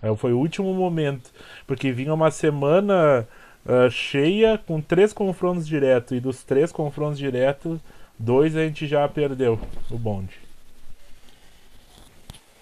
É, 0.02 0.14
foi 0.14 0.32
o 0.32 0.38
último 0.38 0.74
momento. 0.74 1.30
Porque 1.66 1.90
vinha 1.90 2.12
uma 2.12 2.30
semana 2.30 3.26
ah, 3.66 3.88
cheia 3.90 4.58
com 4.58 4.80
três 4.80 5.12
confrontos 5.12 5.66
diretos. 5.66 6.16
E 6.16 6.20
dos 6.20 6.42
três 6.44 6.72
confrontos 6.72 7.18
diretos, 7.18 7.80
dois 8.18 8.56
a 8.56 8.64
gente 8.64 8.86
já 8.86 9.06
perdeu 9.08 9.58
o 9.90 9.98
bonde. 9.98 10.38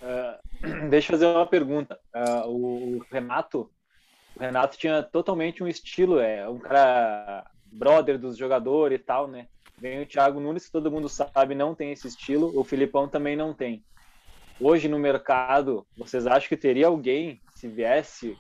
Ah, 0.03 0.39
deixa 0.91 1.13
eu 1.13 1.19
fazer 1.19 1.27
uma 1.27 1.47
pergunta. 1.47 1.99
Ah, 2.13 2.45
o 2.47 3.05
Renato, 3.11 3.71
o 4.37 4.41
Renato 4.41 4.77
tinha 4.77 5.03
totalmente 5.03 5.63
um 5.63 5.69
estilo, 5.69 6.19
é 6.19 6.49
um 6.49 6.59
cara 6.59 7.45
brother 7.73 8.19
dos 8.19 8.37
jogadores 8.37 8.99
e 9.01 9.03
tal, 9.03 9.27
né? 9.29 9.47
Vem 9.77 10.03
o 10.03 10.07
Thiago 10.07 10.41
Nunes, 10.41 10.67
que 10.67 10.73
todo 10.73 10.91
mundo 10.91 11.09
sabe, 11.09 11.55
não 11.55 11.75
tem 11.75 11.93
esse 11.93 12.09
estilo. 12.09 12.53
O 12.59 12.65
Filipão 12.65 13.09
também 13.09 13.37
não 13.37 13.55
tem. 13.55 13.83
Hoje 14.61 14.89
no 14.89 14.99
mercado, 14.99 15.87
vocês 15.97 16.27
acham 16.27 16.49
que 16.49 16.57
teria 16.57 16.89
alguém, 16.89 17.41
se 17.55 17.69
viesse, 17.69 18.37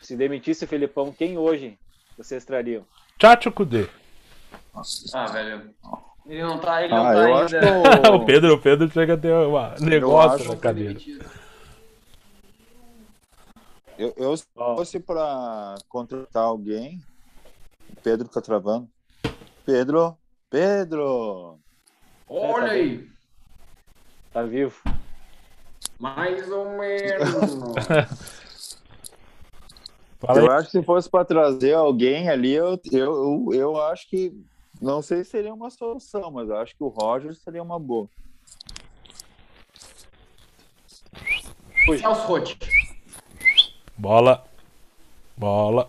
se 0.00 0.14
demitisse 0.16 0.64
o 0.64 0.68
Filipão, 0.68 1.12
quem 1.12 1.38
hoje 1.38 1.78
vocês 2.18 2.44
trariam? 2.44 2.84
Tchatcho 3.18 3.50
Kudê. 3.52 3.88
Ah, 5.14 5.26
velho. 5.26 5.74
Ele 6.26 6.42
não 6.42 6.58
tá, 6.58 6.82
ele 6.84 6.94
não 6.94 7.06
Ah, 7.06 7.12
tá 7.12 7.18
eu 7.18 7.34
ainda. 7.36 7.44
acho 7.44 7.56
que 8.02 8.08
o 8.10 8.14
o... 8.16 8.24
Pedro, 8.26 8.54
o 8.54 8.60
Pedro 8.60 8.90
chega 8.90 9.14
a 9.14 9.16
ter 9.16 9.32
um 9.34 9.84
negócio 9.86 10.48
na 10.50 10.56
cadeira. 10.56 10.98
Eu, 13.98 14.12
eu 14.16 14.36
se 14.36 14.44
fosse 14.54 15.00
para 15.00 15.74
contratar 15.88 16.44
alguém, 16.44 16.96
o 16.96 17.11
Pedro 18.02 18.28
tá 18.28 18.40
travando. 18.40 18.88
Pedro, 19.64 20.16
Pedro, 20.50 21.58
Olha 22.28 22.72
aí. 22.72 23.08
tá 24.32 24.42
vivo. 24.42 24.80
Mais 25.98 26.50
ou 26.50 26.76
menos. 26.78 27.36
Eu 30.36 30.50
acho 30.52 30.66
que 30.70 30.78
se 30.78 30.82
fosse 30.82 31.08
para 31.08 31.24
trazer 31.24 31.74
alguém 31.74 32.28
ali, 32.28 32.52
eu, 32.52 32.80
eu, 32.90 33.02
eu, 33.02 33.54
eu 33.54 33.82
acho 33.82 34.08
que 34.08 34.32
não 34.80 35.00
sei 35.00 35.22
se 35.22 35.30
seria 35.30 35.54
uma 35.54 35.70
solução, 35.70 36.30
mas 36.30 36.48
eu 36.48 36.56
acho 36.56 36.76
que 36.76 36.82
o 36.82 36.88
Roger 36.88 37.34
seria 37.34 37.62
uma 37.62 37.78
boa. 37.78 38.08
Celso 41.98 42.26
Rotti. 42.26 42.58
Bola. 43.96 44.44
Bola. 45.36 45.88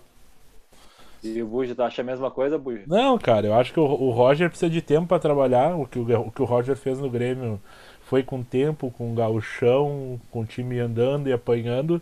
E 1.23 1.41
o 1.41 1.47
Buja, 1.47 1.73
tu 1.73 1.81
acha 1.81 2.01
a 2.01 2.05
mesma 2.05 2.29
coisa, 2.29 2.57
Buja? 2.57 2.83
Não, 2.85 3.17
cara, 3.17 3.47
eu 3.47 3.53
acho 3.53 3.71
que 3.71 3.79
o, 3.79 4.09
Roger 4.09 4.49
precisa 4.49 4.69
de 4.69 4.81
tempo 4.81 5.07
pra 5.07 5.19
trabalhar. 5.19 5.75
O 5.75 5.87
que 5.87 5.97
o, 5.97 6.19
o 6.19 6.31
que 6.31 6.41
o 6.41 6.45
Roger 6.45 6.75
fez 6.75 6.99
no 6.99 7.09
Grêmio 7.09 7.61
foi 8.01 8.23
com 8.23 8.43
tempo, 8.43 8.91
com 8.91 9.15
gauchão, 9.15 10.19
com 10.29 10.41
o 10.41 10.45
time 10.45 10.79
andando 10.79 11.29
e 11.29 11.33
apanhando. 11.33 12.01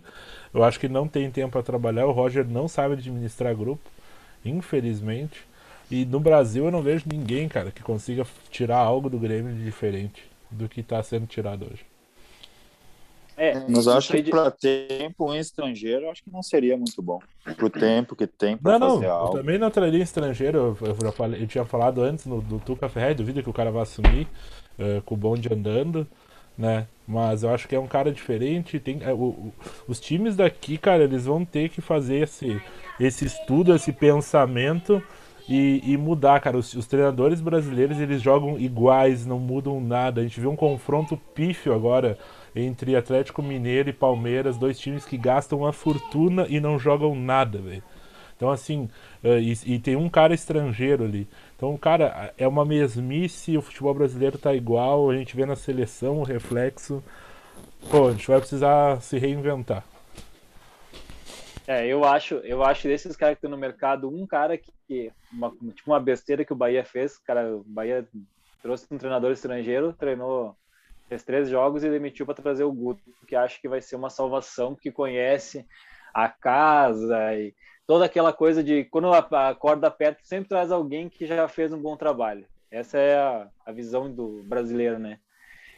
Eu 0.52 0.64
acho 0.64 0.80
que 0.80 0.88
não 0.88 1.06
tem 1.06 1.30
tempo 1.30 1.52
pra 1.52 1.62
trabalhar. 1.62 2.06
O 2.06 2.12
Roger 2.12 2.46
não 2.46 2.66
sabe 2.66 2.94
administrar 2.94 3.54
grupo, 3.54 3.88
infelizmente. 4.44 5.46
E 5.88 6.04
no 6.04 6.18
Brasil 6.18 6.64
eu 6.64 6.70
não 6.70 6.82
vejo 6.82 7.04
ninguém, 7.10 7.48
cara, 7.48 7.70
que 7.70 7.82
consiga 7.82 8.26
tirar 8.50 8.78
algo 8.78 9.08
do 9.08 9.18
Grêmio 9.18 9.54
de 9.54 9.64
diferente 9.64 10.24
do 10.50 10.68
que 10.68 10.82
tá 10.82 11.02
sendo 11.02 11.26
tirado 11.26 11.64
hoje. 11.64 11.91
É, 13.36 13.54
Mas 13.54 13.68
eu 13.70 13.78
isso 13.78 13.90
acho 13.92 14.12
que 14.12 14.22
de- 14.22 14.30
para 14.30 14.50
tempo 14.50 15.30
um 15.30 15.34
estrangeiro, 15.34 16.04
eu 16.06 16.10
acho 16.10 16.22
que 16.22 16.30
não 16.30 16.42
seria 16.42 16.76
muito 16.76 17.00
bom. 17.02 17.18
Pro 17.56 17.70
tempo 17.70 18.14
que 18.14 18.26
tem 18.26 18.56
para 18.56 18.72
Não, 18.72 18.78
não, 18.78 18.94
fazer 18.94 19.06
eu 19.06 19.10
algo. 19.10 19.38
também 19.38 19.58
não 19.58 19.70
traria 19.70 20.02
estrangeiro. 20.02 20.76
Eu, 20.80 20.88
eu 20.88 20.96
já 21.02 21.12
falei, 21.12 21.42
eu 21.42 21.46
tinha 21.46 21.64
falado 21.64 22.02
antes 22.02 22.26
no, 22.26 22.40
do 22.40 22.58
Tuca 22.60 22.88
Ferreira, 22.88 23.14
duvido 23.14 23.42
que 23.42 23.50
o 23.50 23.52
cara 23.52 23.70
vá 23.70 23.82
assumir 23.82 24.28
eh, 24.78 25.00
com 25.04 25.14
o 25.14 25.18
bonde 25.18 25.52
andando, 25.52 26.06
né? 26.56 26.86
Mas 27.06 27.42
eu 27.42 27.50
acho 27.50 27.66
que 27.66 27.74
é 27.74 27.80
um 27.80 27.86
cara 27.88 28.12
diferente. 28.12 28.78
Tem, 28.78 29.02
é, 29.02 29.12
o- 29.12 29.16
o- 29.16 29.52
os 29.88 29.98
times 29.98 30.36
daqui, 30.36 30.78
cara, 30.78 31.02
eles 31.04 31.24
vão 31.26 31.44
ter 31.44 31.68
que 31.70 31.80
fazer 31.80 32.22
esse, 32.22 32.60
esse 33.00 33.24
estudo, 33.24 33.74
esse 33.74 33.92
pensamento 33.92 35.02
e, 35.48 35.82
e 35.84 35.96
mudar, 35.96 36.40
cara. 36.40 36.56
Os, 36.56 36.72
os 36.74 36.86
treinadores 36.86 37.40
brasileiros, 37.40 37.98
eles 37.98 38.22
jogam 38.22 38.58
iguais, 38.58 39.26
não 39.26 39.38
mudam 39.38 39.80
nada. 39.80 40.20
A 40.20 40.24
gente 40.24 40.38
viu 40.40 40.50
um 40.50 40.56
confronto 40.56 41.16
pífio 41.34 41.74
agora 41.74 42.16
entre 42.54 42.96
Atlético 42.96 43.42
Mineiro 43.42 43.88
e 43.88 43.92
Palmeiras, 43.92 44.56
dois 44.56 44.78
times 44.78 45.04
que 45.04 45.16
gastam 45.16 45.60
uma 45.60 45.72
fortuna 45.72 46.46
e 46.48 46.60
não 46.60 46.78
jogam 46.78 47.14
nada, 47.14 47.58
velho. 47.58 47.82
Então, 48.36 48.50
assim, 48.50 48.90
eh, 49.22 49.40
e, 49.40 49.74
e 49.74 49.78
tem 49.78 49.94
um 49.94 50.08
cara 50.08 50.34
estrangeiro 50.34 51.04
ali. 51.04 51.28
Então, 51.56 51.76
cara, 51.76 52.34
é 52.36 52.46
uma 52.46 52.64
mesmice, 52.64 53.56
o 53.56 53.62
futebol 53.62 53.94
brasileiro 53.94 54.36
tá 54.36 54.52
igual, 54.52 55.10
a 55.10 55.16
gente 55.16 55.36
vê 55.36 55.46
na 55.46 55.54
seleção 55.54 56.18
o 56.18 56.24
reflexo. 56.24 57.02
Pô, 57.90 58.08
a 58.08 58.12
gente 58.12 58.26
vai 58.26 58.40
precisar 58.40 59.00
se 59.00 59.16
reinventar. 59.18 59.84
É, 61.66 61.86
eu 61.86 62.04
acho, 62.04 62.34
eu 62.38 62.64
acho 62.64 62.88
desses 62.88 63.16
caras 63.16 63.34
que 63.34 63.38
estão 63.38 63.50
no 63.50 63.56
mercado, 63.56 64.08
um 64.08 64.26
cara 64.26 64.58
que, 64.58 64.72
que 64.88 65.12
uma, 65.32 65.50
tipo 65.50 65.90
uma 65.90 66.00
besteira 66.00 66.44
que 66.44 66.52
o 66.52 66.56
Bahia 66.56 66.84
fez, 66.84 67.18
cara, 67.18 67.56
o 67.56 67.64
Bahia 67.64 68.06
trouxe 68.60 68.86
um 68.90 68.98
treinador 68.98 69.30
estrangeiro, 69.30 69.92
treinou, 69.92 70.56
fez 71.12 71.22
três 71.22 71.48
jogos 71.48 71.84
e 71.84 71.90
demitiu 71.90 72.24
para 72.24 72.34
trazer 72.34 72.64
o 72.64 72.72
Guto, 72.72 73.02
que 73.26 73.36
acho 73.36 73.60
que 73.60 73.68
vai 73.68 73.82
ser 73.82 73.96
uma 73.96 74.08
salvação, 74.08 74.74
que 74.74 74.90
conhece 74.90 75.66
a 76.14 76.28
casa 76.28 77.34
e 77.34 77.54
toda 77.86 78.06
aquela 78.06 78.32
coisa 78.32 78.64
de 78.64 78.84
quando 78.84 79.12
a 79.12 79.54
corda 79.54 79.88
aperta, 79.88 80.20
sempre 80.24 80.48
traz 80.48 80.72
alguém 80.72 81.10
que 81.10 81.26
já 81.26 81.46
fez 81.48 81.72
um 81.72 81.80
bom 81.80 81.96
trabalho. 81.96 82.46
Essa 82.70 82.96
é 82.96 83.18
a, 83.18 83.48
a 83.66 83.72
visão 83.72 84.10
do 84.10 84.42
brasileiro, 84.44 84.98
né? 84.98 85.18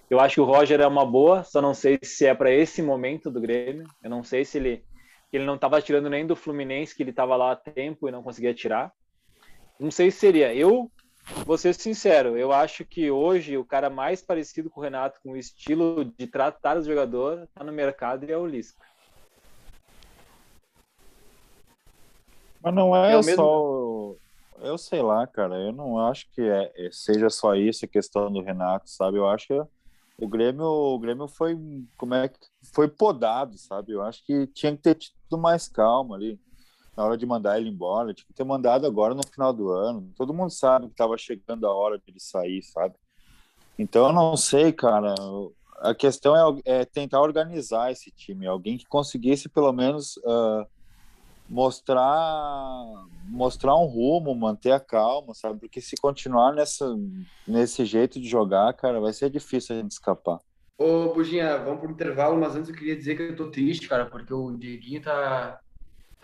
Eu 0.09 0.20
acho 0.20 0.35
que 0.37 0.40
o 0.40 0.44
Roger 0.44 0.81
é 0.81 0.87
uma 0.87 1.05
boa, 1.05 1.42
só 1.42 1.61
não 1.61 1.75
sei 1.75 1.99
se 2.03 2.27
é 2.27 2.35
para 2.35 2.53
esse 2.53 2.81
momento 2.81 3.29
do 3.29 3.40
Grêmio. 3.40 3.88
Eu 4.03 4.11
não 4.11 4.23
sei 4.23 4.44
se 4.44 4.59
ele 4.59 4.85
ele 5.33 5.44
não 5.44 5.57
estava 5.57 5.83
tirando 5.83 6.09
nem 6.09 6.25
do 6.25 6.37
Fluminense, 6.37 6.94
que 6.94 7.03
ele 7.03 7.11
estava 7.11 7.35
lá 7.35 7.51
há 7.51 7.57
tempo 7.57 8.09
e 8.09 8.12
não 8.12 8.23
conseguia 8.23 8.55
tirar. 8.55 8.92
Não 9.81 9.90
sei 9.90 10.12
se 10.12 10.18
seria. 10.18 10.55
Eu 10.55 10.88
vou 11.47 11.57
ser 11.57 11.75
sincero, 11.75 12.37
eu 12.37 12.53
acho 12.53 12.85
que 12.85 13.11
hoje 13.11 13.57
o 13.57 13.65
cara 13.65 13.89
mais 13.89 14.23
parecido 14.23 14.69
com 14.71 14.81
o 14.81 14.83
Renato, 14.83 15.21
com 15.23 15.33
o 15.33 15.37
estilo 15.37 16.05
de 16.05 16.27
tratar 16.27 16.77
os 16.77 16.87
jogadores, 16.87 17.49
tá 17.55 17.65
no 17.65 17.73
mercado 17.73 18.25
e 18.25 18.33
é 18.33 18.37
o 18.37 18.47
Lisca. 18.47 18.85
Mas 22.63 22.75
não 22.75 22.97
é, 22.97 23.13
É 23.13 23.17
o 23.17 23.25
mesmo- 23.25 23.35
só. 23.37 24.15
Eu 24.67 24.79
sei 24.79 25.03
lá, 25.03 25.27
cara. 25.27 25.57
Eu 25.57 25.73
não 25.73 25.99
acho 25.99 26.27
que 26.33 26.41
é, 26.41 26.73
é- 26.77 26.91
seja 26.91 27.29
só 27.29 27.55
isso 27.55 27.85
a 27.85 27.89
questão 27.89 28.33
do 28.33 28.41
Renato, 28.41 28.89
sabe? 28.89 29.19
Eu 29.19 29.29
acho 29.29 29.47
que 29.49 29.63
o 30.17 30.29
Grêmio, 30.29 30.65
o 30.65 30.99
Grêmio 30.99 31.29
foi 31.29 31.57
como 31.97 32.15
é 32.15 32.29
que 32.29 32.39
foi 32.73 32.89
podado, 32.89 33.59
sabe? 33.59 33.93
Eu 33.93 34.03
acho 34.03 34.25
que 34.25 34.47
tinha 34.47 34.75
que 34.75 34.83
ter 34.83 34.95
tido 34.95 35.37
mais 35.37 35.69
calma 35.69 36.17
ali 36.17 36.39
na 36.96 37.04
hora 37.04 37.16
de 37.16 37.26
mandar 37.26 37.59
ele 37.59 37.68
embora. 37.68 38.14
Tinha 38.14 38.26
que 38.26 38.35
ter 38.35 38.44
mandado 38.44 38.87
agora 38.87 39.14
no 39.14 39.26
final 39.26 39.52
do 39.52 39.70
ano. 39.70 40.12
Todo 40.16 40.35
mundo 40.35 40.50
sabe 40.50 40.87
que 40.87 40.92
estava 40.92 41.16
chegando 41.18 41.66
a 41.66 41.74
hora 41.74 41.98
de 41.98 42.04
ele 42.09 42.20
sair, 42.20 42.62
sabe? 42.62 42.94
Então 43.78 44.07
eu 44.07 44.12
não 44.12 44.37
sei, 44.37 44.72
cara. 44.72 45.14
A 45.80 45.94
questão 45.94 46.37
é, 46.64 46.80
é 46.80 46.85
tentar 46.85 47.20
organizar 47.20 47.90
esse 47.90 48.11
time, 48.11 48.46
alguém 48.46 48.78
que 48.78 48.87
conseguisse 48.87 49.48
pelo 49.48 49.72
menos 49.72 50.18
ah, 50.24 50.66
mostrar 51.48 52.85
mostrar 53.26 53.74
um 53.76 53.87
rumo, 53.87 54.35
manter 54.35 54.72
a 54.72 54.80
calma, 54.80 55.35
sabe? 55.35 55.61
Porque 55.61 55.80
se 55.80 55.96
continuar 55.96 56.52
nessa 56.52 56.87
nesse 57.46 57.85
jeito 57.85 58.20
de 58.20 58.28
jogar, 58.28 58.72
cara, 58.74 59.00
vai 59.00 59.12
ser 59.12 59.30
difícil 59.30 59.76
a 59.76 59.80
gente 59.80 59.92
escapar. 59.92 60.38
Ô, 60.76 61.12
Buginha, 61.12 61.57
vamos 61.59 61.80
pro 61.80 61.90
intervalo, 61.90 62.37
mas 62.37 62.57
antes 62.57 62.68
eu 62.68 62.74
queria 62.74 62.96
dizer 62.96 63.16
que 63.16 63.22
eu 63.22 63.37
tô 63.37 63.48
triste, 63.48 63.88
cara, 63.88 64.07
porque 64.07 64.35
o 64.35 64.57
Dieguinho 64.57 65.00
tá, 65.00 65.61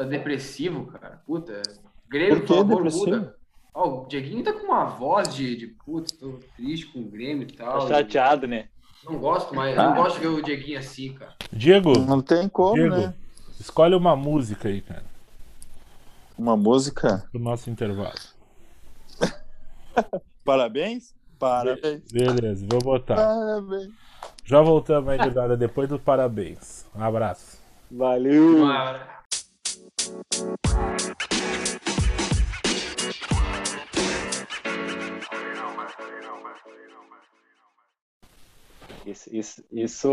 tá 0.03 0.09
depressivo, 0.09 0.87
cara. 0.87 1.21
Puta, 1.27 1.61
Grêmio, 2.09 2.41
Por 2.41 2.47
por 2.47 2.57
favor, 2.57 2.75
depressivo? 2.77 3.07
muda. 3.17 3.37
Ó, 3.73 4.03
o 4.03 4.09
Dieguinho 4.09 4.43
tá 4.43 4.53
com 4.53 4.67
uma 4.67 4.85
voz 4.85 5.33
de, 5.35 5.55
de 5.57 5.67
putz, 5.69 6.11
tô 6.13 6.41
triste 6.57 6.87
com 6.87 7.01
o 7.01 7.05
Grêmio 7.05 7.47
e 7.49 7.53
Tá 7.53 7.65
tal. 7.65 7.87
chateado, 7.89 8.47
né? 8.49 8.69
Não 9.05 9.19
gosto 9.19 9.55
mais, 9.55 9.79
Ah. 9.79 9.85
não 9.91 9.95
gosto 10.03 10.17
de 10.17 10.21
ver 10.23 10.29
o 10.29 10.43
Dieguinho 10.43 10.79
assim, 10.79 11.13
cara. 11.15 11.35
Diego, 11.53 11.97
Não 11.99 12.21
tem 12.21 12.49
como, 12.49 12.75
Diego, 12.75 12.97
né? 12.97 13.15
escolhe 13.61 13.95
uma 13.95 14.17
música 14.17 14.69
aí, 14.69 14.81
cara, 14.81 15.05
Uma 16.37 16.57
música. 16.57 17.25
pro 17.31 17.41
nosso 17.41 17.71
intervalo. 17.71 18.13
Parabéns? 20.45 21.15
Parabéns. 21.39 22.03
Beleza, 22.13 22.67
vou 22.69 22.81
botar. 22.81 23.17
Parabéns. 23.17 23.91
Já 24.45 24.61
voltamos 24.61 25.09
aí, 25.11 25.19
gurizada, 25.19 25.57
depois 25.57 25.89
do 25.89 25.99
parabéns. 25.99 26.85
Um 26.95 27.03
abraço. 27.03 27.59
Valeu! 27.91 28.57
Uma- 28.65 29.20
Isso, 39.07 39.35
isso, 39.35 39.65
isso. 39.73 40.09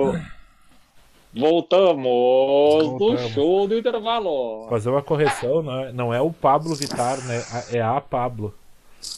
Voltamos, 1.33 2.97
do 2.97 3.17
show 3.29 3.67
do 3.67 3.77
intervalo. 3.77 4.67
Fazer 4.69 4.89
uma 4.89 5.03
correção, 5.03 5.61
não 5.61 5.79
é, 5.79 5.91
não 5.91 6.13
é 6.13 6.21
o 6.21 6.31
Pablo 6.31 6.73
Vittar, 6.73 7.17
né? 7.25 7.43
É 7.71 7.81
a 7.81 7.99
Pablo. 7.99 8.53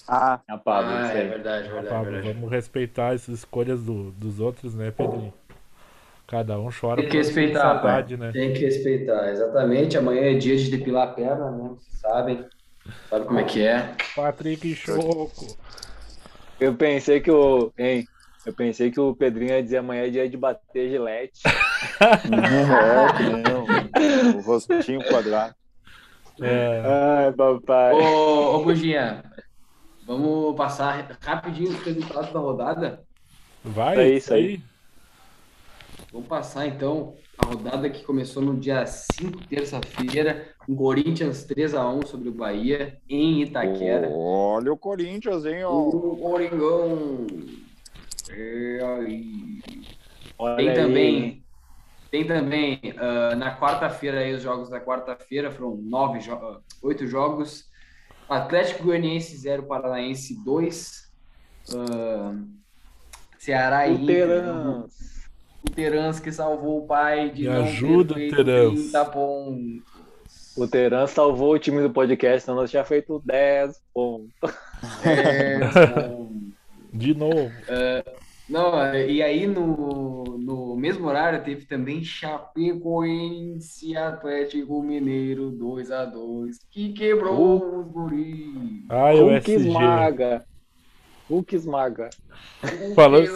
Ah, 0.08 0.40
A 0.48 0.58
Pablo, 0.58 0.92
Ah, 0.92 1.14
é 1.14 1.22
aí. 1.22 1.28
verdade, 1.30 1.68
A 1.68 1.72
verdade, 1.72 1.88
Pablo. 1.90 2.12
verdade. 2.12 2.34
Vamos 2.34 2.52
respeitar 2.52 3.10
as 3.14 3.28
escolhas 3.28 3.82
do- 3.84 4.12
dos 4.12 4.40
outros, 4.40 4.74
né, 4.76 4.92
Pedrinho? 4.92 5.34
Cada 6.30 6.60
um 6.60 6.70
chora 6.70 7.02
Tem 7.02 7.10
que 7.10 7.18
respeitar, 7.18 7.60
saudade, 7.60 8.16
né? 8.16 8.32
Tem 8.32 8.54
que 8.54 8.60
respeitar, 8.60 9.32
exatamente. 9.32 9.98
Amanhã 9.98 10.22
é 10.22 10.36
dia 10.36 10.56
de 10.56 10.70
depilar 10.70 11.08
a 11.08 11.12
perna, 11.12 11.50
né? 11.50 11.70
Vocês 11.70 12.00
sabem. 12.00 12.46
Sabe 13.10 13.26
como 13.26 13.40
é 13.40 13.44
que 13.44 13.66
é? 13.66 13.96
Patrick 14.16 14.76
Choco. 14.76 15.58
Eu 16.60 16.76
pensei 16.76 17.20
que 17.20 17.32
o. 17.32 17.74
Hein? 17.76 18.06
Eu 18.46 18.54
pensei 18.54 18.92
que 18.92 19.00
o 19.00 19.16
Pedrinho 19.16 19.54
ia 19.54 19.64
dizer 19.64 19.78
amanhã 19.78 20.04
é 20.04 20.10
dia 20.12 20.30
de 20.30 20.38
bater 20.38 20.92
gilete. 20.92 21.42
é, 21.98 23.18
que 23.18 23.24
nem 23.24 24.36
o, 24.36 24.42
rostinho 24.42 25.04
quadrado. 25.08 25.56
É, 26.40 26.84
Ai, 27.26 27.34
papai. 27.34 27.94
Ô, 27.94 28.56
ô 28.56 28.64
Buginha, 28.64 29.24
vamos 30.06 30.56
passar 30.56 31.18
rapidinho 31.22 31.72
os 31.72 31.84
resultados 31.84 32.32
da 32.32 32.40
rodada. 32.40 33.04
vai, 33.64 33.98
É 33.98 34.10
isso 34.10 34.32
aí. 34.32 34.62
Vamos 36.12 36.28
passar 36.28 36.66
então 36.68 37.14
a 37.38 37.46
rodada 37.46 37.90
que 37.90 38.04
começou 38.04 38.42
no 38.42 38.58
dia 38.60 38.86
5, 38.86 39.48
terça-feira, 39.48 40.48
com 40.66 40.76
Corinthians 40.76 41.46
3x1 41.48 42.08
sobre 42.08 42.30
o 42.30 42.34
Bahia, 42.34 42.98
em 43.08 43.44
Itaquera. 43.44 44.10
Olha 44.12 44.74
o 44.74 44.78
Corinthians, 44.78 45.46
hein? 45.46 45.64
ó. 45.64 45.72
O 45.72 46.18
Coringão. 46.18 47.28
É 48.32 48.80
aí. 48.84 49.62
Olha 50.38 50.56
Tem 50.58 50.70
aí. 50.70 50.76
também, 50.76 51.44
tem 52.10 52.26
também 52.26 52.80
ah, 52.98 53.36
na 53.36 53.60
quarta-feira 53.60 54.20
aí 54.20 54.34
os 54.34 54.42
jogos 54.42 54.70
da 54.70 54.80
quarta-feira 54.80 55.52
foram 55.52 55.76
nove 55.76 56.20
jo 56.22 56.34
ah, 56.34 56.60
oito 56.82 57.06
jogos. 57.06 57.70
Atlético 58.28 58.84
Goianiense 58.84 59.36
0, 59.38 59.64
Paranaense 59.64 60.44
2. 60.44 61.12
ah, 61.76 62.36
Ceará 63.38 63.88
e 63.88 63.94
Inter. 63.96 64.44
O 65.64 65.70
Terans 65.72 66.20
que 66.20 66.32
salvou 66.32 66.80
o 66.84 66.88
pai 66.88 67.30
de 67.30 67.44
Me 67.44 67.50
não 67.50 67.64
ajuda, 67.64 68.14
ter 68.14 68.20
feito 68.20 68.36
Terans. 68.36 68.74
30 68.74 69.06
pontos. 69.06 70.00
O 70.58 70.68
Teran 70.68 71.08
salvou 71.08 71.54
o 71.54 71.60
time 71.60 71.82
do 71.82 71.90
podcast, 71.90 72.42
senão 72.44 72.58
nós 72.58 72.70
tinha 72.70 72.84
feito 72.84 73.22
10 73.26 73.82
pontos. 73.94 74.32
É, 75.06 75.60
bom. 76.08 76.30
De 76.92 77.14
novo. 77.14 77.52
Não, 78.50 78.96
e 78.96 79.22
aí 79.22 79.46
no, 79.46 80.24
no 80.40 80.76
mesmo 80.76 81.08
horário 81.08 81.44
teve 81.44 81.66
também 81.66 82.04
Chapecoense 82.04 83.96
Atlético 83.96 84.82
Mineiro 84.82 85.52
2x2, 85.52 86.56
que 86.72 86.92
quebrou 86.94 87.80
os 87.80 87.92
guris. 87.92 88.86
Ai, 88.90 89.20
o 89.20 89.30
Hulk 89.30 89.52
SG. 89.52 89.68
esmaga. 89.68 90.44
Hulk 91.30 91.56
esmaga. 91.56 92.10
Falando-. 92.96 93.28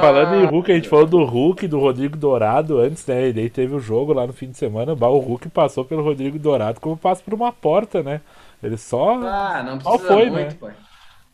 Falando 0.00 0.34
em 0.36 0.46
Hulk, 0.46 0.70
a 0.70 0.74
gente 0.74 0.88
falou 0.88 1.06
do 1.06 1.24
Hulk, 1.24 1.66
do 1.66 1.78
Rodrigo 1.80 2.16
Dourado 2.16 2.78
antes, 2.78 3.04
né? 3.06 3.28
E 3.28 3.32
daí 3.32 3.50
teve 3.50 3.74
o 3.74 3.80
jogo 3.80 4.12
lá 4.12 4.26
no 4.26 4.32
fim 4.32 4.50
de 4.50 4.56
semana. 4.56 4.92
O 4.92 5.18
Hulk 5.18 5.48
passou 5.48 5.84
pelo 5.84 6.02
Rodrigo 6.02 6.38
Dourado 6.38 6.80
como 6.80 6.96
passa 6.96 7.22
por 7.22 7.34
uma 7.34 7.52
porta, 7.52 8.02
né? 8.02 8.20
Ele 8.62 8.76
só. 8.76 9.14
Ah, 9.22 9.62
não 9.62 9.78
precisa 9.78 10.06
foi, 10.06 10.30
muito, 10.30 10.50
né? 10.52 10.56
pai. 10.60 10.74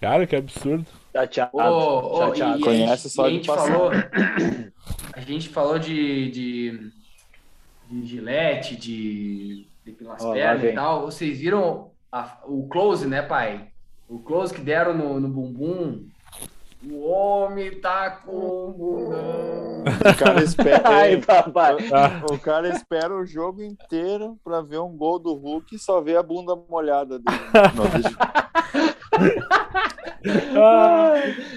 Cara, 0.01 0.27
que 0.27 0.37
absurdo. 0.37 0.87
Chateado. 1.13 1.51
Ô, 1.57 2.15
ô, 2.15 2.19
chateado. 2.19 2.61
Conhece 2.61 2.93
a 2.93 2.97
gente, 2.97 3.09
só 3.11 3.25
a 3.25 3.29
de 3.29 3.35
gente 3.35 3.47
passar. 3.47 3.73
falou, 3.73 3.91
a 5.13 5.21
gente 5.21 5.49
falou 5.49 5.79
de, 5.79 6.31
de, 6.31 6.91
de 7.91 8.07
gilete, 8.07 8.77
de 8.77 9.67
lá 10.01 10.17
pernas 10.33 10.65
e 10.65 10.73
tal. 10.73 11.05
Vocês 11.07 11.39
viram 11.39 11.91
a- 12.13 12.39
o 12.47 12.69
close, 12.69 13.07
né, 13.07 13.23
pai? 13.23 13.69
O 14.09 14.19
close 14.19 14.55
que 14.55 14.61
deram 14.61 14.97
no, 14.97 15.21
no 15.21 15.29
bumbum. 15.29 16.07
O 16.83 17.09
homem 17.09 17.81
tá 17.81 18.23
com 18.25 18.73
bundão. 18.73 19.83
O 19.83 20.17
cara 20.17 20.43
espera. 20.43 20.83
Ai, 20.85 21.17
papai. 21.21 21.77
O 22.31 22.39
cara 22.39 22.69
espera 22.69 23.15
o 23.15 23.27
jogo 23.27 23.63
inteiro 23.63 24.39
pra 24.45 24.63
ver 24.63 24.79
um 24.79 24.97
gol 24.97 25.19
do 25.19 25.35
Hulk 25.35 25.75
e 25.75 25.79
só 25.79 26.01
vê 26.01 26.17
a 26.17 26.23
bunda 26.23 26.55
molhada 26.71 27.19
dele. 27.19 27.39
no 27.75 27.83
vídeo. 27.91 28.17
Ah, 30.57 31.15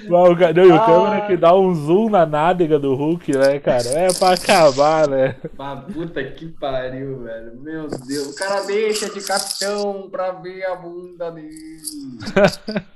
o 0.07 0.09
não, 0.09 0.27
e 0.65 0.71
o 0.71 0.75
Ah. 0.75 0.85
câmera 0.85 1.27
que 1.27 1.37
dá 1.37 1.55
um 1.55 1.73
zoom 1.73 2.09
na 2.09 2.25
nádega 2.25 2.77
do 2.79 2.95
Hulk, 2.95 3.31
né, 3.37 3.59
cara? 3.59 3.87
É 3.87 4.07
pra 4.13 4.33
acabar, 4.33 5.07
né? 5.07 5.35
Ah, 5.57 5.75
puta 5.91 6.23
que 6.23 6.47
pariu, 6.47 7.23
velho. 7.23 7.55
Meu 7.59 7.87
Deus. 7.87 8.27
O 8.31 8.35
cara 8.35 8.61
deixa 8.65 9.09
de 9.09 9.21
capitão 9.21 10.09
pra 10.09 10.31
ver 10.31 10.65
a 10.65 10.75
bunda 10.75 11.31
dele. 11.31 11.51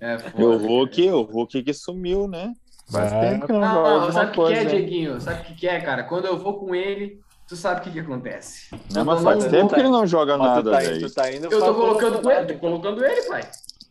É 0.00 0.14
E 0.14 0.16
o 0.16 0.20
foda. 0.58 0.66
Hulk, 0.66 1.10
o 1.10 1.22
Hulk 1.22 1.62
que 1.62 1.72
sumiu, 1.72 2.28
né? 2.28 2.52
Faz 2.92 3.10
Ah. 3.10 3.20
tempo 3.20 3.46
que 3.46 3.52
não 3.52 3.60
Não, 3.60 3.74
não, 3.74 3.86
alguma 3.86 4.12
sabe 4.12 4.38
o 4.38 4.46
que, 4.46 4.52
é, 4.52 4.64
né? 4.64 4.70
Dieguinho? 4.70 5.20
Sabe 5.20 5.40
o 5.40 5.44
que, 5.44 5.54
que 5.54 5.66
é, 5.68 5.80
cara? 5.80 6.02
Quando 6.04 6.26
eu 6.26 6.38
vou 6.38 6.58
com 6.58 6.74
ele, 6.74 7.20
tu 7.48 7.56
sabe 7.56 7.80
o 7.80 7.84
que, 7.84 7.90
que 7.92 8.00
acontece. 8.00 8.68
Não, 8.92 9.04
mas 9.04 9.22
faz 9.22 9.44
tempo 9.46 9.74
que 9.74 9.80
ele 9.80 9.88
não 9.88 10.06
joga 10.06 10.36
Mas 10.36 10.48
nada, 10.48 10.70
tá, 10.70 10.78
velho. 10.78 11.08
tu 11.08 11.14
tá 11.14 11.32
indo 11.32 11.44
Eu 11.50 11.60
tô 11.60 11.74
colocando 11.74 12.12
toda 12.16 12.22
com 12.22 12.30
ele, 12.30 12.40
rodada. 12.40 12.54
tô 12.54 12.60
colocando 12.60 13.04
ele, 13.04 13.22
pai. 13.22 13.42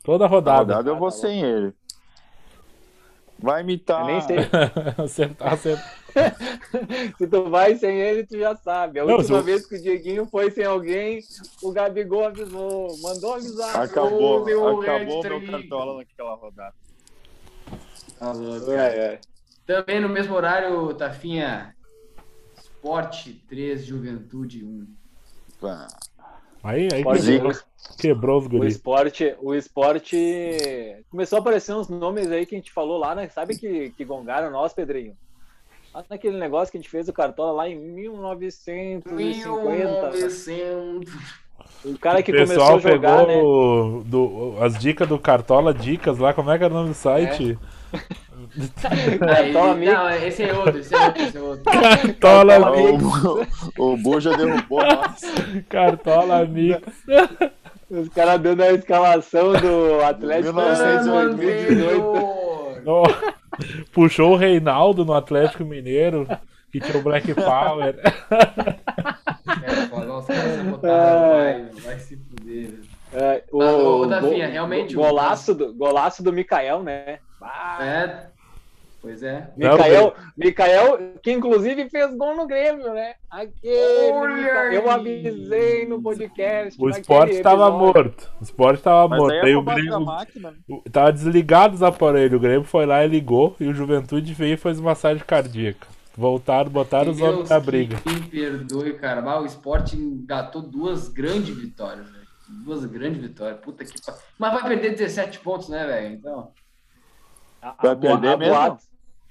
Toda 0.04 0.28
rodada. 0.28 0.66
verdade, 0.66 0.90
eu 0.90 0.98
vou 0.98 1.10
tá 1.12 1.18
sem 1.18 1.42
ele. 1.44 1.74
Vai 3.40 3.62
imitar. 3.62 4.02
Eu 4.02 4.06
nem 4.08 4.22
sei. 4.22 4.38
acertar, 5.04 5.54
acertar. 5.54 5.94
Se 7.18 7.28
tu 7.28 7.50
vai 7.50 7.76
sem 7.76 8.00
ele, 8.00 8.26
tu 8.26 8.38
já 8.38 8.56
sabe. 8.56 9.00
A 9.00 9.06
Não, 9.06 9.16
última 9.16 9.40
se 9.40 9.46
vez 9.46 9.66
que 9.66 9.76
o 9.76 9.82
Dieguinho 9.82 10.26
foi 10.28 10.52
sem 10.52 10.64
alguém, 10.64 11.20
o 11.62 11.72
Gabigol 11.72 12.26
avisou. 12.26 12.96
Mandou 13.02 13.34
avisar. 13.34 13.82
Acabou, 13.82 14.42
Ô, 14.42 14.46
meu 14.46 14.80
acabou 14.82 15.24
meu 15.24 15.46
cartola 15.46 15.98
naquela 15.98 16.36
rodada. 16.36 16.76
Tá 18.20 18.32
louco, 18.32 18.72
É, 18.72 18.88
é. 18.98 19.22
Também 19.66 20.00
no 20.00 20.08
mesmo 20.10 20.36
horário, 20.36 20.94
Tafinha. 20.94 21.76
Esporte 22.88 23.42
3, 23.48 23.86
Juventude 23.86 24.66
1. 24.66 24.86
Pá. 25.62 25.88
Aí, 26.62 26.90
aí 26.94 27.02
quebrou, 27.02 27.52
o- 27.52 27.98
quebrou 27.98 28.40
os 28.40 28.46
O 28.46 28.50
guris. 28.50 28.76
esporte, 28.76 29.36
o 29.42 29.56
esporte 29.56 30.18
começou 31.10 31.38
a 31.38 31.40
aparecer 31.40 31.74
uns 31.74 31.88
nomes 31.88 32.30
aí 32.30 32.46
que 32.46 32.56
a 32.56 32.58
gente 32.58 32.74
falou 32.74 32.98
lá, 32.98 33.16
né? 33.16 33.30
Sabe 33.30 33.58
que, 33.58 33.92
que 33.92 34.04
gongaram 34.04 34.52
nós, 34.52 34.74
Pedrinho? 34.74 35.16
Lá 35.94 36.04
naquele 36.10 36.38
negócio 36.38 36.74
que 36.74 36.78
a 36.78 36.82
gente 36.82 36.90
fez 36.90 37.08
o 37.08 37.14
Cartola 37.14 37.54
lá 37.54 37.70
em 37.70 37.80
1950. 37.80 39.50
1900. 40.12 41.14
O 41.86 41.98
cara 41.98 42.22
que 42.22 42.32
o 42.32 42.36
pessoal 42.36 42.72
começou 42.72 42.92
a 42.92 42.94
jogar, 42.96 43.26
pegou 43.26 43.28
né? 43.28 43.42
o- 43.42 44.04
do- 44.04 44.58
as 44.62 44.78
dicas 44.78 45.08
do 45.08 45.18
Cartola 45.18 45.74
Dicas 45.74 46.18
lá, 46.18 46.34
como 46.34 46.52
é 46.52 46.58
que 46.58 46.64
era 46.66 46.74
o 46.74 46.78
nome 46.78 46.90
do 46.90 46.96
site? 46.96 47.58
Aí, 48.90 49.18
Cartola 49.20 49.74
Mix. 49.76 49.94
não, 49.94 50.10
esse 50.12 50.44
é 50.44 50.54
outro, 50.54 50.78
esse 50.80 50.94
é 50.96 51.00
outro, 51.06 51.22
esse 51.24 51.38
é 51.38 51.42
outro. 51.42 51.64
Cartola 51.72 52.54
Cartola 52.60 52.72
Mix. 52.78 53.04
O, 53.80 53.84
o 53.94 53.98
Bu 53.98 54.20
já 54.20 54.36
derrubou 54.36 54.84
nós. 54.84 55.22
Cartola 55.70 56.46
Mix. 56.46 56.82
Os 57.90 58.10
caras 58.10 58.40
dando 58.42 58.62
a 58.62 58.72
escalação 58.72 59.54
do 59.54 60.04
Atlético 60.04 60.54
1908. 60.56 61.36
2018. 61.36 62.84
Ó, 62.86 63.04
Puxou 63.92 64.32
o 64.34 64.36
Reinaldo 64.36 65.06
no 65.06 65.14
Atlético 65.14 65.64
Mineiro, 65.64 66.28
que 66.72 66.80
tinha 66.80 66.98
o 66.98 67.04
Black 67.04 67.34
Power. 67.36 67.96
É, 69.64 69.70
se 70.22 70.64
botaram, 70.64 71.30
vai, 71.30 71.66
vai 71.84 72.00
se 72.00 72.18
fuder. 72.18 72.70
né? 72.72 72.78
É, 73.16 73.44
o, 73.52 73.64
ô, 73.64 74.02
ô, 74.02 74.06
Dafinha, 74.08 74.48
realmente, 74.48 74.96
go- 74.96 75.02
o- 75.02 75.06
golaço, 75.10 75.54
do, 75.54 75.72
golaço 75.74 76.24
do 76.24 76.34
Mikael, 76.34 76.82
né? 76.82 77.20
Ah, 77.40 77.78
É, 77.82 78.28
pois 79.04 79.22
é. 79.22 79.52
Mikael, 79.56 80.16
Mikael, 80.36 80.98
que 81.22 81.32
inclusive 81.32 81.88
fez 81.90 82.16
gol 82.16 82.36
no 82.36 82.48
Grêmio, 82.48 82.92
né? 82.94 83.14
Aquele 83.30 84.12
Olha 84.14 84.74
eu 84.74 84.90
avisei 84.90 85.86
no 85.88 86.02
podcast. 86.02 86.82
O 86.82 86.90
esporte 86.90 87.40
tava 87.42 87.68
episódio. 87.68 87.80
morto. 87.80 88.32
O 88.40 88.44
esporte 88.44 88.82
tava 88.82 89.08
Mas 89.10 89.20
morto. 89.20 89.34
aí 89.34 89.42
Aí 89.42 89.52
é 89.52 89.58
o 89.58 89.62
Grêmio. 89.62 90.00
máquina. 90.02 90.54
o- 90.68 90.82
Tava 90.90 91.14
desligado 91.14 91.76
os 91.76 91.84
aparelhos. 91.84 92.34
O 92.38 92.40
Grêmio 92.42 92.64
foi 92.64 92.86
lá 92.86 93.06
e 93.06 93.08
ligou. 93.08 93.56
E 93.60 93.68
o 93.68 93.74
Juventude 93.74 94.34
veio 94.34 94.54
e 94.56 94.58
fez 94.58 94.80
massagem 94.80 95.24
cardíaca. 95.24 95.86
Voltaram, 96.16 96.70
botaram 96.70 97.12
os 97.12 97.20
homens 97.22 97.50
na 97.50 97.60
briga. 97.60 97.98
Me 98.06 98.22
perdoe, 98.22 98.94
cara. 98.94 99.22
Mas 99.22 99.42
o 99.42 99.46
esporte 99.46 99.96
engatou 99.98 100.62
duas 100.62 101.08
grandes 101.10 101.56
vitórias, 101.56 102.10
velho. 102.10 102.24
Duas 102.64 102.86
grandes 102.86 103.20
vitórias. 103.22 103.60
Puta 103.62 103.84
que 103.84 104.00
pariu. 104.06 104.22
Mas 104.38 104.54
vai 104.54 104.64
perder 104.70 104.92
17 104.92 105.40
pontos, 105.40 105.70
né, 105.70 105.86
velho? 105.88 106.14
Então. 106.16 106.52
Vai 107.82 107.96
perder 107.96 108.28
a 108.28 108.38
mesmo? 108.38 108.78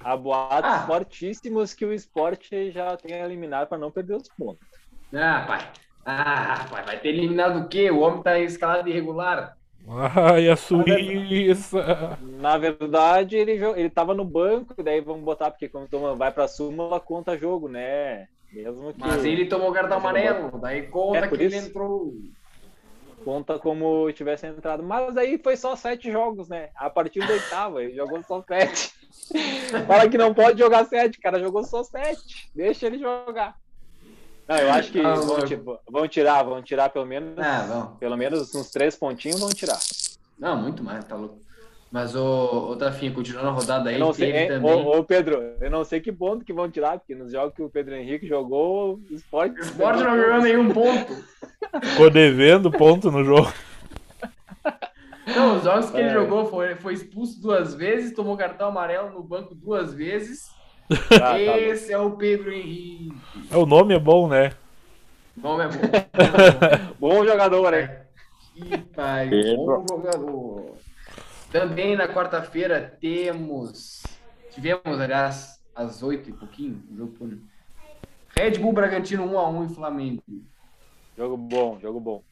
Há 0.04 0.16
boatos 0.16 0.70
Ah. 0.70 0.86
fortíssimos 0.86 1.74
que 1.74 1.84
o 1.84 1.92
esporte 1.92 2.70
já 2.70 2.96
tem 2.96 3.16
eliminado 3.20 3.68
para 3.68 3.78
não 3.78 3.90
perder 3.90 4.16
os 4.16 4.28
pontos. 4.28 4.66
Ah, 5.14 5.44
pai. 5.46 5.60
Ah, 6.04 6.66
pai, 6.70 6.82
vai 6.84 6.98
ter 6.98 7.08
eliminado 7.10 7.60
o 7.60 7.68
quê? 7.68 7.90
O 7.90 8.00
homem 8.00 8.22
tá 8.22 8.38
escalado 8.38 8.88
irregular. 8.88 9.56
Ai, 9.88 10.48
a 10.48 10.56
Suíça. 10.56 12.18
Na 12.40 12.56
verdade, 12.58 13.36
ele, 13.36 13.52
ele 13.52 13.90
tava 13.90 14.14
no 14.14 14.24
banco, 14.24 14.82
daí 14.82 15.00
vamos 15.00 15.24
botar, 15.24 15.50
porque 15.50 15.68
quando 15.68 15.88
toma- 15.88 16.14
vai 16.14 16.30
pra 16.30 16.46
súmula, 16.48 17.00
conta 17.00 17.36
jogo, 17.36 17.68
né? 17.68 18.26
Mesmo 18.52 18.92
que 18.92 19.00
Mas 19.00 19.24
ele 19.24 19.46
tomou 19.46 19.72
cartão 19.72 19.98
ele 19.98 20.06
amarelo. 20.06 20.58
Daí 20.58 20.82
conta 20.82 21.18
É, 21.18 21.28
que 21.28 21.34
ele 21.34 21.56
isso. 21.56 21.68
entrou. 21.68 22.12
Conta 23.24 23.58
como 23.58 24.10
tivesse 24.12 24.46
entrado. 24.46 24.82
Mas 24.82 25.16
aí 25.16 25.38
foi 25.38 25.56
só 25.56 25.74
sete 25.76 26.10
jogos, 26.10 26.48
né? 26.48 26.70
A 26.76 26.88
partir 26.90 27.20
do 27.26 27.32
oitavo, 27.32 27.80
ele 27.80 27.94
jogou 27.94 28.22
só 28.24 28.42
sete. 28.42 28.92
Fala 29.86 30.08
que 30.08 30.18
não 30.18 30.32
pode 30.34 30.58
jogar 30.58 30.84
sete, 30.86 31.18
cara, 31.20 31.38
jogou 31.40 31.64
só 31.64 31.82
sete. 31.84 32.50
Deixa 32.54 32.86
ele 32.86 32.98
jogar. 32.98 33.56
Não, 34.48 34.56
eu 34.56 34.72
acho 34.72 34.90
que 34.90 35.00
Ah, 35.00 35.14
vão, 35.14 35.78
vão 35.88 36.08
tirar, 36.08 36.42
vão 36.42 36.62
tirar 36.62 36.88
pelo 36.90 37.06
menos, 37.06 37.38
Ah, 37.38 37.66
não. 37.66 37.96
pelo 37.96 38.16
menos 38.16 38.54
uns 38.54 38.70
três 38.70 38.96
pontinhos, 38.96 39.40
vão 39.40 39.50
tirar. 39.50 39.78
Não, 40.38 40.56
muito 40.60 40.82
mais, 40.82 41.04
tá 41.04 41.14
louco. 41.14 41.38
Mas, 41.92 42.16
ô 42.16 42.74
Tafinha, 42.78 43.12
continuando 43.12 43.48
a 43.48 43.52
rodada 43.52 43.90
aí, 43.90 43.96
Eu 43.96 44.00
não 44.06 44.12
sei, 44.14 44.32
teve 44.32 44.38
é, 44.38 44.46
também. 44.46 44.72
ô, 44.72 44.98
ô, 44.98 45.04
Pedro, 45.04 45.42
eu 45.60 45.70
não 45.70 45.84
sei 45.84 46.00
que 46.00 46.10
ponto 46.10 46.42
que 46.42 46.52
vão 46.52 46.70
tirar, 46.70 46.98
porque 46.98 47.14
nos 47.14 47.30
jogos 47.30 47.54
que 47.54 47.62
o 47.62 47.68
Pedro 47.68 47.94
Henrique 47.94 48.26
jogou, 48.26 48.94
o 49.10 49.14
esporte. 49.14 49.56
O 49.60 49.62
Sport 49.62 49.98
não 50.00 50.16
ganhou 50.16 50.40
nenhum 50.40 50.70
ponto. 50.72 51.14
Ficou 51.82 52.08
devendo 52.10 52.70
ponto 52.70 53.10
no 53.10 53.22
jogo. 53.22 53.52
Não, 55.26 55.56
os 55.58 55.64
jogos 55.64 55.90
que 55.90 55.98
ele 55.98 56.08
É. 56.08 56.12
jogou 56.14 56.46
foi, 56.46 56.74
foi 56.76 56.94
expulso 56.94 57.40
duas 57.40 57.74
vezes, 57.74 58.14
tomou 58.14 58.36
cartão 58.38 58.68
amarelo 58.68 59.10
no 59.10 59.22
banco 59.22 59.54
duas 59.54 59.92
vezes. 59.92 60.50
Ah, 61.12 61.18
tá. 61.18 61.36
Esse 61.58 61.90
é 61.92 61.98
o 61.98 62.10
Pedro 62.12 62.52
Henrique. 62.52 63.14
O 63.54 63.64
nome 63.64 63.94
é 63.94 63.98
bom, 63.98 64.28
né? 64.28 64.52
O 65.38 65.40
nome 65.40 65.64
é 65.64 65.68
bom. 65.68 65.78
Bom 67.00 67.24
jogador, 67.24 67.72
hein? 67.72 67.88
Que 68.54 68.76
pai, 68.94 69.30
Pedro. 69.30 69.64
bom 69.64 69.86
jogador. 69.88 70.74
Também 71.52 71.94
na 71.94 72.08
quarta-feira 72.08 72.96
temos. 72.98 74.02
Tivemos, 74.52 74.98
aliás, 74.98 75.62
às 75.74 76.02
oito 76.02 76.30
e 76.30 76.32
pouquinho. 76.32 76.82
o 76.90 76.96
jogo 76.96 77.14
Red 78.34 78.52
Bull 78.52 78.72
Bragantino 78.72 79.28
1x1 79.28 79.64
em 79.64 79.74
Flamengo. 79.74 80.22
Jogo 81.14 81.36
bom, 81.36 81.78
jogo 81.78 82.00
bom. 82.00 82.24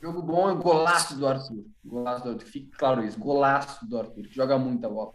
Jogo 0.00 0.22
bom 0.22 0.50
e 0.50 0.54
golaço 0.54 1.18
do 1.18 1.26
Arthur. 1.26 1.64
Golaço 1.84 2.24
do 2.24 2.30
Arthur. 2.30 2.46
Fique 2.46 2.70
claro 2.78 3.04
isso. 3.04 3.18
Golaço 3.18 3.86
do 3.86 3.98
Arthur, 3.98 4.22
que 4.22 4.34
joga 4.34 4.56
muita 4.56 4.88
bola. 4.88 5.12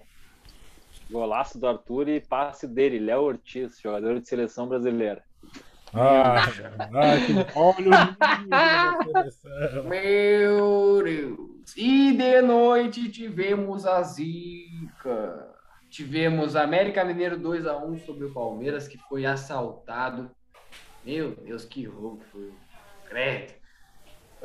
Golaço 1.09 1.59
do 1.59 1.67
Arthur 1.67 2.09
e 2.09 2.21
passe 2.21 2.67
dele, 2.67 2.99
Léo 2.99 3.21
Ortiz, 3.21 3.79
jogador 3.81 4.19
de 4.19 4.29
seleção 4.29 4.67
brasileira. 4.67 5.23
Ah, 5.93 6.43
ah 6.45 7.17
que 7.25 7.57
olha 7.57 7.89
o 7.89 9.03
nível 9.03 9.13
da 9.13 9.31
seleção. 9.31 9.83
Meu 9.85 11.03
Deus! 11.03 11.60
E 11.77 12.11
de 12.13 12.41
noite 12.41 13.09
tivemos 13.09 13.85
a 13.85 14.01
zica. 14.03 15.47
Tivemos 15.89 16.55
América 16.55 17.03
Mineiro 17.03 17.37
2x1 17.39 18.05
sobre 18.05 18.25
o 18.25 18.33
Palmeiras, 18.33 18.87
que 18.87 18.97
foi 18.97 19.25
assaltado. 19.25 20.31
Meu 21.03 21.31
Deus, 21.35 21.65
que 21.65 21.83
jogo 21.83 22.21
foi. 22.31 22.51
Credo. 23.09 23.53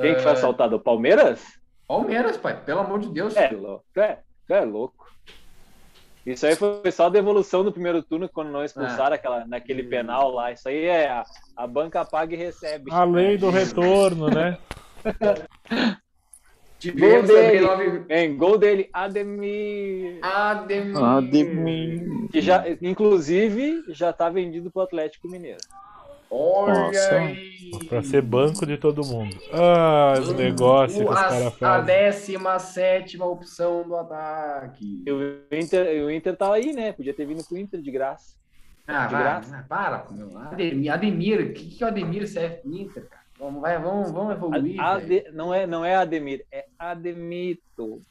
Quem 0.01 0.15
que 0.15 0.21
foi 0.21 0.31
Ah, 0.31 0.35
assaltado? 0.35 0.77
O 0.77 0.81
Palmeiras? 0.81 1.45
Palmeiras, 1.87 2.37
pai, 2.37 2.61
pelo 2.65 2.81
amor 2.81 2.99
de 3.01 3.09
Deus. 3.11 3.37
É 3.37 3.49
louco. 3.51 3.85
É, 3.97 4.19
é 4.49 4.61
louco. 4.61 5.07
Isso 6.25 6.45
aí 6.45 6.57
foi 6.57 6.91
só 6.91 7.07
a 7.07 7.11
devolução 7.11 7.63
do 7.63 7.71
primeiro 7.71 8.03
turno 8.03 8.29
quando 8.29 8.51
não 8.51 8.65
expulsaram 8.65 9.15
aquela, 9.15 9.47
naquele 9.47 9.85
Hum. 9.87 9.89
penal 9.89 10.31
lá. 10.33 10.51
Isso 10.51 10.69
aí 10.69 10.85
é 10.85 11.09
a, 11.09 11.25
a 11.57 11.67
banca 11.69 12.05
paga 12.05 12.35
e 12.35 12.37
recebe. 12.37 12.91
A 12.93 13.05
lei 13.05 13.39
do 13.39 13.49
retorno, 13.51 14.27
né? 14.29 14.59
Tivemos 16.93 17.27
Gol 17.31 17.37
dele. 17.39 17.61
nove... 17.61 18.05
Em 18.09 18.37
gol 18.37 18.59
dele, 18.59 18.89
Ademir. 18.93 20.19
Ademir. 20.23 20.97
Ademir. 20.97 22.29
Que 22.31 22.41
já, 22.41 22.65
inclusive, 22.83 23.83
já 23.89 24.13
tá 24.13 24.29
vendido 24.29 24.71
pro 24.71 24.83
Atlético 24.83 25.29
Mineiro. 25.29 25.59
Olha 26.29 26.75
Nossa. 26.75 27.15
aí. 27.19 27.71
Pra 27.89 28.03
ser 28.03 28.21
banco 28.21 28.67
de 28.67 28.77
todo 28.77 29.05
mundo. 29.07 29.37
Ah, 29.53 30.15
os 30.19 30.33
negócios 30.35 30.99
que 30.99 31.05
O- 31.05 31.11
os 31.11 31.17
a- 31.17 31.23
caras 31.23 31.47
A 31.47 31.51
fazem. 31.53 31.85
17 31.95 33.23
opção 33.23 33.85
do 33.87 33.95
ataque. 33.95 35.05
O 35.09 35.55
Inter, 35.55 36.05
o 36.05 36.11
Inter 36.11 36.37
tá 36.37 36.53
aí, 36.53 36.73
né? 36.73 36.93
Podia 36.93 37.15
ter 37.15 37.27
vindo 37.27 37.45
pro 37.47 37.57
Inter 37.57 37.81
de 37.81 37.91
graça. 37.93 38.35
Ah, 38.89 39.07
De 39.07 39.13
vai, 39.15 39.23
graça. 39.23 39.65
para, 39.69 40.05
meu. 40.11 40.37
Ademir, 40.39 40.93
Ademir, 40.93 41.41
o 41.41 41.53
que, 41.53 41.71
que 41.77 41.85
o 41.85 41.87
Ademir 41.87 42.27
serve 42.29 42.57
pro 42.57 42.75
Inter, 42.77 43.07
cara? 43.09 43.26
Vamos, 43.39 43.61
vai, 43.61 43.79
vamos, 43.79 44.11
vamos 44.11 44.35
evoluir. 44.35 44.81
Ade- 44.81 45.31
não, 45.33 45.53
é, 45.53 45.67
não 45.67 45.85
é 45.85 45.95
Ademir, 45.97 46.45
é 46.51 46.65
Ademito. 46.79 48.03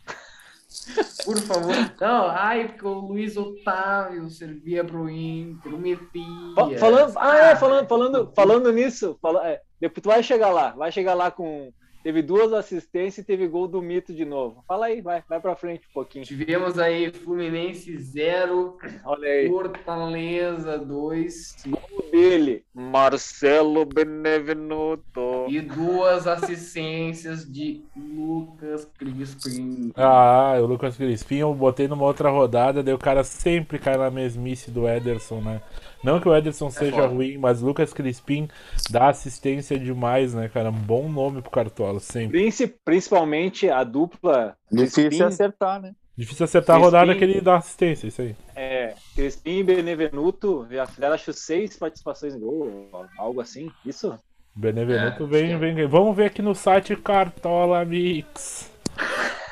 Por 1.23 1.37
favor. 1.39 1.73
Não, 1.99 2.27
ai, 2.27 2.67
porque 2.67 2.85
o 2.85 2.93
Luiz 2.99 3.37
Otávio 3.37 4.29
servia 4.29 4.83
pro 4.83 5.09
Inter, 5.09 5.73
o 5.73 5.77
Messias. 5.77 6.79
Falando, 6.79 7.13
ah, 7.17 7.37
é, 7.37 7.55
falando, 7.55 7.87
falando, 7.87 8.31
falando 8.35 8.71
nisso, 8.73 9.17
fala, 9.21 9.47
é, 9.47 9.61
depois 9.79 10.03
tu 10.03 10.09
vai 10.09 10.21
chegar 10.21 10.49
lá, 10.49 10.71
vai 10.71 10.91
chegar 10.91 11.13
lá 11.13 11.31
com. 11.31 11.71
Teve 12.05 12.21
duas 12.21 12.53
assistências 12.53 13.23
e 13.23 13.25
teve 13.25 13.47
gol 13.47 13.67
do 13.67 13.81
Mito 13.81 14.13
de 14.13 14.25
novo. 14.25 14.63
Fala 14.67 14.85
aí, 14.85 15.01
vai, 15.01 15.23
vai 15.27 15.39
pra 15.39 15.55
frente 15.55 15.87
um 15.89 15.91
pouquinho. 15.91 16.23
Tivemos 16.23 16.77
aí 16.77 17.11
Fluminense 17.11 17.97
0, 17.97 18.77
Olha 19.03 19.27
aí. 19.27 19.47
Fortaleza 19.47 20.77
2 20.77 21.55
O 21.65 22.11
dele, 22.11 22.63
Marcelo 22.71 23.85
Benevenuto. 23.85 25.47
e 25.49 25.59
duas 25.59 26.27
assistências 26.27 27.43
de 27.51 27.83
Lucas 27.97 28.85
Crispim. 28.99 29.91
Ah, 29.95 30.57
o 30.61 30.65
Lucas 30.67 30.97
Crispim 30.97 31.37
eu 31.37 31.55
botei 31.55 31.87
numa 31.87 32.05
outra 32.05 32.29
rodada, 32.29 32.83
daí 32.83 32.93
o 32.93 32.99
cara 32.99 33.23
sempre 33.23 33.79
cai 33.79 33.97
na 33.97 34.11
mesmice 34.11 34.69
do 34.69 34.87
Ederson, 34.87 35.41
né? 35.41 35.59
Não 36.05 36.19
que 36.19 36.29
o 36.29 36.35
Ederson 36.35 36.69
seja 36.69 36.91
foda. 36.91 37.07
ruim, 37.07 37.37
mas 37.37 37.61
o 37.61 37.65
Lucas 37.65 37.91
Crispim 37.91 38.47
dá 38.89 39.09
assistência 39.09 39.77
demais, 39.79 40.33
né, 40.33 40.47
cara? 40.47 40.69
Um 40.69 40.73
bom 40.73 41.09
nome 41.09 41.41
pro 41.41 41.51
Cartola, 41.51 41.99
sempre. 41.99 42.39
Princi- 42.39 42.67
Principalmente 42.85 43.69
a 43.69 43.83
dupla 43.83 44.55
Difícil 44.71 45.09
Crispim, 45.09 45.23
acertar, 45.25 45.81
né? 45.81 45.93
Difícil 46.17 46.43
acertar 46.45 46.75
a 46.75 46.79
Crispim. 46.79 46.97
rodada 46.97 47.17
que 47.17 47.23
ele 47.23 47.41
dá 47.41 47.57
assistência, 47.57 48.07
isso 48.07 48.21
aí. 48.21 48.35
é, 48.55 48.93
Crispim 49.15 49.59
e 49.59 49.63
Benevenuto 49.63 50.65
já 50.71 50.85
fizeram 50.85 51.15
acho 51.15 51.33
seis 51.33 51.75
participações 51.77 52.33
em 52.35 52.39
gol, 52.39 52.89
algo 53.17 53.41
assim. 53.41 53.69
Isso? 53.85 54.17
Benevenuto 54.55 55.23
É, 55.23 55.27
vem, 55.27 55.49
acho 55.51 55.59
vem. 55.59 55.85
Vamos 55.87 56.15
ver 56.15 56.25
aqui 56.27 56.41
no 56.41 56.55
site 56.55 56.95
Cartola 56.95 57.83
Mix. 57.83 58.71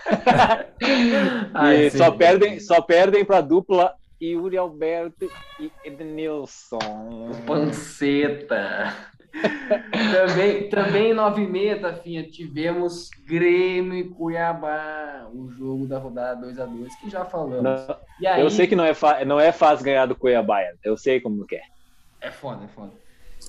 Ai, 1.54 1.90
só 1.90 2.12
perdem, 2.12 2.60
só 2.60 2.82
perdem 2.82 3.26
pra 3.26 3.42
dupla 3.42 3.94
Yuri 4.32 4.58
Alberto 4.58 5.30
e 5.60 5.72
Edenilson. 5.84 6.80
Panceta. 7.46 8.94
também, 10.12 10.70
também 10.70 11.14
9 11.14 11.42
e 11.42 11.48
meia, 11.48 11.80
Tafinha, 11.80 12.24
tivemos 12.24 13.10
Grêmio 13.26 13.96
e 13.96 14.04
Cuiabá, 14.10 15.28
o 15.34 15.50
jogo 15.50 15.88
da 15.88 15.98
rodada 15.98 16.46
2x2, 16.48 16.90
que 17.02 17.10
já 17.10 17.26
falamos. 17.26 17.64
Não, 17.64 17.98
E 18.20 18.28
aí, 18.28 18.42
eu 18.42 18.50
sei 18.50 18.68
que 18.68 18.76
não 18.76 18.86
é, 18.86 18.94
não 19.26 19.40
é 19.40 19.52
fácil 19.52 19.86
ganhar 19.86 20.06
do 20.06 20.16
Cuiabá, 20.16 20.60
eu 20.84 20.96
sei 20.96 21.20
como 21.20 21.46
que 21.48 21.56
é. 21.56 21.64
É 22.22 22.32
foda, 22.32 22.64
é 22.64 22.68
foda. 22.68 22.92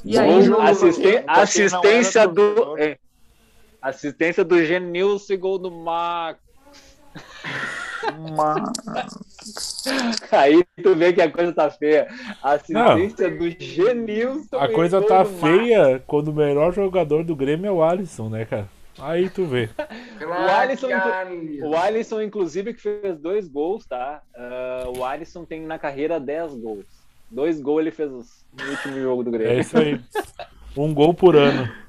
E 0.04 0.18
aí, 0.18 0.30
assisten- 0.60 1.24
assistência 1.26 2.26
do. 2.26 2.78
é, 2.78 2.98
assistência 3.80 4.44
do 4.44 4.64
Genilson 4.64 5.34
e 5.34 5.36
gol 5.36 5.58
do 5.58 5.70
Max. 5.70 6.40
Aí 10.32 10.64
tu 10.82 10.94
vê 10.94 11.12
que 11.12 11.22
a 11.22 11.30
coisa 11.30 11.52
tá 11.52 11.70
feia. 11.70 12.09
Assistência 12.42 13.30
do 13.30 13.50
Genilson. 13.50 14.57
A 14.59 14.68
coisa 14.68 15.02
tá 15.02 15.24
feia 15.24 16.02
quando 16.07 16.28
o 16.28 16.34
melhor 16.34 16.72
jogador 16.72 17.24
do 17.24 17.36
Grêmio 17.36 17.68
é 17.68 17.72
o 17.72 17.82
Alisson, 17.82 18.28
né, 18.28 18.44
cara? 18.44 18.68
Aí 18.98 19.28
tu 19.28 19.44
vê. 19.44 19.68
O 20.20 20.32
Alisson. 20.32 20.88
O 21.64 21.76
Alisson, 21.76 22.22
inclusive, 22.22 22.74
que 22.74 22.80
fez 22.80 23.18
dois 23.18 23.48
gols, 23.48 23.84
tá? 23.86 24.22
Ah, 24.36 24.84
o 24.96 25.05
Alisson 25.05 25.44
tem 25.44 25.61
na 25.62 25.78
carreira 25.78 26.20
10 26.20 26.55
gols. 26.55 26.84
Dois 27.30 27.61
gols 27.61 27.80
ele 27.80 27.90
fez 27.90 28.11
no 28.11 28.18
último 28.70 29.00
jogo 29.00 29.24
do 29.24 29.34
É 29.34 29.38
Grêmio. 29.38 29.61
isso 29.61 29.76
aí. 29.76 30.00
Um 30.76 30.94
gol 30.94 31.12
por 31.12 31.36
ano. 31.36 31.68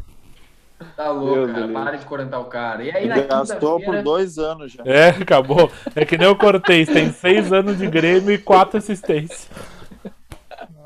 Tá 0.96 1.10
louco, 1.10 1.36
Meu 1.36 1.48
cara. 1.48 1.60
Deus. 1.68 1.72
Para 1.72 1.98
de 1.98 2.06
correntar 2.06 2.40
o 2.40 2.46
cara. 2.46 2.84
E 2.84 2.92
aí, 2.92 3.08
na 3.08 3.20
Gastou 3.22 3.80
por 3.82 4.02
dois 4.04 4.38
anos 4.38 4.72
já. 4.74 4.84
É, 4.86 5.10
acabou. 5.10 5.72
É 5.96 6.04
que 6.06 6.18
nem 6.18 6.28
o 6.28 6.36
Cortez, 6.36 6.88
tem 6.90 7.12
seis 7.12 7.52
anos 7.54 7.78
de 7.78 7.88
Grêmio 7.88 8.32
e 8.32 8.38
quatro 8.38 8.78
assistências. 8.78 9.50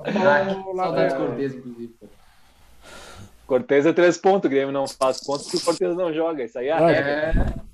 Ah, 0.05 0.55
saudades 0.75 1.13
Cortez, 1.15 1.55
inclusive. 1.55 1.93
Cortez 3.45 3.85
é 3.85 3.93
três 3.93 4.17
pontos, 4.17 4.47
o 4.47 4.49
Grêmio 4.49 4.71
não 4.71 4.87
faz 4.87 5.23
pontos 5.23 5.45
porque 5.45 5.57
o 5.57 5.61
Cortez 5.61 5.95
não 5.95 6.13
joga. 6.13 6.43
Isso 6.43 6.57
aí 6.59 6.67
é 6.67 6.71
a 6.71 6.77
Ah, 6.77 6.87
regra. 6.87 7.09
É... 7.09 7.69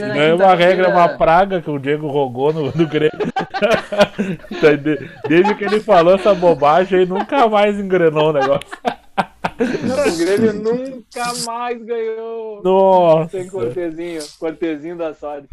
Não 0.00 0.14
é 0.14 0.34
uma 0.34 0.54
regra, 0.54 0.86
é 0.86 0.88
uma 0.88 1.08
praga 1.08 1.60
que 1.60 1.68
o 1.70 1.78
Diego 1.78 2.06
rogou 2.06 2.52
no, 2.52 2.70
no 2.72 2.86
Grêmio. 2.86 3.10
Tá, 4.60 4.72
de- 4.74 5.10
Desde 5.28 5.54
que 5.54 5.64
ele 5.64 5.80
falou 5.80 6.14
essa 6.14 6.34
bobagem, 6.34 7.00
ele 7.00 7.10
nunca 7.10 7.46
mais 7.48 7.78
engrenou 7.78 8.30
o 8.30 8.32
negócio. 8.32 8.68
O 9.60 10.16
Grêmio 10.16 10.52
nunca 10.54 11.34
mais 11.44 11.82
ganhou. 11.84 12.62
Nossa. 12.62 13.30
Sem 13.30 13.48
Cortezinho. 13.50 14.22
Cortezinho 14.38 14.96
da 14.96 15.12
sorte. 15.14 15.48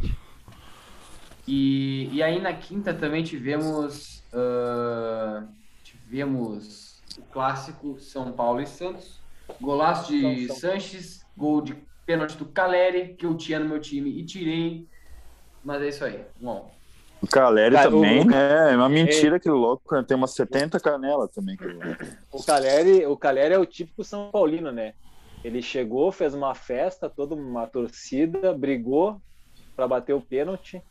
E, 1.48 2.10
e 2.12 2.22
aí 2.24 2.42
na 2.42 2.54
quinta 2.54 2.94
também 2.94 3.24
tivemos 3.24 4.24
ah, 4.34 5.44
tivemos 5.84 7.02
o 7.18 7.22
clássico 7.32 7.98
São 8.00 8.32
Paulo 8.32 8.62
e 8.62 8.68
Santos, 8.68 9.20
golaço 9.62 10.12
de 10.12 10.48
São- 10.48 10.56
São. 10.56 10.72
Sanches, 10.72 11.26
gol 11.36 11.62
de 11.62 11.76
pênalti 12.06 12.36
do 12.38 12.46
Caleri, 12.46 13.14
que 13.16 13.26
eu 13.26 13.36
tinha 13.36 13.60
no 13.60 13.68
meu 13.70 13.80
time 13.80 14.10
e 14.10 14.24
tirei. 14.26 14.88
Mas 15.64 15.82
é 15.82 15.88
isso 15.90 16.06
aí. 16.06 16.22
Bom, 16.40 16.72
O 17.22 17.28
Caleri 17.28 17.76
Cara, 17.76 17.90
também, 17.90 18.22
o- 18.22 18.26
né? 18.26 18.74
É 18.74 18.76
uma 18.76 18.88
mentira 18.90 19.38
aquele 19.38 19.56
louco. 19.56 19.96
né? 19.96 20.04
Tem 20.08 20.16
umas 20.16 20.34
70 20.36 20.80
canelas 20.80 21.32
também. 21.32 21.58
louco. 21.60 22.06
O 22.32 22.44
Caleri, 22.44 23.06
o 23.06 23.18
Caleri 23.18 23.54
é 23.56 23.60
o 23.60 23.66
típico 23.66 24.04
São 24.04 24.30
Paulino, 24.32 24.72
né? 24.72 24.94
Ele 25.44 25.62
chegou, 25.62 26.12
fez 26.12 26.34
uma 26.34 26.54
festa, 26.54 27.10
toda 27.10 27.34
uma 27.36 27.66
torcida, 27.68 28.54
brigou 28.54 29.20
para 29.76 29.88
bater 29.88 30.14
o 30.14 30.22
pênalti, 30.22 30.82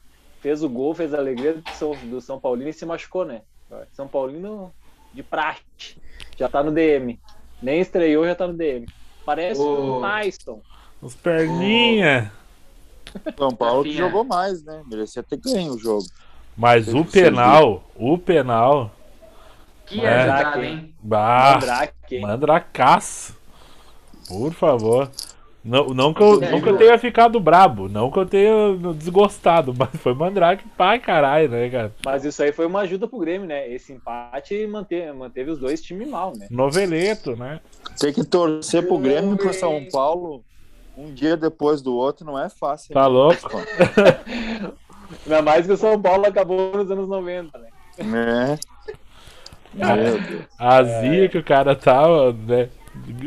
fez 0.41 0.63
o 0.63 0.69
gol, 0.69 0.95
fez 0.95 1.13
a 1.15 1.19
alegria 1.19 1.55
do 1.55 1.71
São, 1.71 1.93
do 2.09 2.21
São 2.21 2.41
Paulino 2.41 2.71
e 2.71 2.73
se 2.73 2.87
machucou, 2.87 3.25
né? 3.25 3.43
São 3.93 4.07
Paulino 4.07 4.73
de 5.13 5.23
praxe. 5.23 5.63
Já 6.37 6.49
tá 6.49 6.63
no 6.63 6.71
DM. 6.73 7.19
Nem 7.63 7.81
estreou, 7.81 8.25
já 8.27 8.35
tá 8.35 8.47
no 8.47 8.55
DM. 8.55 8.87
Parece 9.25 9.61
Ô. 9.61 9.99
o 9.99 10.01
Tyson. 10.01 10.61
Os 11.03 11.15
perninha. 11.15 12.33
São 13.39 13.51
Paulo 13.51 13.83
que 13.85 13.93
jogou 13.93 14.25
mais, 14.25 14.63
né? 14.65 14.83
Merecia 14.87 15.23
ter 15.23 15.39
ganho 15.39 15.75
o 15.75 15.79
jogo. 15.79 16.05
Mas 16.57 16.93
o 16.93 17.05
penal, 17.05 17.85
o 17.95 18.17
penal. 18.17 18.91
que 19.85 20.01
É. 20.05 20.09
ajudada, 20.21 20.43
Jaque, 20.43 20.61
hein? 20.67 20.95
Bah, 21.01 21.55
Mandrake, 21.55 22.15
hein? 22.17 22.21
mandracaço. 22.23 23.37
Por 24.29 24.53
favor. 24.53 25.11
Não, 25.65 25.87
não, 25.89 26.15
que 26.15 26.23
eu, 26.23 26.41
É, 26.43 26.51
não 26.53 26.61
que 26.61 26.69
eu 26.69 26.75
João. 26.75 26.79
tenha 26.79 26.97
ficado 26.97 27.41
brabo, 27.41 27.89
não 27.89 28.09
que 28.09 28.19
eu 28.21 28.25
tenha 28.27 28.53
desgostado, 28.97 29.75
mas 29.77 29.89
foi 30.01 30.15
mandrake 30.15 30.65
pai 30.77 31.01
caralho, 31.01 31.49
né, 31.49 31.69
cara? 31.69 31.93
Mas 32.05 32.25
isso 32.25 32.41
aí 32.41 32.53
foi 32.53 32.67
uma 32.67 32.81
ajuda 32.81 33.09
pro 33.09 33.19
Grêmio, 33.19 33.49
né? 33.49 33.69
Esse 33.69 33.93
empate 33.93 34.65
manteve, 34.69 35.13
manteve 35.13 35.51
os 35.51 35.59
dois 35.59 35.83
times 35.83 36.09
mal, 36.09 36.33
né? 36.37 36.47
Noveleto, 36.51 37.35
né? 37.35 37.61
Tem 37.99 38.13
que 38.13 38.23
torcer 38.25 38.87
pro 38.87 38.97
Grêmio 38.99 39.35
e 39.35 39.37
pro. 39.37 39.53
São 39.53 39.85
Paulo 39.91 40.45
um 40.97 41.13
dia 41.13 41.37
depois 41.37 41.83
do 41.83 41.95
outro 41.95 42.25
não 42.25 42.39
é 42.39 42.49
fácil. 42.49 42.95
Tá 42.95 43.07
louco? 43.07 43.51
Ainda 45.25 45.43
mais 45.43 45.67
que 45.67 45.73
o 45.73 45.77
São 45.77 46.01
Paulo 46.01 46.27
acabou 46.27 46.73
nos 46.77 46.91
anos 46.91 47.09
90, 47.09 47.59
né? 47.59 47.69
Né? 47.99 48.59
Meu 49.75 50.21
Deus. 50.21 50.45
A 50.59 50.83
zia 50.83 51.29
que 51.29 51.39
o 51.39 51.45
cara 51.45 51.77
tava, 51.77 52.33
né? 52.33 52.71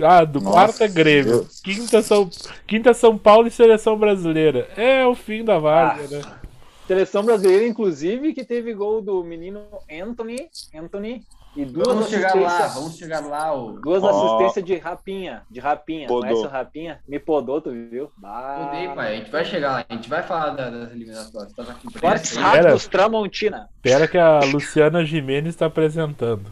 Ah, 0.03 0.23
do 0.23 0.41
Nossa, 0.41 0.53
quarto 0.53 0.83
é 0.83 0.87
Grêmio. 0.87 1.41
Deus. 1.41 1.61
Quinta 1.61 2.01
São, 2.01 2.29
quinta 2.65 2.93
São 2.93 3.17
Paulo 3.17 3.47
e 3.47 3.51
seleção 3.51 3.97
brasileira. 3.97 4.67
É 4.75 5.05
o 5.05 5.13
fim 5.13 5.43
da 5.43 5.59
várzea, 5.59 6.19
né? 6.19 6.39
Seleção 6.87 7.23
brasileira, 7.23 7.67
inclusive, 7.67 8.33
que 8.33 8.43
teve 8.43 8.73
gol 8.73 8.99
do 8.99 9.23
menino 9.23 9.61
Anthony, 9.89 10.49
Anthony 10.73 11.23
e 11.55 11.65
duas 11.65 11.87
Vamos 11.87 12.09
chegar 12.09 12.35
lá, 12.35 12.47
assistências. 12.47 12.73
vamos 12.75 12.97
chegar 12.97 13.19
lá. 13.25 13.53
ô. 13.53 13.71
Duas 13.81 14.03
Ó. 14.03 14.09
assistências 14.37 14.65
de 14.65 14.77
rapinha, 14.77 15.41
de 15.49 15.59
rapinha. 15.59 16.07
Podou. 16.07 16.21
Conhece 16.29 16.45
o 16.45 16.49
rapinha? 16.49 16.99
Me 17.07 17.19
podou, 17.19 17.59
tu 17.61 17.71
viu? 17.71 18.11
Bah. 18.17 18.67
Odeio, 18.69 18.93
pai. 18.95 19.13
A 19.13 19.15
gente 19.17 19.31
vai 19.31 19.43
chegar 19.45 19.71
lá, 19.71 19.85
a 19.89 19.93
gente 19.93 20.09
vai 20.09 20.23
falar 20.23 20.49
da- 20.51 20.69
das 20.69 20.91
eliminatórias. 20.91 21.51
Tá 21.53 21.63
aqui 21.63 21.99
Fortes 21.99 22.35
Ratos 22.37 22.87
Tramontina. 22.87 23.67
Espera 23.83 24.07
que 24.07 24.17
a 24.17 24.39
Luciana 24.45 25.03
Jimenez 25.03 25.55
está 25.55 25.65
apresentando. 25.65 26.45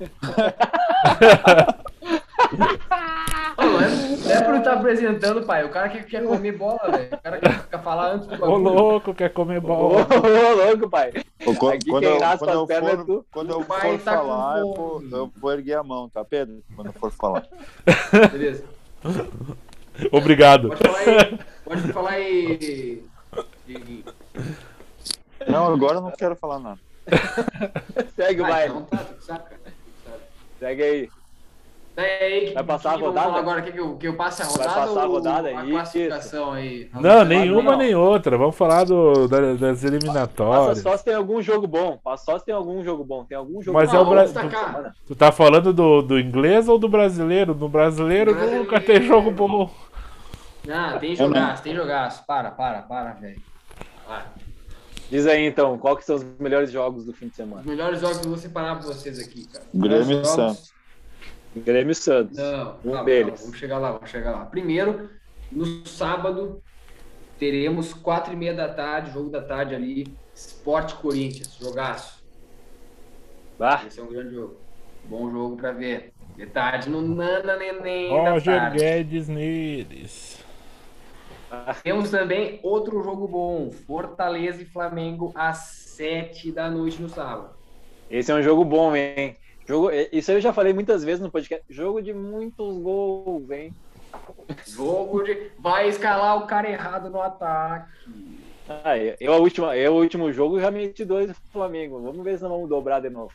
Ô, 3.58 3.62
Não 3.62 3.80
é, 3.80 3.88
não 3.88 4.30
é 4.30 4.42
por 4.44 4.54
estar 4.54 4.72
apresentando, 4.74 5.44
pai. 5.44 5.64
O 5.64 5.70
cara 5.70 5.88
que 5.88 6.02
quer 6.04 6.24
comer 6.24 6.52
bola, 6.52 6.78
velho. 6.92 7.08
O 7.12 7.20
cara 7.22 7.38
quer, 7.38 7.66
quer 7.68 7.82
falar 7.82 8.12
antes 8.12 8.28
do 8.28 8.34
Ô 8.34 8.38
bagulho. 8.38 8.62
louco, 8.62 9.14
quer 9.14 9.32
comer 9.32 9.58
Ô, 9.58 9.60
bola. 9.62 10.06
ô, 10.06 10.64
louco, 10.66 10.88
pai. 10.88 11.12
Pô, 11.44 11.54
quando, 11.56 11.74
Aqui 11.74 11.90
quando 11.90 12.04
eu, 12.04 12.18
quando 12.38 12.50
eu 12.52 12.66
é 12.70 12.80
for, 12.80 13.04
tu. 13.04 13.26
quando 13.32 13.50
eu 13.50 13.60
O 13.60 13.64
pai 13.64 13.98
for 13.98 14.04
tá 14.04 14.12
falar, 14.16 14.58
eu 14.60 14.72
vou, 14.74 15.02
eu 15.10 15.32
vou 15.36 15.52
erguer 15.52 15.74
a 15.74 15.82
mão, 15.82 16.08
tá, 16.08 16.24
Pedro? 16.24 16.62
Quando 16.76 16.86
eu 16.88 16.92
for 16.92 17.10
falar. 17.10 17.46
Beleza. 18.30 18.64
Obrigado. 20.12 20.68
Pode 20.68 20.82
falar 20.82 20.98
aí. 21.00 21.38
Pode 21.64 21.92
falar 21.92 22.10
aí. 22.10 23.04
Não, 25.48 25.72
agora 25.72 25.96
eu 25.96 26.00
não 26.02 26.10
quero 26.12 26.36
falar 26.36 26.58
nada. 26.60 26.78
Segue 28.14 28.40
o 28.40 28.44
Ah, 28.44 28.48
baile. 28.48 28.70
então 28.74 28.82
tá, 28.84 28.96
cara. 28.98 29.14
Tu 29.18 29.24
sabe. 29.24 29.44
Segue 30.58 30.82
aí. 30.82 31.10
Daí 31.98 32.22
aí, 32.22 32.46
que, 32.46 32.54
Vai 32.54 32.62
passar 32.62 32.96
que 32.96 33.02
a 33.02 33.06
rodada? 33.08 33.38
agora? 33.40 33.60
Quer 33.60 33.72
que 33.72 33.80
eu, 33.80 33.96
que 33.96 34.06
eu 34.06 34.14
passe 34.14 34.40
a 34.40 34.44
Vai 34.44 34.52
rodada 34.56 34.74
passar 34.86 35.02
a 35.02 35.06
rodada, 35.06 35.48
a 35.48 35.52
isso. 35.64 35.70
classificação 35.72 36.52
aí? 36.52 36.88
Não, 36.94 37.00
Não, 37.02 37.24
nenhuma 37.24 37.72
não. 37.72 37.78
nem 37.78 37.94
outra. 37.96 38.38
Vamos 38.38 38.54
falar 38.54 38.84
do, 38.84 39.26
da- 39.26 39.54
das 39.54 39.60
Passa 39.60 39.86
eliminatórias. 39.88 40.78
só 40.78 40.96
se 40.96 41.04
tem 41.04 41.14
algum 41.14 41.42
jogo 41.42 41.66
bom. 41.66 41.98
Passa 42.04 42.24
só 42.24 42.38
se 42.38 42.44
tem 42.44 42.54
algum 42.54 42.84
jogo 42.84 43.02
bom. 43.02 43.24
Tem 43.24 43.36
algum 43.36 43.60
jogo 43.60 43.76
Mas 43.76 43.90
bom. 43.90 43.96
é 43.96 44.00
o 44.00 44.04
Bra- 44.06 44.22
destacar. 44.24 44.94
Tu 45.08 45.16
tá 45.16 45.32
falando 45.32 45.72
do, 45.72 46.00
do 46.00 46.20
inglês 46.20 46.68
ou 46.68 46.78
do 46.78 46.88
brasileiro? 46.88 47.52
No 47.52 47.68
brasileiro, 47.68 48.30
Brasileiro. 48.32 48.62
nunca 48.64 48.80
tem 48.80 49.02
jogo 49.02 49.32
bom. 49.32 49.68
Ah, 50.70 50.98
tem 51.00 51.16
jogaço, 51.16 51.62
tem 51.64 51.74
jogaço. 51.74 52.24
Para, 52.26 52.52
para, 52.52 52.82
para, 52.82 53.12
velho. 53.14 53.40
Vai. 54.06 54.22
Diz 55.10 55.26
aí 55.26 55.46
então, 55.46 55.76
qual 55.78 55.96
que 55.96 56.04
são 56.04 56.14
os 56.16 56.24
melhores 56.38 56.70
jogos 56.70 57.04
do 57.06 57.12
fim 57.12 57.26
de 57.26 57.30
Os 57.32 57.36
semana? 57.36 57.62
melhores 57.64 58.00
jogos 58.00 58.18
que 58.18 58.24
eu 58.26 58.30
vou 58.30 58.38
separar 58.38 58.76
pra 58.76 58.86
vocês 58.86 59.18
aqui, 59.18 59.46
cara. 59.48 59.64
Grêmio 59.74 60.20
e 60.20 60.24
Santos. 60.24 60.72
Grêmio 61.60 61.92
e 61.92 61.94
Santos. 61.94 62.36
Não, 62.36 62.76
Um 62.84 62.92
calma, 62.92 63.04
deles. 63.04 63.24
calma, 63.30 63.36
vamos 63.42 63.58
chegar 63.58 63.78
lá, 63.78 63.92
vamos 63.92 64.10
chegar 64.10 64.30
lá. 64.32 64.44
Primeiro, 64.46 65.10
no 65.50 65.86
sábado, 65.86 66.62
teremos 67.38 67.92
quatro 67.94 68.32
e 68.32 68.36
meia 68.36 68.54
da 68.54 68.68
tarde, 68.68 69.12
jogo 69.12 69.30
da 69.30 69.42
tarde 69.42 69.74
ali, 69.74 70.06
Sport 70.34 70.94
Corinthians, 70.94 71.56
jogaço. 71.60 72.24
Ah, 73.60 73.82
Esse 73.86 73.98
é 74.00 74.02
um 74.02 74.08
grande 74.08 74.34
jogo. 74.34 74.56
Bom 75.04 75.30
jogo 75.30 75.56
pra 75.56 75.72
ver. 75.72 76.12
De 76.36 76.46
tarde 76.46 76.88
no 76.88 77.02
Nana 77.02 77.56
Neném 77.56 78.10
Roger. 78.10 78.72
Guedes 78.72 79.26
neles. 79.28 80.44
Temos 81.82 82.10
também 82.10 82.60
outro 82.62 83.02
jogo 83.02 83.26
bom, 83.26 83.70
Fortaleza 83.70 84.62
e 84.62 84.66
Flamengo 84.66 85.32
às 85.34 85.58
sete 85.58 86.52
da 86.52 86.70
noite 86.70 87.00
no 87.00 87.08
sábado. 87.08 87.54
esse 88.10 88.30
é 88.30 88.34
um 88.34 88.42
jogo 88.42 88.64
bom, 88.64 88.94
hein? 88.94 89.36
Jogo, 89.68 89.90
isso 90.10 90.32
eu 90.32 90.40
já 90.40 90.50
falei 90.50 90.72
muitas 90.72 91.04
vezes 91.04 91.20
no 91.20 91.30
podcast. 91.30 91.62
Jogo 91.68 92.00
de 92.00 92.14
muitos 92.14 92.78
gols, 92.78 93.50
hein? 93.50 93.74
Jogo 94.66 95.22
de. 95.22 95.50
Vai 95.58 95.90
escalar 95.90 96.38
o 96.38 96.46
cara 96.46 96.70
errado 96.70 97.10
no 97.10 97.20
ataque. 97.20 97.92
Ah, 98.82 98.96
eu, 98.96 99.34
a 99.34 99.36
última, 99.36 99.76
eu, 99.76 99.92
o 99.92 100.00
último 100.00 100.32
jogo, 100.32 100.58
já 100.58 100.70
meti 100.70 101.04
dois 101.04 101.28
do 101.28 101.34
Flamengo. 101.52 102.00
Vamos 102.00 102.24
ver 102.24 102.38
se 102.38 102.44
não 102.44 102.50
vamos 102.50 102.68
dobrar 102.70 103.00
de 103.00 103.10
novo. 103.10 103.34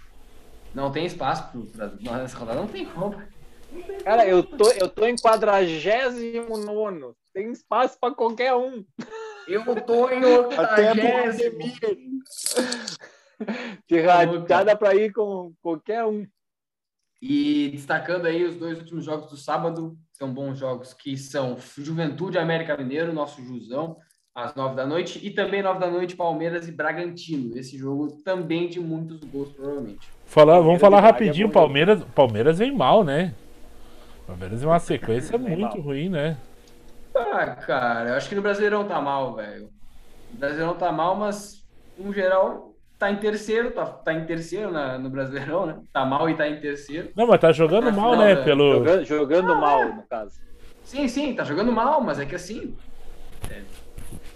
Não 0.74 0.92
tem 0.92 1.06
espaço 1.06 1.52
pro, 1.52 1.68
pra, 1.68 2.18
nessa 2.18 2.36
rodada, 2.36 2.62
não 2.62 2.68
tem 2.68 2.88
como. 2.88 3.16
Cara, 4.04 4.28
eu 4.28 4.42
tô, 4.42 4.72
eu 4.72 4.90
tô 4.90 5.06
em 5.06 5.16
49. 5.16 7.14
Tem 7.32 7.52
espaço 7.52 8.00
pra 8.00 8.10
qualquer 8.10 8.56
um. 8.56 8.84
Eu 9.48 9.64
tô 9.86 10.10
em 10.10 10.24
Até 10.58 10.96
pro 10.96 11.08
80. 11.28 11.98
De 13.88 14.02
rachada 14.02 14.76
pra 14.76 14.96
ir 14.96 15.12
com 15.12 15.54
qualquer 15.62 16.06
um. 16.06 16.26
E 17.22 17.70
destacando 17.70 18.26
aí 18.26 18.44
os 18.44 18.56
dois 18.56 18.80
últimos 18.80 19.06
jogos 19.06 19.30
do 19.30 19.38
sábado, 19.38 19.98
são 20.12 20.34
bons 20.34 20.60
jogos 20.60 20.94
que 20.94 21.16
são 21.16 21.58
Juventude 21.78 22.38
América 22.38 22.76
Mineiro, 22.76 23.14
nosso 23.14 23.42
Jusão, 23.42 23.96
às 24.36 24.54
nove 24.56 24.76
da 24.76 24.86
noite, 24.86 25.26
e 25.26 25.30
também 25.30 25.62
nove 25.64 25.80
da 25.80 25.90
noite 25.90 26.18
Palmeiras 26.18 26.68
e 26.68 26.72
Bragantino. 26.72 27.58
Esse 27.58 27.78
jogo 27.78 28.22
também 28.24 28.68
de 28.68 28.80
muitos 28.80 29.20
gols, 29.22 29.54
provavelmente. 29.54 30.10
Falar, 30.26 30.60
vamos 30.60 30.82
falar 30.82 30.98
é 30.98 31.02
rapidinho. 31.02 31.50
Palmeiras, 31.50 32.04
Palmeiras 32.14 32.60
vem 32.60 32.76
mal, 32.76 33.06
né? 33.06 33.34
Palmeiras 34.28 34.62
é 34.62 34.68
uma 34.68 34.80
sequência 34.80 35.38
muito 35.40 35.78
mal. 35.78 35.82
ruim, 35.82 36.10
né? 36.10 36.38
Ah, 37.16 37.56
cara, 37.56 38.10
eu 38.10 38.16
acho 38.16 38.28
que 38.28 38.36
no 38.36 38.42
Brasileirão 38.42 38.86
tá 38.86 39.00
mal, 39.00 39.34
velho. 39.36 39.70
O 40.34 40.38
Brasileirão 40.38 40.76
tá 40.76 40.92
mal, 40.92 41.16
mas 41.16 41.64
no 41.98 42.12
geral 42.12 42.73
tá 43.04 43.12
em 43.12 43.18
terceiro, 43.18 43.72
tá, 43.72 43.86
tá 43.86 44.14
em 44.14 44.26
terceiro 44.26 44.72
na, 44.72 44.98
no 44.98 45.10
Brasileirão, 45.10 45.66
né? 45.66 45.78
Tá 45.92 46.06
mal 46.06 46.30
e 46.30 46.36
tá 46.36 46.48
em 46.48 46.60
terceiro. 46.62 47.10
Não, 47.16 47.28
mas 47.28 47.42
tá 47.42 47.52
jogando 47.52 47.92
mal, 47.92 48.12
final, 48.12 48.18
né? 48.18 48.36
né? 48.36 48.44
Pelo. 48.44 48.74
Jogando, 48.76 49.06
jogando 49.06 49.56
mal, 49.56 49.94
no 49.94 50.04
caso. 50.04 50.40
Sim, 50.84 51.08
sim, 51.08 51.34
tá 51.34 51.44
jogando 51.44 51.72
mal, 51.72 52.00
mas 52.02 52.20
é 52.20 52.26
que 52.26 52.36
assim. 52.36 52.76
é, 53.52 53.62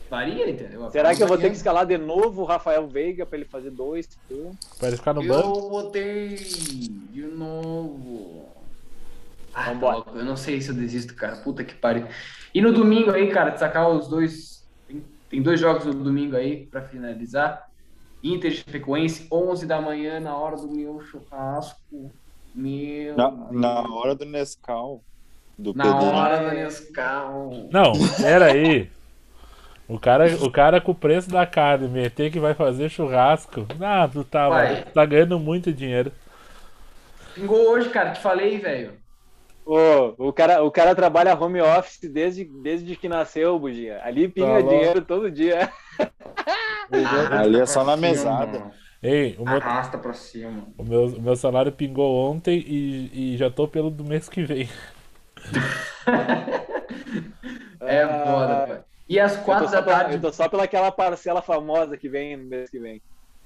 varia, 0.09 0.49
entendeu? 0.49 0.89
Será 0.89 1.15
que 1.15 1.23
eu 1.23 1.27
vou 1.27 1.37
ter 1.37 1.49
que 1.49 1.55
escalar 1.55 1.85
de 1.85 1.97
novo 1.97 2.41
o 2.41 2.45
Rafael 2.45 2.85
Veiga 2.87 3.25
pra 3.25 3.37
ele 3.37 3.45
fazer 3.45 3.71
dois 3.71 4.07
pontos? 4.27 4.57
Pra 4.77 4.89
ele 4.89 4.97
ficar 4.97 5.13
no 5.13 5.23
banco. 5.23 5.59
Eu 5.59 5.69
botei 5.69 6.35
de 6.35 7.23
novo. 7.23 8.49
Ah, 9.53 9.63
tá 9.63 9.71
Vambora. 9.71 9.95
louco, 9.95 10.17
eu 10.17 10.25
não 10.25 10.35
sei 10.35 10.61
se 10.61 10.69
eu 10.69 10.75
desisto, 10.75 11.15
cara. 11.15 11.37
Puta 11.37 11.63
que 11.63 11.73
pariu. 11.73 12.05
E 12.53 12.61
no 12.61 12.73
domingo 12.73 13.11
aí, 13.11 13.29
cara, 13.29 13.51
destacar 13.51 13.89
os 13.89 14.07
dois. 14.09 14.67
Tem, 14.87 15.03
tem 15.29 15.41
dois 15.41 15.59
jogos 15.59 15.85
no 15.85 15.93
domingo 15.93 16.35
aí 16.35 16.65
pra 16.65 16.81
finalizar. 16.81 17.66
Inter 18.33 18.51
e 18.51 18.55
Chapecoense, 18.55 19.27
11 19.31 19.65
da 19.65 19.81
manhã, 19.81 20.19
na 20.19 20.35
hora 20.35 20.55
do 20.57 20.67
meu 20.69 20.99
churrasco. 21.01 22.11
Meu. 22.53 23.15
Na, 23.15 23.31
na 23.51 23.81
hora 23.93 24.15
do 24.15 24.25
Nescau. 24.25 25.03
Do 25.57 25.73
Na 25.73 25.83
Pedrinho. 25.83 26.13
hora 26.15 26.49
do 26.49 26.55
Nescau. 26.55 27.51
Não, 27.71 27.93
pera 28.21 28.45
aí. 28.51 28.89
O 29.87 29.97
cara, 29.97 30.25
o 30.43 30.51
cara 30.51 30.81
com 30.81 30.91
o 30.91 30.95
preço 30.95 31.29
da 31.29 31.45
carne 31.45 31.87
meter 31.87 32.31
que 32.31 32.39
vai 32.39 32.53
fazer 32.53 32.89
churrasco. 32.89 33.65
Ah, 33.79 34.07
tu 34.11 34.23
tá, 34.23 34.49
Vai. 34.49 34.83
tá 34.83 35.05
ganhando 35.05 35.39
muito 35.39 35.71
dinheiro. 35.71 36.11
Pingou 37.33 37.69
hoje, 37.71 37.89
cara, 37.89 38.11
te 38.11 38.19
falei, 38.19 38.57
velho. 38.57 38.93
Ô, 39.65 40.13
o, 40.17 40.33
cara, 40.33 40.63
o 40.63 40.71
cara 40.71 40.95
trabalha 40.95 41.37
home 41.37 41.61
office 41.61 41.99
desde, 42.09 42.43
desde 42.45 42.95
que 42.95 43.07
nasceu, 43.07 43.57
Bugia. 43.59 44.01
Ali 44.03 44.27
pinga 44.27 44.59
louco. 44.59 44.69
dinheiro 44.69 45.01
todo 45.01 45.29
dia. 45.31 45.71
Ali 47.31 47.59
é 47.59 47.65
só 47.65 47.83
na 47.83 47.97
mesada. 47.97 48.71
Ei, 49.01 49.35
o 49.37 49.45
meu, 49.45 49.57
Arrasta 49.57 49.97
pra 49.97 50.13
cima. 50.13 50.67
o 50.77 50.83
meu, 50.83 51.05
o 51.05 51.21
meu 51.21 51.35
salário 51.35 51.71
pingou 51.71 52.31
ontem 52.31 52.57
e, 52.65 53.33
e 53.33 53.37
já 53.37 53.49
tô 53.49 53.67
pelo 53.67 53.89
do 53.91 54.03
mês 54.03 54.27
que 54.27 54.43
vem. 54.43 54.67
É 57.79 58.03
Ah, 58.03 58.25
foda, 58.25 58.67
pai. 58.67 58.83
E 59.07 59.19
às 59.19 59.37
quatro 59.37 59.69
da 59.69 59.81
pela- 59.81 59.97
tarde. 59.99 60.15
Eu 60.15 60.21
tô 60.21 60.33
só 60.33 60.49
pelaquela 60.49 60.91
parcela 60.91 61.41
famosa 61.41 61.97
que 61.97 62.09
vem 62.09 62.35
no 62.35 62.45
mês 62.45 62.69
que 62.69 62.79
vem. 62.79 63.01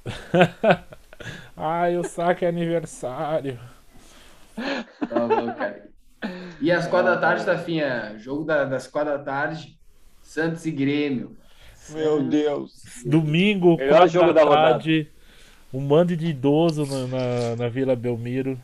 Ai, 1.55 1.97
o 1.97 2.03
saque 2.03 2.45
é 2.45 2.47
aniversário. 2.49 3.59
Tá 4.55 5.23
louco, 5.25 5.53
cara. 5.57 5.89
E 6.59 6.71
às 6.71 6.87
quatro 6.87 7.11
da 7.11 7.17
tarde, 7.19 7.45
Tafinha, 7.45 8.17
jogo 8.17 8.43
da- 8.45 8.65
das 8.65 8.87
quatro 8.87 9.11
da 9.17 9.23
tarde, 9.23 9.77
Santos 10.21 10.65
e 10.65 10.71
Grêmio. 10.71 11.37
Meu 11.89 12.21
Deus. 12.23 12.71
Domingo, 13.05 13.75
Melhor 13.77 13.89
quatro 13.97 14.09
jogo 14.09 14.27
da 14.27 14.33
da 14.33 14.43
rodada. 14.43 14.69
tarde, 14.73 15.07
um 15.73 15.85
bando 15.85 16.15
de 16.15 16.27
idoso 16.27 16.85
na, 16.85 17.07
na, 17.07 17.55
na 17.57 17.67
Vila 17.69 17.95
Belmiro. 17.95 18.57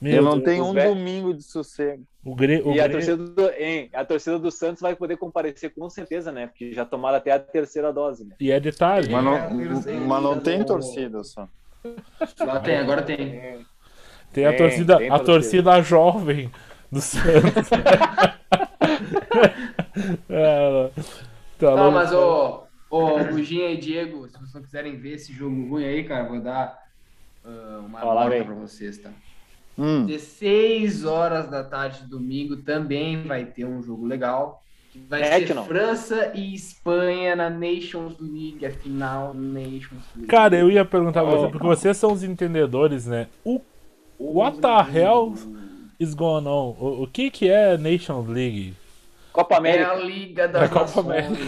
Meu 0.00 0.12
Eu 0.16 0.22
não 0.22 0.32
Deus, 0.38 0.44
tenho 0.44 0.64
um 0.66 0.72
velho- 0.74 0.94
domingo 0.94 1.32
de 1.32 1.42
sossego. 1.42 2.02
o 2.22 2.34
Gre, 2.34 2.60
o 2.60 2.72
E 2.74 2.80
a 2.80 2.84
Gre- 2.86 2.92
torcida, 2.92 3.16
do, 3.16 3.50
hein, 3.58 3.88
a 3.94 4.04
torcida 4.04 4.38
do 4.38 4.50
Santos 4.50 4.82
vai 4.82 4.94
poder 4.94 5.16
comparecer 5.16 5.72
com 5.74 5.88
certeza, 5.88 6.30
né? 6.30 6.48
Porque 6.48 6.72
já 6.74 6.84
tomaram 6.84 7.16
até 7.16 7.30
a 7.32 7.38
terceira 7.38 7.90
dose, 7.92 8.22
né? 8.24 8.34
E 8.38 8.50
é 8.52 8.60
de 8.60 8.72
tarde. 8.72 9.08
Mas 9.10 9.24
É, 9.26 9.50
não, 9.54 9.82
sei. 9.82 9.94
mas 10.00 10.22
não 10.22 10.38
tem 10.38 10.62
torcida 10.64 11.24
só. 11.24 11.48
Lá 12.40 12.60
tem, 12.60 12.76
agora 12.76 13.00
tem. 13.02 13.64
Tem 14.32 14.44
a 14.44 14.50
Tem, 14.50 14.58
torcida, 14.58 14.98
tem 14.98 15.06
a 15.08 15.18
torcida. 15.18 15.62
torcida 15.72 15.82
jovem 15.82 16.50
do 16.92 17.00
Santos. 17.00 17.70
É, 20.28 20.90
tá 21.58 21.74
Não, 21.74 21.90
louco. 21.90 21.92
mas 21.92 22.12
ô, 22.12 22.64
ô, 22.90 23.24
Buginha 23.24 23.70
e 23.70 23.76
Diego, 23.76 24.26
se 24.28 24.32
vocês 24.38 24.54
não 24.54 24.62
quiserem 24.62 24.96
ver 24.96 25.14
esse 25.14 25.32
jogo 25.32 25.68
ruim 25.68 25.84
aí, 25.84 26.04
cara, 26.04 26.28
vou 26.28 26.40
dar 26.40 26.78
ah, 27.44 27.82
uma 27.86 28.02
lá 28.04 28.24
nota 28.28 28.44
pra 28.44 28.54
vocês, 28.54 28.98
tá? 28.98 29.10
Hum, 29.78 30.06
16 30.06 31.04
horas 31.04 31.50
da 31.50 31.62
tarde 31.62 32.00
de 32.02 32.08
domingo 32.08 32.56
também 32.56 33.22
vai 33.24 33.44
ter 33.44 33.64
um 33.66 33.82
jogo 33.82 34.06
legal. 34.06 34.62
que 34.90 34.98
Vai 35.00 35.20
É 35.22 35.38
ser 35.40 35.46
que 35.46 35.52
não. 35.54 35.66
França 35.66 36.32
e 36.34 36.54
Espanha 36.54 37.36
na 37.36 37.50
Nations 37.50 38.16
League, 38.18 38.64
a 38.64 38.70
final 38.70 39.34
Nations 39.34 40.02
League. 40.14 40.28
Cara, 40.28 40.56
eu 40.56 40.70
ia 40.70 40.84
perguntar 40.84 41.22
pra 41.22 41.30
você, 41.30 41.46
Oh. 41.46 41.50
porque 41.50 41.66
vocês 41.66 41.96
são 41.96 42.12
os 42.12 42.22
entendedores, 42.22 43.04
né? 43.06 43.28
O 43.44 43.60
What 44.18 44.60
the 44.62 44.98
hell 44.98 45.34
is 46.00 46.14
going 46.14 46.46
on? 46.46 46.74
O, 46.80 47.02
o 47.02 47.06
que 47.06 47.30
que 47.30 47.50
é 47.50 47.76
Nations 47.76 48.26
League? 48.28 48.72
Copa 49.36 49.56
É 49.56 49.58
América. 49.58 49.90
a 49.90 49.94
Liga 49.94 50.48
das 50.48 50.62
É 50.62 50.66
a 50.66 50.68
Copa 50.68 51.02
Nações. 51.02 51.38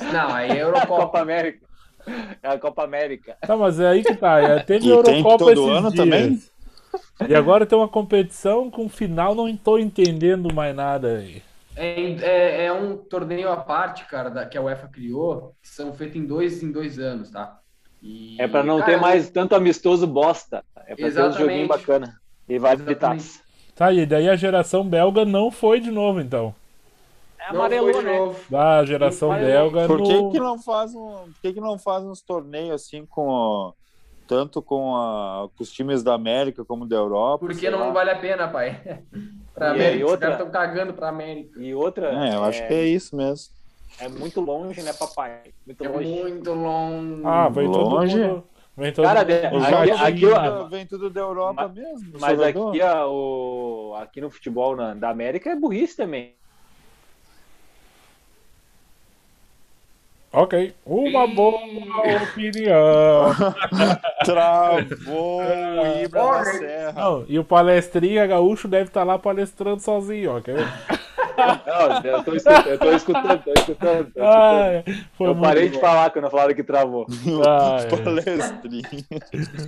Não, 0.00 0.32
aí 0.32 0.56
é 0.58 0.62
a 0.62 0.66
É 0.74 0.80
a 0.80 0.86
Eurocopa. 0.86 0.88
Copa 0.88 1.20
América. 1.20 1.66
É 2.42 2.48
a 2.48 2.58
Copa 2.58 2.84
América. 2.84 3.38
Tá, 3.44 3.56
mas 3.56 3.78
é 3.80 3.88
aí 3.88 4.04
que 4.04 4.14
tá. 4.16 4.40
é, 4.40 4.58
Teve 4.60 4.88
E 4.88 4.98
tem 4.98 5.24
Eurocopa 5.24 5.36
todo 5.36 5.50
esses 5.52 5.70
ano 5.70 5.90
dias. 5.90 5.92
também? 5.92 6.42
E 7.26 7.34
agora 7.34 7.66
tem 7.66 7.78
uma 7.78 7.88
competição 7.88 8.70
com 8.70 8.88
final, 8.88 9.34
não 9.34 9.56
tô 9.56 9.78
entendendo 9.78 10.52
mais 10.52 10.74
nada 10.76 11.18
aí. 11.18 11.42
É, 11.74 12.02
é, 12.22 12.64
é 12.66 12.72
um 12.72 12.98
torneio 12.98 13.50
à 13.50 13.56
parte, 13.64 14.04
cara, 14.06 14.30
da, 14.30 14.46
que 14.46 14.58
a 14.58 14.62
UEFA 14.62 14.88
criou, 14.88 15.56
que 15.62 15.68
são 15.68 15.92
feitos 15.94 16.16
em 16.16 16.26
dois 16.26 16.62
em 16.62 16.70
dois 16.70 16.98
anos, 16.98 17.30
tá? 17.30 17.60
E, 18.02 18.36
É 18.36 18.46
pra 18.48 18.62
não 18.62 18.78
cara, 18.78 18.84
ter 18.84 18.96
mais 18.96 19.30
tanto 19.30 19.54
amistoso 19.54 20.06
bosta. 20.06 20.64
É 20.86 20.96
pra 20.96 21.10
ter 21.10 21.24
um 21.24 21.32
Exatamente. 21.32 21.32
joguinho 21.32 21.68
bacana. 21.68 22.20
E 22.48 22.58
vai 22.58 22.76
de 22.76 22.82
Exatamente. 22.82 22.94
taça. 22.94 23.40
Tá, 23.74 23.92
e 23.92 24.06
daí 24.06 24.28
a 24.28 24.36
geração 24.36 24.88
belga 24.88 25.24
não 25.24 25.50
foi 25.50 25.80
de 25.80 25.90
novo, 25.90 26.20
então. 26.20 26.54
É 27.48 27.52
Não 27.52 27.68
de 27.68 28.02
né? 28.02 28.18
novo. 28.18 28.56
A 28.56 28.84
geração 28.84 29.30
belga 29.34 29.86
Por 29.86 30.02
que, 30.02 30.12
no... 30.14 30.30
que 30.30 30.38
não 30.38 30.58
faz 30.62 30.94
um, 30.94 31.10
por 31.10 31.34
que, 31.42 31.52
que 31.52 31.60
não 31.60 31.78
faz 31.78 32.04
uns 32.04 32.20
torneios 32.22 32.74
assim 32.82 33.04
com 33.04 33.28
o- 33.28 33.74
tanto 34.28 34.62
com, 34.62 34.96
a, 34.96 35.48
com 35.56 35.62
os 35.62 35.70
times 35.72 36.02
da 36.02 36.14
América 36.14 36.64
como 36.64 36.86
da 36.86 36.96
Europa? 36.96 37.44
Porque 37.46 37.68
não 37.68 37.80
lá. 37.80 37.90
vale 37.90 38.10
a 38.10 38.16
pena, 38.18 38.48
pai. 38.48 38.80
pra 39.54 39.68
E 39.68 39.70
América, 39.70 40.04
os 40.06 40.10
outra- 40.12 40.28
caras 40.30 40.46
estão 40.46 40.52
cagando 40.52 40.94
pra 40.94 41.08
América. 41.08 41.60
E 41.60 41.74
outra, 41.74 42.28
É, 42.28 42.34
eu 42.36 42.44
acho 42.44 42.66
que 42.66 42.72
é 42.72 42.84
isso 42.84 43.16
mesmo. 43.16 43.52
é 44.00 44.08
muito 44.08 44.40
longe, 44.40 44.80
né, 44.82 44.92
papai? 44.92 45.40
Muito 45.66 45.84
É 45.84 45.88
longe. 45.88 46.08
muito 46.22 46.52
longe. 46.54 47.22
Ah, 47.24 47.48
vem 47.48 47.66
Longe. 47.66 48.14
todo 48.14 48.28
mundo... 48.28 48.44
Vem 48.74 48.90
todo 48.92 49.04
Cara, 49.04 49.20
mundo... 49.20 49.64
aqui- 49.66 49.90
aqui 49.90 50.70
vem 50.70 50.86
tudo 50.86 51.10
da 51.10 51.20
Europa 51.20 51.64
Mas- 51.68 51.74
mesmo. 51.74 52.12
Mas 52.18 52.40
aqui, 52.40 52.80
ó, 52.82 53.10
o, 53.10 53.94
aqui 53.96 54.18
no 54.20 54.30
futebol 54.30 54.74
na- 54.74 54.94
da 54.94 55.10
América 55.10 55.50
é 55.50 55.56
burrice 55.56 55.94
também. 55.96 56.34
Ok, 60.34 60.74
uma 60.86 61.26
boa 61.26 61.58
opinião. 62.22 63.26
Travou 64.24 65.42
o 65.42 66.02
Ibra 66.02 66.22
na 66.22 66.28
Porra. 66.28 66.44
serra. 66.44 66.92
Não, 66.92 67.24
e 67.28 67.38
o 67.38 67.44
palestrinha 67.44 68.26
gaúcho 68.26 68.66
deve 68.66 68.84
estar 68.84 69.04
lá 69.04 69.18
palestrando 69.18 69.82
sozinho, 69.82 70.32
ver? 70.54 70.66
Não, 71.66 72.10
eu 72.10 72.22
tô 72.22 72.34
escutando, 72.34 72.66
eu 72.66 72.78
tô 72.78 72.92
escutando, 72.92 73.42
tô 73.44 73.52
escutando. 73.52 74.12
Tô 74.12 74.22
escutando. 74.22 74.22
Ai, 74.22 74.84
eu 75.20 75.36
parei 75.36 75.68
de 75.68 75.74
bom. 75.74 75.80
falar 75.80 76.10
quando 76.10 76.30
falaram 76.30 76.54
que 76.54 76.62
travou. 76.64 77.06
Ai, 77.46 77.88
Palestrinha. 78.02 78.88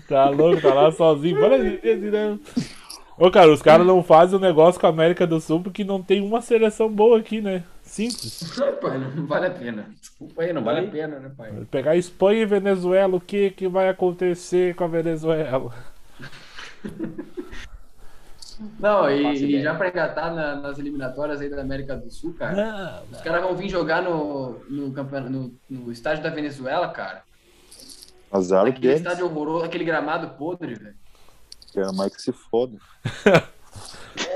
tá 0.08 0.30
louco, 0.30 0.62
tá 0.62 0.72
lá 0.72 0.90
sozinho. 0.92 1.40
Palestrinha, 1.40 2.10
né? 2.10 2.38
Ô, 3.16 3.30
cara, 3.30 3.52
os 3.52 3.62
caras 3.62 3.86
não 3.86 4.02
fazem 4.02 4.36
o 4.36 4.40
negócio 4.40 4.80
com 4.80 4.86
a 4.86 4.90
América 4.90 5.26
do 5.26 5.40
Sul 5.40 5.62
porque 5.62 5.84
não 5.84 6.02
tem 6.02 6.20
uma 6.20 6.40
seleção 6.40 6.88
boa 6.90 7.18
aqui, 7.20 7.40
né? 7.40 7.62
Simples. 7.82 8.40
pai, 8.82 8.98
não 8.98 9.26
vale 9.26 9.46
a 9.46 9.50
pena. 9.50 9.86
Desculpa 10.00 10.42
aí, 10.42 10.52
não 10.52 10.64
vale 10.64 10.80
a 10.80 10.90
pena, 10.90 11.20
né, 11.20 11.30
pai? 11.36 11.52
Pegar 11.70 11.96
Espanha 11.96 12.42
e 12.42 12.46
Venezuela, 12.46 13.16
o 13.16 13.20
que 13.20 13.50
que 13.50 13.68
vai 13.68 13.88
acontecer 13.88 14.74
com 14.74 14.84
a 14.84 14.88
Venezuela? 14.88 15.72
Não, 18.80 19.02
Não 19.04 19.10
e, 19.10 19.56
e 19.56 19.62
já 19.62 19.74
pra 19.74 19.88
engatar 19.88 20.34
na- 20.34 20.56
nas 20.56 20.78
eliminatórias 20.78 21.40
aí 21.40 21.48
da 21.48 21.60
América 21.60 21.96
do 21.96 22.10
Sul, 22.10 22.34
cara. 22.34 23.02
Os 23.12 23.20
caras 23.20 23.42
vão 23.42 23.54
vir 23.54 23.68
jogar 23.68 24.02
no, 24.02 24.58
no, 24.68 24.88
no, 25.30 25.54
no 25.70 25.92
estádio 25.92 26.22
da 26.22 26.30
Venezuela, 26.30 26.88
cara. 26.88 27.22
Azar 28.30 28.66
Aquele 28.66 28.80
deles. 28.80 29.00
estádio 29.00 29.26
horroroso, 29.26 29.64
aquele 29.64 29.84
gramado 29.84 30.30
podre, 30.30 30.74
velho. 30.74 31.03
Quero 31.74 31.92
mais 31.94 32.14
que 32.14 32.22
se 32.22 32.32
foda. 32.32 32.78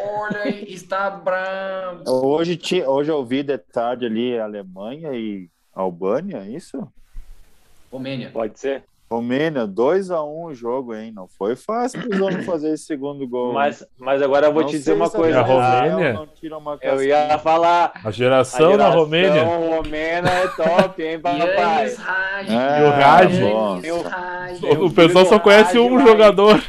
Olha, 0.04 0.48
está 0.70 1.08
bravo. 1.08 2.02
Hoje, 2.26 2.58
hoje 2.84 3.10
eu 3.12 3.24
vi 3.24 3.42
de 3.44 3.56
tarde 3.56 4.06
ali 4.06 4.38
Alemanha 4.38 5.12
e 5.12 5.48
Albânia, 5.72 6.38
é 6.38 6.48
isso? 6.50 6.86
Romênia. 7.90 8.30
Pode 8.32 8.58
ser. 8.58 8.82
Romênia, 9.10 9.66
2x1 9.66 10.44
o 10.44 10.52
jogo, 10.54 10.94
hein? 10.94 11.10
Não 11.14 11.26
foi 11.26 11.56
fácil 11.56 11.98
para 12.02 12.14
os 12.14 12.20
homens 12.20 12.44
fazer 12.44 12.74
esse 12.74 12.84
segundo 12.84 13.26
gol. 13.26 13.54
Mas, 13.54 13.82
mas 13.96 14.20
agora 14.20 14.48
eu 14.48 14.52
vou 14.52 14.62
Não 14.62 14.68
te 14.68 14.76
dizer 14.76 14.92
uma 14.92 15.08
coisa. 15.08 15.38
A 15.38 15.42
Israel 15.44 15.96
Romênia? 15.96 16.28
Eu 16.82 17.02
ia 17.02 17.38
falar. 17.38 17.92
A 18.04 18.08
A 18.08 18.10
geração 18.10 18.66
na 18.76 18.90
geração 18.90 19.00
Romênia. 19.00 19.44
romena 19.44 20.28
é 20.28 20.48
top, 20.48 21.02
hein, 21.02 21.18
papai? 21.22 21.94
Raj. 21.94 22.48
É, 22.50 23.86
E 23.86 23.90
o 23.92 24.02
Raj. 24.02 24.62
o- 24.82 24.90
pessoal 24.92 25.24
só 25.24 25.38
conhece 25.38 25.78
um 25.78 25.98
jogador 26.06 26.62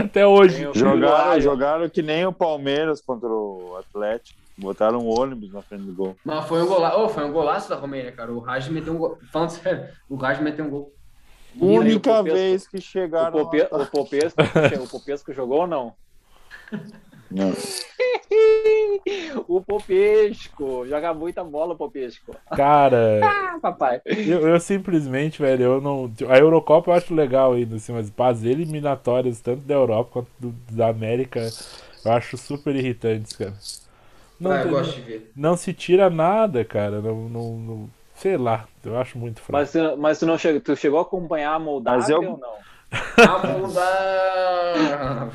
até 0.00 0.26
hoje. 0.26 0.66
O 0.66 0.74
Jogaram, 0.74 1.40
jogaram 1.40 1.88
que 1.88 2.02
nem 2.02 2.26
o 2.26 2.32
Palmeiras 2.32 3.00
contra 3.00 3.28
o 3.28 3.76
Atlético. 3.78 4.38
Botaram 4.58 4.98
um 4.98 5.08
ônibus 5.08 5.52
na 5.52 5.62
frente 5.62 5.84
do 5.84 5.94
gol. 5.94 6.16
Mas 6.24 6.44
foi 6.46 6.62
um 6.62 6.66
golaço. 6.66 6.98
Oh, 7.00 7.08
foi 7.08 7.24
um 7.24 7.32
golaço 7.32 7.68
da 7.70 7.76
Romênia, 7.76 8.12
cara. 8.12 8.30
O 8.32 8.40
Raj 8.40 8.68
meteu 8.68 8.92
um 8.92 8.98
gol. 8.98 9.18
Falando 9.32 9.50
sério, 9.50 9.88
o 10.08 10.16
Raj 10.16 10.40
meteu 10.40 10.66
um 10.66 10.70
gol. 10.70 10.92
Aí, 11.54 11.60
o 11.62 11.66
Única 11.80 12.10
Popesco- 12.14 12.36
vez 12.38 12.68
que 12.68 12.76
O, 12.76 12.82
chegaram. 12.82 13.32
Pope, 13.32 13.58
lá. 13.70 13.82
o, 13.82 13.86
Popesco, 13.86 14.40
o 14.82 14.88
Popesco 14.88 15.32
jogou 15.32 15.60
ou 15.62 15.66
não? 15.66 15.94
Não. 17.30 17.52
O 19.48 19.60
Popesco. 19.60 20.86
Joga 20.86 21.12
muita 21.14 21.42
bola, 21.42 21.72
o 21.74 21.76
Popesco. 21.76 22.34
Cara, 22.54 23.20
Ah, 23.24 23.58
papai. 23.60 24.00
eu, 24.04 24.46
eu 24.48 24.60
simplesmente, 24.60 25.40
velho, 25.40 25.62
eu 25.64 25.80
não. 25.80 26.10
A 26.28 26.38
Eurocopa 26.38 26.90
eu 26.90 26.94
acho 26.94 27.14
legal 27.14 27.52
ainda, 27.54 27.76
assim, 27.76 27.92
mas 27.92 28.12
as 28.16 28.44
eliminatórias, 28.44 29.40
tanto 29.40 29.62
da 29.62 29.74
Europa 29.74 30.10
quanto 30.12 30.28
do- 30.38 30.54
da 30.74 30.88
América, 30.88 31.48
eu 32.04 32.12
acho 32.12 32.36
super 32.36 32.74
irritantes, 32.76 33.32
cara. 33.32 33.54
Não, 34.38 34.52
ah, 34.52 34.56
eu 34.58 34.62
tem- 34.62 34.70
gosto 34.72 34.94
de 34.94 35.00
ver. 35.02 35.30
não 35.34 35.56
se 35.56 35.72
tira 35.72 36.08
nada, 36.10 36.64
cara. 36.64 37.00
Não, 37.00 37.28
não, 37.28 37.52
não- 37.58 37.90
sei 38.14 38.36
lá, 38.36 38.66
eu 38.84 38.98
acho 38.98 39.18
muito 39.18 39.40
fraco. 39.40 39.52
Mas, 39.52 39.72
tu- 39.72 39.96
mas 39.98 40.18
tu, 40.18 40.26
não 40.26 40.36
chegou, 40.38 40.60
tu 40.60 40.76
chegou 40.76 40.98
a 40.98 41.02
acompanhar 41.02 41.54
a 41.54 41.58
Moldávia 41.58 42.12
eu- 42.14 42.22
ou 42.32 42.38
não? 42.38 42.54
A 43.18 43.46
Moldávia. 43.58 45.30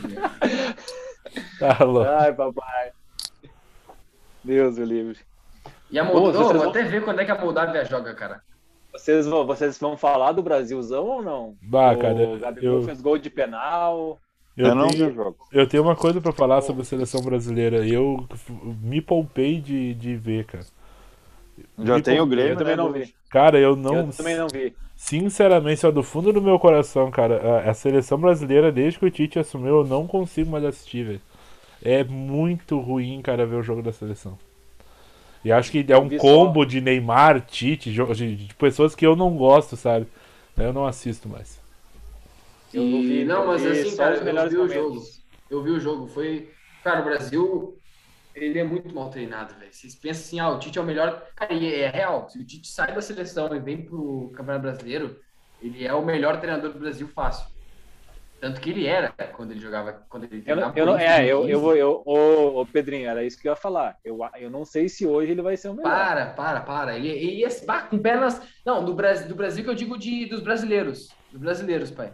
Tá 1.59 1.83
louco. 1.83 2.09
Ai, 2.09 2.33
papai. 2.33 2.91
Deus 4.43 4.77
o 4.77 4.83
livre. 4.83 5.19
E 5.89 5.99
a 5.99 6.05
Pô, 6.05 6.19
Moldávia. 6.19 6.39
vocês 6.39 6.51
vou 6.51 6.61
vão- 6.61 6.69
até 6.69 6.83
ver 6.83 7.03
quando 7.03 7.19
é 7.19 7.25
que 7.25 7.31
a 7.31 7.39
Moldávia 7.41 7.85
joga, 7.85 8.13
cara. 8.13 8.41
Vocês 8.91 9.25
vão, 9.27 9.45
vocês 9.45 9.77
vão 9.77 9.97
falar 9.97 10.31
do 10.31 10.41
Brasilzão 10.41 11.05
ou 11.05 11.21
não? 11.21 11.55
Bah, 11.61 11.91
o 11.93 11.99
cara, 11.99 12.37
Gabigol 12.37 12.75
eu, 12.77 12.83
fez 12.83 13.01
gol 13.01 13.17
de 13.17 13.29
penal. 13.29 14.19
Eu, 14.55 14.67
eu, 14.67 14.75
não 14.75 14.87
vi 14.87 14.97
tenho, 14.97 15.09
o 15.11 15.13
jogo. 15.13 15.37
eu 15.51 15.67
tenho 15.67 15.83
uma 15.83 15.95
coisa 15.97 16.21
pra 16.21 16.31
falar 16.31 16.61
sobre 16.61 16.81
a 16.83 16.85
seleção 16.85 17.21
brasileira. 17.21 17.85
Eu 17.85 18.25
me 18.81 19.01
poupei 19.01 19.59
de, 19.59 19.93
de 19.95 20.15
ver, 20.15 20.45
cara. 20.45 20.63
Já 21.79 21.95
Me 21.95 22.01
tem 22.01 22.21
o. 22.21 22.25
Grêmio, 22.25 22.53
Eu 22.53 22.57
também 22.57 22.77
né, 22.77 22.83
não 22.83 22.91
vi. 22.91 23.13
Cara, 23.29 23.59
eu 23.59 23.75
não. 23.75 23.95
Eu 23.95 24.09
também 24.11 24.37
não 24.37 24.47
vi. 24.47 24.73
Sinceramente, 25.07 25.81
só 25.81 25.91
do 25.91 26.01
fundo 26.01 26.33
do 26.33 26.41
meu 26.41 26.57
coração, 26.57 27.11
cara, 27.11 27.59
a, 27.65 27.69
a 27.69 27.73
seleção 27.75 28.17
brasileira, 28.19 28.71
desde 28.71 28.97
que 28.97 29.05
o 29.05 29.11
Tite 29.11 29.37
assumiu, 29.37 29.77
eu 29.79 29.85
não 29.85 30.07
consigo 30.07 30.49
mais 30.49 30.65
assistir, 30.65 31.05
velho. 31.05 31.21
É 31.83 32.03
muito 32.03 32.79
ruim, 32.79 33.21
cara, 33.21 33.45
ver 33.45 33.55
o 33.57 33.63
jogo 33.63 33.83
da 33.83 33.93
seleção. 33.93 34.37
E 35.43 35.51
acho 35.51 35.71
que 35.71 35.85
é 35.89 35.97
um 35.97 36.09
combo 36.09 36.65
de 36.65 36.81
Neymar, 36.81 37.41
Tite, 37.41 37.91
de, 37.93 38.35
de 38.35 38.53
pessoas 38.55 38.95
que 38.95 39.05
eu 39.05 39.15
não 39.15 39.35
gosto, 39.37 39.77
sabe? 39.77 40.07
Eu 40.57 40.73
não 40.73 40.85
assisto 40.87 41.29
mais. 41.29 41.59
Eu 42.73 42.83
não 42.83 43.01
vi, 43.01 43.23
não, 43.23 43.47
mas 43.47 43.65
assim, 43.65 43.95
cara, 43.95 44.15
os 44.15 44.21
eu 44.21 44.25
melhores 44.25 44.51
vi 44.51 44.57
o 44.57 44.61
momentos. 44.63 44.73
jogo. 44.73 45.01
Eu 45.49 45.63
vi 45.63 45.71
o 45.71 45.79
jogo. 45.79 46.07
Foi. 46.07 46.49
Cara, 46.83 47.01
o 47.01 47.03
Brasil. 47.05 47.81
Ele 48.35 48.59
é 48.59 48.63
muito 48.63 48.93
mal 48.93 49.09
treinado, 49.09 49.55
velho. 49.55 49.71
Vocês 49.71 49.95
pensam 49.95 50.21
assim, 50.23 50.39
ah, 50.39 50.49
o 50.49 50.59
Tite 50.59 50.77
é 50.77 50.81
o 50.81 50.85
melhor. 50.85 51.25
Cara, 51.35 51.53
e 51.53 51.73
é 51.73 51.89
real. 51.89 52.29
Se 52.29 52.37
o 52.37 52.45
Tite 52.45 52.67
sai 52.67 52.93
da 52.93 53.01
seleção 53.01 53.55
e 53.55 53.59
vem 53.59 53.83
pro 53.85 54.29
Campeonato 54.35 54.63
Brasileiro, 54.63 55.19
ele 55.61 55.85
é 55.85 55.93
o 55.93 56.03
melhor 56.03 56.39
treinador 56.39 56.71
do 56.73 56.79
Brasil 56.79 57.07
fácil. 57.07 57.47
Tanto 58.41 58.59
que 58.59 58.69
ele 58.69 58.85
era 58.85 59.09
quando 59.33 59.51
ele 59.51 59.59
jogava. 59.61 59.93
Quando 60.09 60.25
ele 60.25 60.43
Eu, 60.45 60.55
não- 60.57 60.73
eu 60.75 60.85
não, 60.85 60.97
é, 60.97 61.25
eu, 61.25 61.37
2015. 61.43 61.51
eu 61.51 61.59
vou, 61.61 61.75
eu, 61.75 62.03
ô, 62.05 62.61
ô, 62.61 62.65
Pedrinho, 62.65 63.09
era 63.09 63.23
isso 63.23 63.39
que 63.41 63.47
eu 63.47 63.53
ia 63.53 63.55
falar. 63.55 63.97
Eu, 64.03 64.19
eu 64.37 64.49
não 64.49 64.65
sei 64.65 64.89
se 64.89 65.07
hoje 65.07 65.31
ele 65.31 65.41
vai 65.41 65.55
ser 65.55 65.69
o 65.69 65.73
melhor. 65.73 65.89
Para, 65.89 66.25
para, 66.27 66.61
para. 66.61 66.97
Ele, 66.97 67.07
ele 67.07 67.37
ia 67.37 67.49
com 67.89 67.97
pernas. 67.97 68.41
Não, 68.65 68.83
do 68.83 68.93
Brasil, 68.93 69.27
do 69.29 69.35
Brasil 69.35 69.63
que 69.63 69.69
eu 69.69 69.75
digo 69.75 69.97
de, 69.97 70.25
dos 70.25 70.41
brasileiros. 70.41 71.09
Dos 71.31 71.39
brasileiros, 71.41 71.89
pai. 71.89 72.13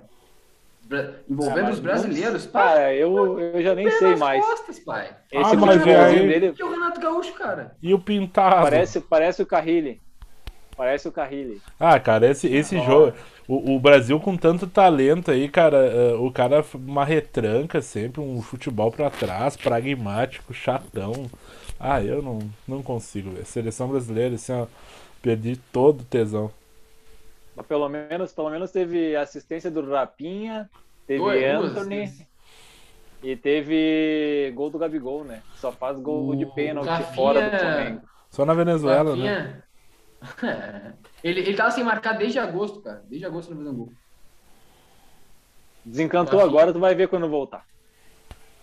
Envolvendo 1.29 1.67
Ah, 1.67 1.71
os 1.71 1.79
brasileiros, 1.79 2.45
pai. 2.45 2.67
Cara, 2.67 2.95
eu, 2.95 3.39
eu 3.39 3.61
já 3.63 3.73
nem 3.75 3.89
sei 3.91 4.15
mais. 4.15 4.43
costas, 4.45 4.79
pai. 4.79 5.09
Esse 5.31 5.55
Ah, 5.55 5.57
mas 5.57 5.87
aí- 5.87 6.27
dele 6.27 6.53
é 6.59 6.63
o 6.65 6.71
Renato 6.71 6.99
Gaúcho, 6.99 7.33
cara. 7.33 7.75
E 7.81 7.93
o 7.93 7.99
Pintado? 7.99 8.63
parece, 8.63 8.99
parece 9.01 9.41
o 9.41 9.45
Carrilli. 9.45 10.01
Parece 10.75 11.07
o 11.07 11.11
Carrilli. 11.11 11.61
Ah, 11.79 11.99
cara, 11.99 12.29
esse, 12.29 12.47
esse 12.47 12.77
jogo. 12.83 13.13
O, 13.47 13.75
o 13.75 13.79
Brasil 13.79 14.19
com 14.19 14.37
tanto 14.37 14.65
talento 14.67 15.29
aí, 15.29 15.49
cara, 15.49 15.77
eh, 15.77 16.13
o 16.15 16.31
cara 16.31 16.63
uma 16.73 17.03
retranca 17.03 17.81
sempre, 17.81 18.21
um 18.21 18.41
futebol 18.41 18.89
pra 18.91 19.09
trás, 19.09 19.57
pragmático, 19.57 20.53
chatão. 20.53 21.29
Ah, 21.79 22.01
eu 22.01 22.21
não, 22.21 22.39
não 22.67 22.81
consigo, 22.81 23.31
velho. 23.31 23.45
Seleção 23.45 23.89
brasileira, 23.89 24.35
assim, 24.35 24.53
ó, 24.53 24.65
perdi 25.21 25.57
todo 25.71 26.01
o 26.01 26.05
tesão. 26.05 26.49
Pelo 27.63 27.87
menos, 27.89 28.33
pelo 28.33 28.49
menos 28.49 28.71
teve 28.71 29.15
assistência 29.15 29.69
do 29.71 29.89
Rapinha, 29.89 30.69
teve 31.07 31.19
duas 31.19 31.71
Anthony 31.71 32.27
e 33.23 33.35
teve 33.35 34.51
gol 34.55 34.69
do 34.69 34.79
Gabigol, 34.79 35.23
né? 35.23 35.41
Só 35.55 35.71
faz 35.71 35.99
gol 35.99 36.35
de 36.35 36.45
O 36.45 36.51
pênalti 36.53 36.87
Rafinha- 36.87 37.13
fora 37.15 37.49
do 37.49 37.57
Flamengo. 37.57 38.01
Só 38.29 38.45
na 38.45 38.53
Venezuela, 38.53 39.15
né? 39.15 39.63
Rafinha- 40.21 40.95
ele, 41.23 41.39
ele 41.41 41.55
tava 41.55 41.71
sem 41.71 41.83
marcar 41.83 42.13
desde 42.13 42.39
agosto, 42.39 42.81
cara. 42.81 43.03
Desde 43.07 43.25
agosto 43.25 43.49
não 43.49 43.57
fez 43.57 43.69
um 43.69 43.75
gol. 43.75 43.91
Desencantou 45.83 46.39
Rafinha. 46.39 46.49
agora, 46.59 46.73
tu 46.73 46.79
vai 46.79 46.93
ver 46.95 47.07
quando 47.07 47.27
voltar. 47.27 47.65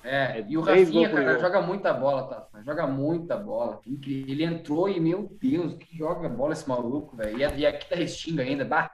É, 0.05 0.39
É 0.39 0.45
e 0.49 0.57
o 0.57 0.61
Rafinha, 0.61 1.09
cara, 1.09 1.31
jogo. 1.33 1.41
joga 1.41 1.61
muita 1.63 1.93
bola, 1.93 2.23
tá? 2.29 2.47
Joga 2.65 2.87
muita 2.87 3.37
bola. 3.37 3.81
Incrível. 3.87 4.33
Ele 4.33 4.45
entrou 4.45 4.89
e, 4.89 5.01
meu 5.01 5.29
Deus, 5.41 5.75
que 5.75 5.97
joga 5.97 6.29
bola 6.29 6.53
esse 6.53 6.69
maluco, 6.69 7.17
velho. 7.17 7.37
E, 7.39 7.61
e 7.61 7.67
aqui 7.67 7.89
tá 7.89 7.97
Restinga 7.97 8.43
ainda, 8.43 8.65
bah. 8.65 8.91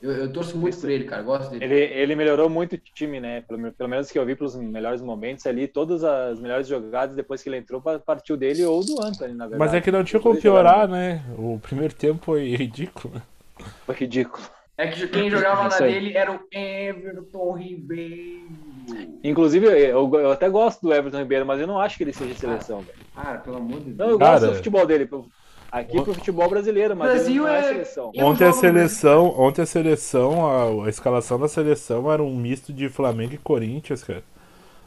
Eu, 0.00 0.12
eu 0.12 0.32
torço 0.32 0.56
muito 0.58 0.78
por 0.78 0.90
ele, 0.90 1.04
cara. 1.04 1.22
Gosto 1.22 1.50
dele. 1.50 1.64
Ele, 1.64 1.94
ele 1.94 2.16
melhorou 2.16 2.48
muito 2.50 2.74
o 2.74 2.78
time, 2.78 3.18
né? 3.20 3.40
Pelo, 3.42 3.72
pelo 3.72 3.88
menos 3.88 4.10
que 4.10 4.18
eu 4.18 4.26
vi 4.26 4.36
pelos 4.36 4.54
melhores 4.56 5.00
momentos 5.00 5.46
ali, 5.46 5.66
todas 5.66 6.04
as 6.04 6.38
melhores 6.38 6.66
jogadas 6.68 7.16
depois 7.16 7.42
que 7.42 7.48
ele 7.48 7.56
entrou, 7.58 7.80
pa- 7.80 7.98
partiu 7.98 8.36
dele 8.36 8.64
ou 8.64 8.84
do 8.84 9.00
Anthony, 9.00 9.34
na 9.34 9.46
verdade. 9.46 9.58
Mas 9.58 9.74
é 9.74 9.80
que 9.80 9.90
não 9.90 10.04
tinha 10.04 10.20
como 10.20 10.36
piorar, 10.36 10.88
né? 10.88 11.22
O 11.38 11.58
primeiro 11.58 11.94
tempo 11.94 12.24
foi 12.24 12.54
ridículo. 12.54 13.14
né? 13.14 13.22
Foi 13.86 13.94
ridículo. 13.94 14.55
É 14.78 14.88
que 14.88 15.08
quem 15.08 15.30
jogava 15.30 15.68
na 15.68 15.78
dele 15.78 16.16
era 16.16 16.32
o 16.32 16.40
Everton 16.52 17.52
Ribeiro. 17.52 18.46
Inclusive, 19.24 19.66
eu, 19.66 20.10
eu 20.14 20.30
até 20.30 20.48
gosto 20.48 20.82
do 20.82 20.92
Everton 20.92 21.18
Ribeiro, 21.18 21.46
mas 21.46 21.60
eu 21.60 21.66
não 21.66 21.80
acho 21.80 21.96
que 21.96 22.04
ele 22.04 22.12
seja 22.12 22.34
de 22.34 22.38
seleção, 22.40 22.80
velho. 22.80 22.98
Cara, 23.14 23.38
pelo 23.38 23.56
amor 23.56 23.80
de 23.80 23.90
Não, 23.90 23.96
Deus. 23.96 24.10
eu 24.12 24.18
Cara- 24.18 24.32
gosto 24.32 24.50
do 24.50 24.56
futebol 24.56 24.86
dele. 24.86 25.08
Aqui 25.72 26.00
pro 26.00 26.14
futebol 26.14 26.48
brasileiro, 26.48 26.94
mas 26.96 27.10
Brasil 27.10 27.42
não 27.42 27.48
é, 27.48 27.58
é- 27.58 27.62
seleção. 27.62 28.12
Ontem 28.16 28.44
a 28.44 28.52
seleção, 28.52 29.34
ontem 29.38 29.62
a 29.62 29.66
seleção, 29.66 30.46
a, 30.46 30.86
a 30.86 30.88
escalação 30.88 31.38
da 31.40 31.48
seleção 31.48 32.10
era 32.10 32.22
um 32.22 32.36
misto 32.36 32.72
de 32.72 32.88
Flamengo 32.88 33.34
e 33.34 33.38
Corinthians, 33.38 34.04
cara. 34.04 34.22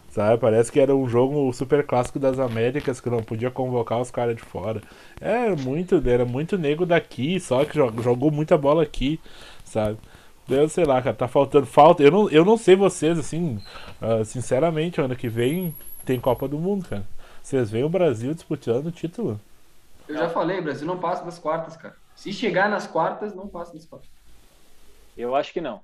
Sabe? 0.10 0.40
Parece 0.40 0.72
que 0.72 0.80
era 0.80 0.96
um 0.96 1.08
jogo 1.08 1.52
super 1.54 1.86
clássico 1.86 2.18
das 2.18 2.40
Américas 2.40 3.00
que 3.00 3.10
não 3.12 3.22
podia 3.22 3.52
convocar 3.52 4.02
os 4.02 4.10
caras 4.10 4.36
de 4.36 4.42
fora. 4.42 4.82
É 5.22 5.56
muito, 5.56 6.02
era 6.10 6.26
muito 6.26 6.58
nego 6.58 6.84
daqui, 6.86 7.40
só 7.40 7.64
que 7.64 7.76
jogou 7.76 8.32
muita 8.32 8.58
bola 8.58 8.82
aqui, 8.82 9.20
sabe? 9.70 9.98
Eu 10.50 10.68
sei 10.68 10.84
lá, 10.84 11.02
cara, 11.02 11.16
tá 11.16 11.28
faltando 11.28 11.66
falta. 11.68 12.02
Eu 12.02 12.12
não, 12.12 12.30
eu 12.30 12.44
não 12.44 12.58
sei 12.58 12.76
vocês, 12.76 13.18
assim, 13.20 13.62
ah, 14.02 14.26
sinceramente, 14.26 15.00
ano 15.00 15.16
que 15.16 15.30
vem 15.30 15.76
tem 16.04 16.20
Copa 16.20 16.48
do 16.48 16.58
Mundo, 16.58 16.88
cara. 16.88 17.06
Vocês 17.44 17.70
veem 17.70 17.84
o 17.84 17.90
Brasil 17.90 18.34
disputando 18.34 18.88
o 18.88 18.92
título? 18.92 19.40
Eu 20.08 20.16
já 20.16 20.30
falei, 20.30 20.60
o 20.60 20.64
Brasil 20.64 20.88
não 20.88 20.98
passa 20.98 21.24
das 21.24 21.38
quartas, 21.38 21.78
cara. 21.78 21.96
Se 22.16 22.34
chegar 22.34 22.68
nas 22.70 22.88
quartas, 22.88 23.36
não 23.36 23.48
passa 23.48 23.74
das 23.74 23.86
quartas. 23.86 24.10
Eu 25.16 25.36
acho 25.36 25.54
que 25.54 25.62
não. 25.62 25.82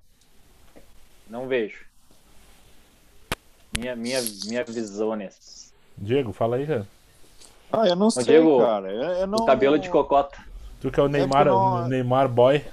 Não 1.29 1.47
vejo. 1.47 1.86
Minha, 3.77 3.95
minha, 3.95 4.19
minha 4.45 4.63
visão 4.63 5.15
nessa. 5.15 5.71
Diego, 5.97 6.33
fala 6.33 6.55
aí, 6.57 6.65
cara. 6.65 6.88
Ah, 7.71 7.88
eu 7.88 7.95
não 7.95 8.09
sei, 8.09 8.23
Diego, 8.23 8.59
cara. 8.59 8.91
Eu, 8.91 9.01
eu 9.11 9.27
não, 9.27 9.39
O 9.39 9.45
cabelo 9.45 9.77
de 9.77 9.89
cocota. 9.89 10.38
Tu 10.81 10.89
que 10.91 10.99
é 10.99 11.03
o 11.03 11.07
Neymar, 11.07 11.43
que 11.43 11.49
não- 11.49 11.83
o 11.83 11.88
Neymar 11.88 12.27
boy. 12.29 12.63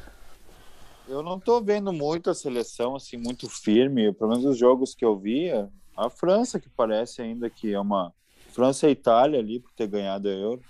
Eu 1.09 1.23
não 1.23 1.39
tô 1.39 1.61
vendo 1.61 1.93
muito 1.93 2.31
a 2.31 2.35
seleção, 2.35 2.97
assim, 2.97 3.17
muito 3.17 3.49
firme. 3.49 4.13
Pelo 4.13 4.31
menos 4.31 4.45
os 4.45 4.57
jogos 4.57 4.95
que 4.95 5.05
eu 5.05 5.19
via, 5.19 5.69
A 5.97 6.09
França, 6.09 6.61
que 6.61 6.69
parece 6.69 7.21
ainda 7.23 7.51
que 7.51 7.73
é 7.73 7.81
uma. 7.81 8.13
França 8.53 8.89
e 8.89 8.93
Itália 8.93 9.41
ali, 9.41 9.61
por 9.61 9.73
ter 9.73 9.87
ganhado 9.87 10.29
a 10.29 10.33
Euro. 10.33 10.63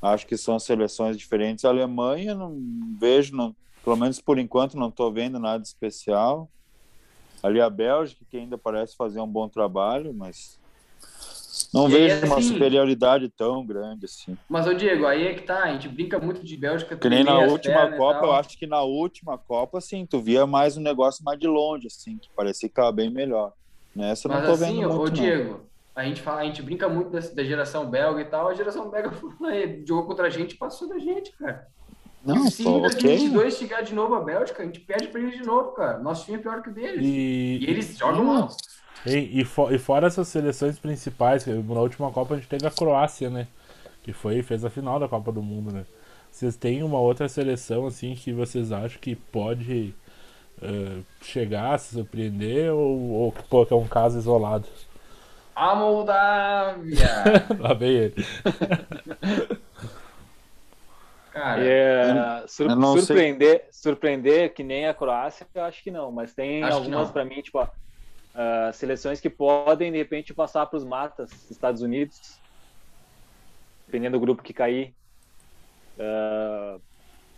Acho 0.00 0.26
que 0.26 0.36
são 0.36 0.58
seleções 0.58 1.16
diferentes. 1.16 1.64
A 1.64 1.68
Alemanha, 1.68 2.34
não 2.34 2.56
vejo, 2.98 3.34
não, 3.34 3.54
pelo 3.84 3.96
menos 3.96 4.20
por 4.20 4.38
enquanto, 4.38 4.76
não 4.76 4.88
estou 4.88 5.12
vendo 5.12 5.38
nada 5.38 5.62
especial. 5.62 6.48
Ali 7.42 7.60
a 7.60 7.68
Bélgica, 7.68 8.24
que 8.30 8.36
ainda 8.36 8.56
parece 8.56 8.96
fazer 8.96 9.20
um 9.20 9.26
bom 9.26 9.48
trabalho, 9.48 10.14
mas 10.14 10.58
não 11.72 11.88
E 11.88 11.92
vejo 11.92 12.14
aí, 12.16 12.24
uma 12.24 12.38
assim- 12.38 12.52
superioridade 12.52 13.28
tão 13.28 13.64
grande 13.66 14.04
assim. 14.06 14.36
Mas, 14.48 14.66
ô 14.66 14.74
Diego, 14.74 15.06
aí 15.06 15.26
é 15.26 15.34
que 15.34 15.42
tá, 15.42 15.64
a 15.64 15.72
gente 15.72 15.88
brinca 15.88 16.18
muito 16.18 16.44
de 16.44 16.56
Bélgica. 16.56 16.96
Que 16.96 17.08
nem 17.08 17.24
na 17.24 17.38
última 17.40 17.88
Copa, 17.90 18.26
eu 18.26 18.32
acho 18.32 18.58
que 18.58 18.66
na 18.66 18.82
última 18.82 19.36
Copa, 19.38 19.78
assim, 19.78 20.06
tu 20.06 20.20
via 20.20 20.46
mais 20.46 20.76
um 20.76 20.80
negócio 20.82 21.24
mais 21.24 21.38
de 21.38 21.46
longe, 21.46 21.86
assim, 21.86 22.18
que 22.18 22.28
parecia 22.36 22.68
que 22.68 22.74
tava 22.74 22.92
bem 22.92 23.10
melhor. 23.10 23.52
Nessa 23.94 24.28
eu 24.28 24.32
não 24.32 24.38
Mas 24.38 24.46
tô 24.46 24.52
assim, 24.64 24.74
vendo 24.76 24.90
ô 24.90 24.96
muito, 24.96 25.06
não. 25.08 25.22
Diego, 25.22 25.66
a 25.94 26.04
gente, 26.04 26.20
fala, 26.20 26.40
a 26.40 26.44
gente 26.44 26.62
brinca 26.62 26.88
muito 26.88 27.10
da, 27.10 27.20
da 27.20 27.42
geração 27.44 27.88
belga 27.88 28.20
e 28.20 28.24
tal. 28.26 28.48
A 28.48 28.54
geração 28.54 28.90
belga 28.90 29.10
foi 29.38 29.80
e 29.82 29.86
jogou 29.86 30.06
contra 30.06 30.26
a 30.26 30.30
gente 30.30 30.52
e 30.52 30.58
passou 30.58 30.88
da 30.88 30.98
gente, 30.98 31.32
cara. 31.36 31.66
Não, 32.24 32.46
e 32.46 32.50
se 32.50 32.62
em 32.64 32.66
ok. 32.66 32.80
2022 32.80 33.56
chegar 33.56 33.82
de 33.82 33.94
novo 33.94 34.14
a 34.16 34.20
Bélgica, 34.20 34.60
a 34.62 34.66
gente 34.66 34.80
perde 34.80 35.08
pra 35.08 35.20
eles 35.20 35.38
de 35.38 35.44
novo, 35.46 35.72
cara. 35.72 35.98
Nosso 36.00 36.24
time 36.24 36.36
é 36.38 36.40
pior 36.40 36.60
que 36.60 36.70
o 36.70 36.74
deles. 36.74 37.00
E, 37.04 37.58
E, 37.62 37.70
eles 37.70 37.96
jogam 37.96 38.24
mal. 38.24 38.48
E, 39.06 39.40
e, 39.40 39.44
fo- 39.44 39.70
e 39.70 39.78
fora 39.78 40.06
essas 40.06 40.28
seleções 40.28 40.78
principais, 40.78 41.46
na 41.46 41.80
última 41.80 42.10
Copa 42.12 42.34
a 42.34 42.36
gente 42.38 42.48
teve 42.48 42.66
a 42.66 42.70
Croácia, 42.70 43.30
né? 43.30 43.46
Que 44.02 44.12
foi, 44.12 44.42
fez 44.42 44.64
a 44.64 44.70
final 44.70 44.98
da 45.00 45.08
Copa 45.08 45.32
do 45.32 45.42
Mundo, 45.42 45.72
né? 45.72 45.84
Vocês 46.30 46.56
têm 46.56 46.82
uma 46.82 46.98
outra 47.00 47.28
seleção 47.28 47.86
assim 47.86 48.14
que 48.14 48.32
vocês 48.32 48.72
acham 48.72 49.00
que 49.00 49.14
pode 49.16 49.94
eh, 50.62 51.00
chegar, 51.22 51.78
se 51.78 51.94
surpreender, 51.94 52.72
ou, 52.74 53.10
ou 53.12 53.32
que 53.32 53.42
pô, 53.44 53.66
que 53.66 53.72
é 53.72 53.76
um 53.76 53.88
caso 53.88 54.18
isolado? 54.18 54.66
A 55.54 55.74
Moldávia! 55.74 57.48
Lá 57.58 57.72
vem 57.74 57.90
ele. 57.96 58.14
Cara, 61.32 61.60
É, 61.62 62.46
sur- 62.46 62.70
eu 62.70 62.76
não 62.76 62.96
sei. 62.96 63.02
surpreender, 63.02 63.68
surpreender 63.70 64.54
que 64.54 64.62
nem 64.64 64.86
a 64.86 64.94
Croácia, 64.94 65.46
eu 65.54 65.64
acho 65.64 65.82
que 65.82 65.90
não, 65.90 66.10
mas 66.10 66.34
tem 66.34 66.62
Acho 66.64 66.76
algumas 66.78 67.10
para 67.10 67.24
mim, 67.24 67.42
tipo, 67.42 67.58
ah, 68.36 68.72
seleções 68.72 69.20
que 69.20 69.30
podem 69.30 69.92
de 69.92 69.98
repente 69.98 70.34
passar 70.34 70.66
para 70.66 70.76
os 70.78 70.84
matas, 70.84 71.50
Estados 71.50 71.82
Unidos, 71.82 72.18
dependendo 73.86 74.18
do 74.18 74.20
grupo 74.20 74.42
que 74.42 74.52
cair, 74.54 74.94
Ah, 75.98 76.78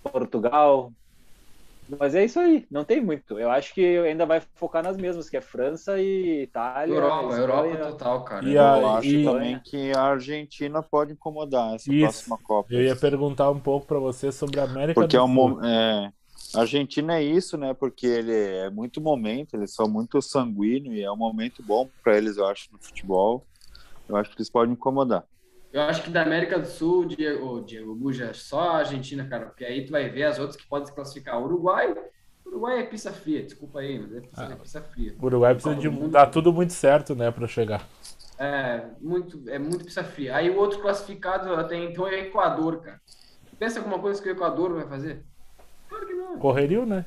Portugal, 0.03 0.93
mas 2.01 2.15
é 2.15 2.25
isso 2.25 2.39
aí, 2.41 2.67
não 2.71 2.85
tem 2.85 3.01
muito. 3.03 3.39
Eu 3.39 3.51
acho 3.51 3.75
que 3.75 3.83
ainda 3.99 4.27
vai 4.27 4.41
focar 4.57 4.83
nas 4.83 4.99
mesmas, 4.99 5.29
que 5.31 5.37
é 5.37 5.41
França 5.41 6.01
e 6.01 6.43
Itália. 6.45 6.95
Europa, 6.95 7.33
Espanha. 7.33 7.79
Europa 7.79 7.93
total, 7.93 8.25
cara. 8.25 8.47
E 8.47 8.59
a- 8.59 8.79
Eu 8.81 8.87
acho 8.87 9.11
e- 9.15 9.25
também 9.25 9.61
que 9.61 9.93
a 9.93 10.03
Argentina 10.03 10.83
pode 10.83 11.13
incomodar 11.13 11.75
essa 11.75 11.93
Isso. 11.93 12.25
próxima 12.25 12.39
Copa. 12.39 12.69
Eu 12.71 12.83
ia 12.83 12.97
perguntar 12.97 13.51
um 13.51 13.61
pouco 13.61 13.87
pra 13.87 13.99
você 13.99 14.31
sobre 14.33 14.61
a 14.61 14.65
América 14.65 15.07
Porque 15.07 15.09
do 15.09 15.19
é 15.19 15.23
um 15.23 15.33
Sul. 15.33 15.65
é, 15.65 16.13
a 16.55 16.61
Argentina 16.61 17.17
é 17.19 17.23
isso, 17.23 17.57
né? 17.57 17.75
Porque 17.75 18.07
ele 18.07 18.33
é 18.33 18.71
muito 18.71 19.01
momento, 19.01 19.55
eles 19.55 19.75
são 19.75 19.89
muito 19.89 20.21
sanguíneos 20.23 20.95
e 20.97 21.03
é 21.03 21.11
um 21.11 21.17
momento 21.17 21.63
bom 21.63 21.89
para 22.03 22.17
eles, 22.17 22.37
eu 22.37 22.47
acho, 22.47 22.69
no 22.73 22.79
futebol. 22.79 23.45
Eu 24.09 24.17
acho 24.17 24.31
que 24.31 24.37
eles 24.39 24.49
podem 24.51 24.73
incomodar. 24.73 25.25
Eu 25.71 25.83
acho 25.83 26.03
que 26.03 26.09
da 26.11 26.23
América 26.23 26.59
do 26.59 26.67
Sul, 26.67 27.05
Diego, 27.05 27.61
Diego 27.61 27.95
Buja, 27.95 28.33
só 28.33 28.61
a 28.61 28.77
Argentina, 28.79 29.27
cara, 29.29 29.47
porque 29.47 29.65
aí 29.65 29.85
tu 29.85 29.93
vai 29.93 30.09
ver 30.09 30.23
as 30.25 30.39
outras 30.39 30.57
que 30.57 30.67
podem 30.67 30.87
se 30.87 30.95
classificar. 30.95 31.39
Uruguai, 31.43 31.95
Uruguai 32.47 32.81
é 32.81 32.85
pizza 32.85 33.13
fria, 33.13 33.43
desculpa 33.43 33.81
aí, 33.81 33.99
mas 33.99 34.15
é 34.15 34.21
pizza, 34.23 34.47
Ah. 34.47 34.53
é 34.53 34.57
pizza 34.57 34.81
fria. 34.81 35.15
O 35.21 35.27
Uruguai 35.27 35.53
precisa 35.55 35.75
de 35.75 35.91
Mundo. 35.91 36.09
dar 36.13 36.27
tudo 36.29 36.51
muito 36.55 36.73
certo, 36.73 37.15
né, 37.15 37.31
pra 37.31 37.47
chegar. 37.47 37.87
É 38.39 38.87
muito, 39.01 39.43
é 39.51 39.59
muito 39.59 39.85
pizza 39.85 40.03
fria. 40.03 40.37
Aí 40.37 40.49
o 40.49 40.57
outro 40.57 40.81
classificado 40.81 41.53
até 41.55 41.77
então 41.77 42.09
é 42.09 42.21
Equador, 42.21 42.81
cara. 42.81 42.99
Pensa 43.59 43.81
alguma 43.81 43.99
coisa 43.99 44.23
que 44.23 44.29
o 44.29 44.33
Equador 44.33 44.73
vai 44.73 44.89
fazer? 44.89 45.23
Claro 46.29 46.35
não. 46.35 46.39
Correrio, 46.41 46.87
né? 46.87 47.05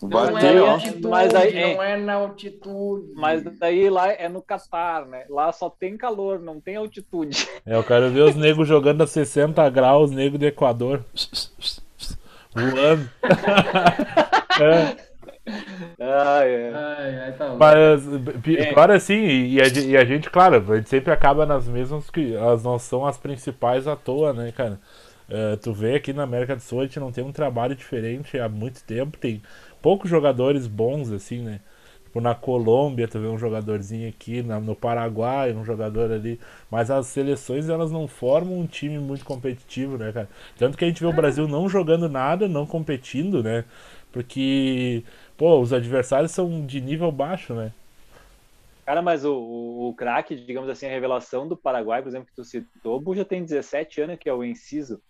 Não 0.00 0.08
Bateu, 0.08 0.48
é 0.48 0.54
na 0.54 0.62
ó. 0.64 0.70
altitude, 0.72 1.06
Mas 1.06 1.32
aí- 1.34 1.74
não 1.76 1.82
é 1.82 1.96
na 1.96 2.14
altitude. 2.14 3.12
Mas 3.14 3.42
daí 3.60 3.88
lá 3.88 4.12
é 4.12 4.28
no 4.28 4.42
Catar, 4.42 5.06
né? 5.06 5.24
Lá 5.30 5.52
só 5.52 5.70
tem 5.70 5.96
calor, 5.96 6.40
não 6.40 6.60
tem 6.60 6.74
altitude. 6.74 7.46
É, 7.64 7.76
eu 7.76 7.84
quero 7.84 8.10
ver 8.10 8.22
os 8.22 8.34
negros 8.34 8.66
jogando 8.66 9.02
a 9.02 9.06
60 9.06 9.68
graus, 9.70 10.10
negro 10.10 10.36
do 10.38 10.44
Equador. 10.44 11.04
Voando. 12.52 13.08
é, 14.60 14.96
Ah, 16.00 16.44
é. 16.44 16.72
Ai, 16.74 17.20
ai, 17.20 17.32
tá 17.32 17.54
mas, 17.58 18.02
É. 18.12 18.72
pior 18.72 18.90
assim, 18.90 19.14
e 19.22 19.60
a, 19.60 19.66
e 19.68 19.96
a 19.96 20.04
gente, 20.04 20.28
claro, 20.30 20.64
a 20.72 20.76
gente 20.76 20.88
sempre 20.88 21.12
acaba 21.12 21.46
nas 21.46 21.66
mesmas 21.68 22.10
que 22.10 22.34
elas 22.34 22.62
não 22.64 22.78
são 22.78 23.06
as 23.06 23.16
principais 23.18 23.86
à 23.86 23.94
toa, 23.96 24.32
né, 24.32 24.52
cara? 24.52 24.80
É, 25.34 25.56
tu 25.56 25.72
vê 25.72 25.94
aqui 25.94 26.12
na 26.12 26.24
América 26.24 26.54
do 26.54 26.60
Sul 26.60 26.80
a 26.80 26.84
gente 26.84 27.00
não 27.00 27.10
tem 27.10 27.24
um 27.24 27.32
trabalho 27.32 27.74
diferente 27.74 28.38
há 28.38 28.48
muito 28.50 28.82
tempo, 28.84 29.16
tem 29.16 29.40
poucos 29.80 30.10
jogadores 30.10 30.66
bons, 30.66 31.10
assim, 31.10 31.40
né? 31.42 31.60
Tipo, 32.04 32.20
na 32.20 32.34
Colômbia 32.34 33.08
tu 33.08 33.18
vê 33.18 33.26
um 33.28 33.38
jogadorzinho 33.38 34.06
aqui, 34.10 34.42
na- 34.42 34.60
no 34.60 34.76
Paraguai 34.76 35.52
um 35.54 35.64
jogador 35.64 36.12
ali, 36.12 36.38
mas 36.70 36.90
as 36.90 37.06
seleções 37.06 37.68
elas 37.70 37.90
não 37.90 38.06
formam 38.06 38.58
um 38.60 38.66
time 38.66 38.98
muito 38.98 39.24
competitivo, 39.24 39.96
né, 39.96 40.12
cara? 40.12 40.28
Tanto 40.58 40.76
que 40.76 40.84
a 40.84 40.88
gente 40.88 41.00
vê 41.00 41.06
o 41.06 41.12
Brasil 41.14 41.48
não 41.48 41.66
jogando 41.68 42.08
nada, 42.10 42.46
não 42.48 42.66
competindo, 42.66 43.42
né? 43.42 43.64
Porque, 44.12 45.02
pô, 45.38 45.58
os 45.60 45.72
adversários 45.72 46.32
são 46.32 46.66
de 46.66 46.78
nível 46.80 47.10
baixo, 47.10 47.54
né? 47.54 47.72
Cara, 48.84 49.00
mas 49.02 49.24
o, 49.24 49.32
o, 49.34 49.88
o 49.90 49.94
craque, 49.94 50.34
digamos 50.44 50.68
assim, 50.68 50.86
a 50.86 50.90
revelação 50.90 51.46
do 51.48 51.56
Paraguai, 51.56 52.02
por 52.02 52.08
exemplo, 52.08 52.26
que 52.26 52.34
tu 52.34 52.44
citou, 52.44 53.02
já 53.14 53.24
tem 53.24 53.44
17 53.44 54.00
anos, 54.00 54.18
que 54.18 54.28
é 54.28 54.34
o 54.34 54.42
Enciso. 54.44 55.00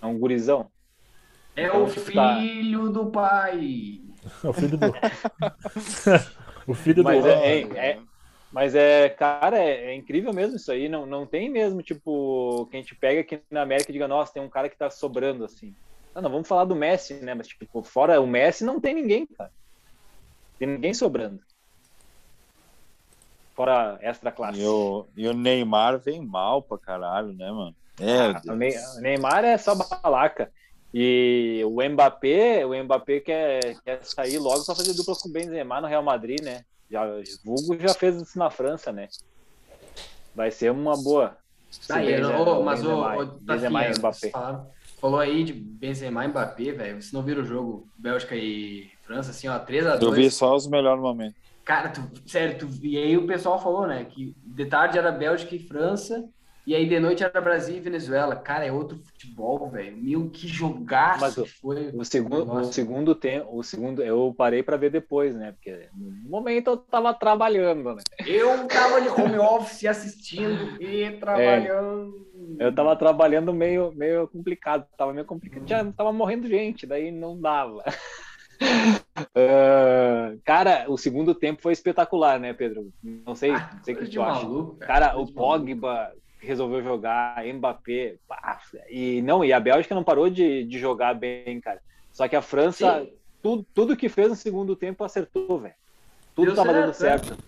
É 0.00 0.06
um 0.06 0.18
gurizão. 0.18 0.70
É 1.56 1.66
Então, 1.66 1.84
o 1.84 1.86
tá. 1.86 2.36
filho 2.38 2.88
do 2.90 3.10
pai. 3.10 4.00
O 4.44 4.52
filho 4.52 4.76
do. 4.76 4.92
o 6.66 6.74
filho 6.74 7.02
Mas 7.02 7.22
do. 7.24 7.28
é, 7.28 7.60
é- 7.60 7.90
é- 7.90 8.00
mas 8.50 8.74
é, 8.74 9.08
cara, 9.10 9.58
é, 9.58 9.90
é 9.90 9.94
incrível 9.94 10.32
mesmo 10.32 10.56
isso 10.56 10.72
aí. 10.72 10.88
Não, 10.88 11.04
não 11.04 11.26
tem 11.26 11.50
mesmo, 11.50 11.82
tipo, 11.82 12.66
que 12.70 12.76
a 12.76 12.80
gente 12.80 12.94
pega 12.96 13.20
aqui 13.20 13.40
na 13.50 13.62
América 13.62 13.90
e 13.90 13.92
diga, 13.92 14.08
nossa, 14.08 14.32
tem 14.32 14.42
um 14.42 14.48
cara 14.48 14.68
que 14.68 14.76
tá 14.76 14.88
sobrando, 14.88 15.44
assim. 15.44 15.74
Não, 16.14 16.22
não, 16.22 16.30
vamos 16.30 16.48
falar 16.48 16.64
do 16.64 16.74
Messi, 16.74 17.14
né? 17.14 17.34
Mas, 17.34 17.48
tipo, 17.48 17.82
fora 17.82 18.20
o 18.20 18.26
Messi, 18.26 18.64
não 18.64 18.80
tem 18.80 18.94
ninguém, 18.94 19.26
cara. 19.26 19.50
Tem 20.58 20.66
ninguém 20.66 20.94
sobrando. 20.94 21.40
Fora 23.54 23.98
extra 24.00 24.32
classe. 24.32 24.60
E 24.60 24.66
o, 24.66 25.06
e 25.16 25.28
o 25.28 25.34
Neymar 25.34 25.98
vem 25.98 26.24
mal 26.24 26.62
pra 26.62 26.78
caralho, 26.78 27.32
né, 27.34 27.50
mano? 27.50 27.76
É, 28.00 28.18
Ah, 28.30 28.42
o 28.48 28.54
Ney- 28.54 28.76
o 28.96 29.00
Neymar 29.00 29.44
é 29.44 29.56
só 29.58 29.74
balaca. 29.74 30.50
E 30.94 31.62
o 31.66 31.82
Mbappé, 31.86 32.64
o 32.64 32.72
Mbappé 32.84 33.20
quer, 33.20 33.76
quer 33.84 34.00
sair 34.02 34.38
logo 34.38 34.64
para 34.64 34.74
fazer 34.74 34.94
dupla 34.94 35.14
com 35.14 35.28
o 35.28 35.32
Benzema 35.32 35.80
no 35.80 35.86
Real 35.86 36.02
Madrid, 36.02 36.40
né? 36.42 36.62
Já, 36.90 37.04
o 37.06 37.22
Vulgo 37.44 37.78
já 37.78 37.92
fez 37.92 38.16
isso 38.16 38.38
na 38.38 38.48
França, 38.50 38.90
né? 38.90 39.08
Vai 40.34 40.50
ser 40.50 40.70
uma 40.70 40.96
boa. 40.96 41.36
Tá 41.86 41.96
Benzema- 41.96 42.60
mas 42.62 42.80
o, 42.80 42.88
Benzema- 42.88 43.16
o, 43.16 43.26
Benzema 43.40 43.86
e 43.86 43.98
Mbappé. 43.98 44.32
falou 45.00 45.20
aí 45.20 45.44
de 45.44 45.52
Benzema 45.52 46.24
e 46.24 46.28
Mbappé, 46.28 46.72
velho. 46.72 46.94
Vocês 47.02 47.12
não 47.12 47.22
viram 47.22 47.42
o 47.42 47.46
jogo 47.46 47.86
Bélgica 47.98 48.34
e 48.34 48.90
França, 49.02 49.30
assim, 49.30 49.48
ó, 49.48 49.58
3x2. 49.58 50.02
eu 50.02 50.12
vi 50.12 50.30
só 50.30 50.54
os 50.56 50.66
melhores 50.66 51.02
momentos. 51.02 51.36
Cara, 51.64 51.90
tu, 51.90 52.00
sério, 52.26 52.58
tu, 52.58 52.66
e 52.82 52.96
aí 52.96 53.14
o 53.18 53.26
pessoal 53.26 53.62
falou, 53.62 53.86
né, 53.86 54.04
que 54.06 54.34
de 54.42 54.64
tarde 54.64 54.96
era 54.96 55.12
Bélgica 55.12 55.54
e 55.54 55.58
França, 55.58 56.26
e 56.68 56.74
aí 56.74 56.86
de 56.86 57.00
noite 57.00 57.24
era 57.24 57.40
Brasil 57.40 57.78
e 57.78 57.80
Venezuela. 57.80 58.36
Cara, 58.36 58.66
é 58.66 58.70
outro 58.70 58.98
futebol, 58.98 59.70
velho. 59.70 59.96
Meu, 59.96 60.28
que 60.28 60.46
jogaço 60.46 61.18
Mas 61.18 61.34
que 61.34 61.46
foi. 61.46 61.90
O 61.94 62.04
segundo, 62.04 62.52
o 62.52 62.64
segundo 62.64 63.14
tempo, 63.14 63.56
o 63.56 63.62
segundo, 63.62 64.02
eu 64.02 64.34
parei 64.36 64.62
para 64.62 64.76
ver 64.76 64.90
depois, 64.90 65.34
né? 65.34 65.52
Porque 65.52 65.88
no 65.94 66.28
momento 66.28 66.68
eu 66.68 66.76
tava 66.76 67.14
trabalhando, 67.14 67.94
né? 67.94 68.02
Eu 68.26 68.68
tava 68.68 69.00
de 69.00 69.08
home 69.08 69.38
office 69.38 69.86
assistindo 69.86 70.76
e 70.78 71.10
trabalhando. 71.18 72.28
Eu 72.60 72.74
tava 72.74 72.94
trabalhando 72.96 73.54
meio, 73.54 73.90
meio 73.96 74.28
complicado, 74.28 74.86
tava 74.94 75.14
meio 75.14 75.24
complicado, 75.24 75.66
já 75.66 75.90
tava 75.92 76.12
morrendo 76.12 76.46
gente, 76.46 76.86
daí 76.86 77.10
não 77.10 77.40
dava. 77.40 77.82
Ah, 79.34 80.34
cara, 80.44 80.86
o 80.88 80.98
segundo 80.98 81.32
tempo 81.32 81.62
foi 81.62 81.72
espetacular, 81.72 82.40
né, 82.40 82.52
Pedro? 82.52 82.92
Não 83.02 83.34
sei, 83.34 83.52
Ah, 83.52 83.70
não 83.74 83.84
sei 83.84 83.94
o 83.94 83.98
que 83.98 84.08
tu 84.08 84.22
acha. 84.22 84.46
Cara, 84.80 85.14
coisa 85.14 85.30
o 85.30 85.64
de 85.66 85.74
maluco. 85.74 86.18
Resolveu 86.40 86.82
jogar, 86.82 87.44
Mbappé, 87.44 88.16
pá, 88.28 88.60
e 88.88 89.20
não, 89.22 89.44
e 89.44 89.52
a 89.52 89.58
Bélgica 89.58 89.94
não 89.94 90.04
parou 90.04 90.30
de, 90.30 90.62
de 90.64 90.78
jogar 90.78 91.14
bem, 91.14 91.60
cara. 91.60 91.80
Só 92.12 92.28
que 92.28 92.36
a 92.36 92.42
França, 92.42 93.00
Sim. 93.00 93.12
tudo, 93.42 93.66
tudo 93.74 93.96
que 93.96 94.08
fez 94.08 94.28
no 94.28 94.36
segundo 94.36 94.76
tempo 94.76 95.02
acertou, 95.02 95.58
velho. 95.58 95.74
Tudo 96.36 96.46
Deu 96.46 96.54
tava 96.54 96.72
dando 96.72 96.94
certo, 96.94 97.26
certo. 97.28 97.44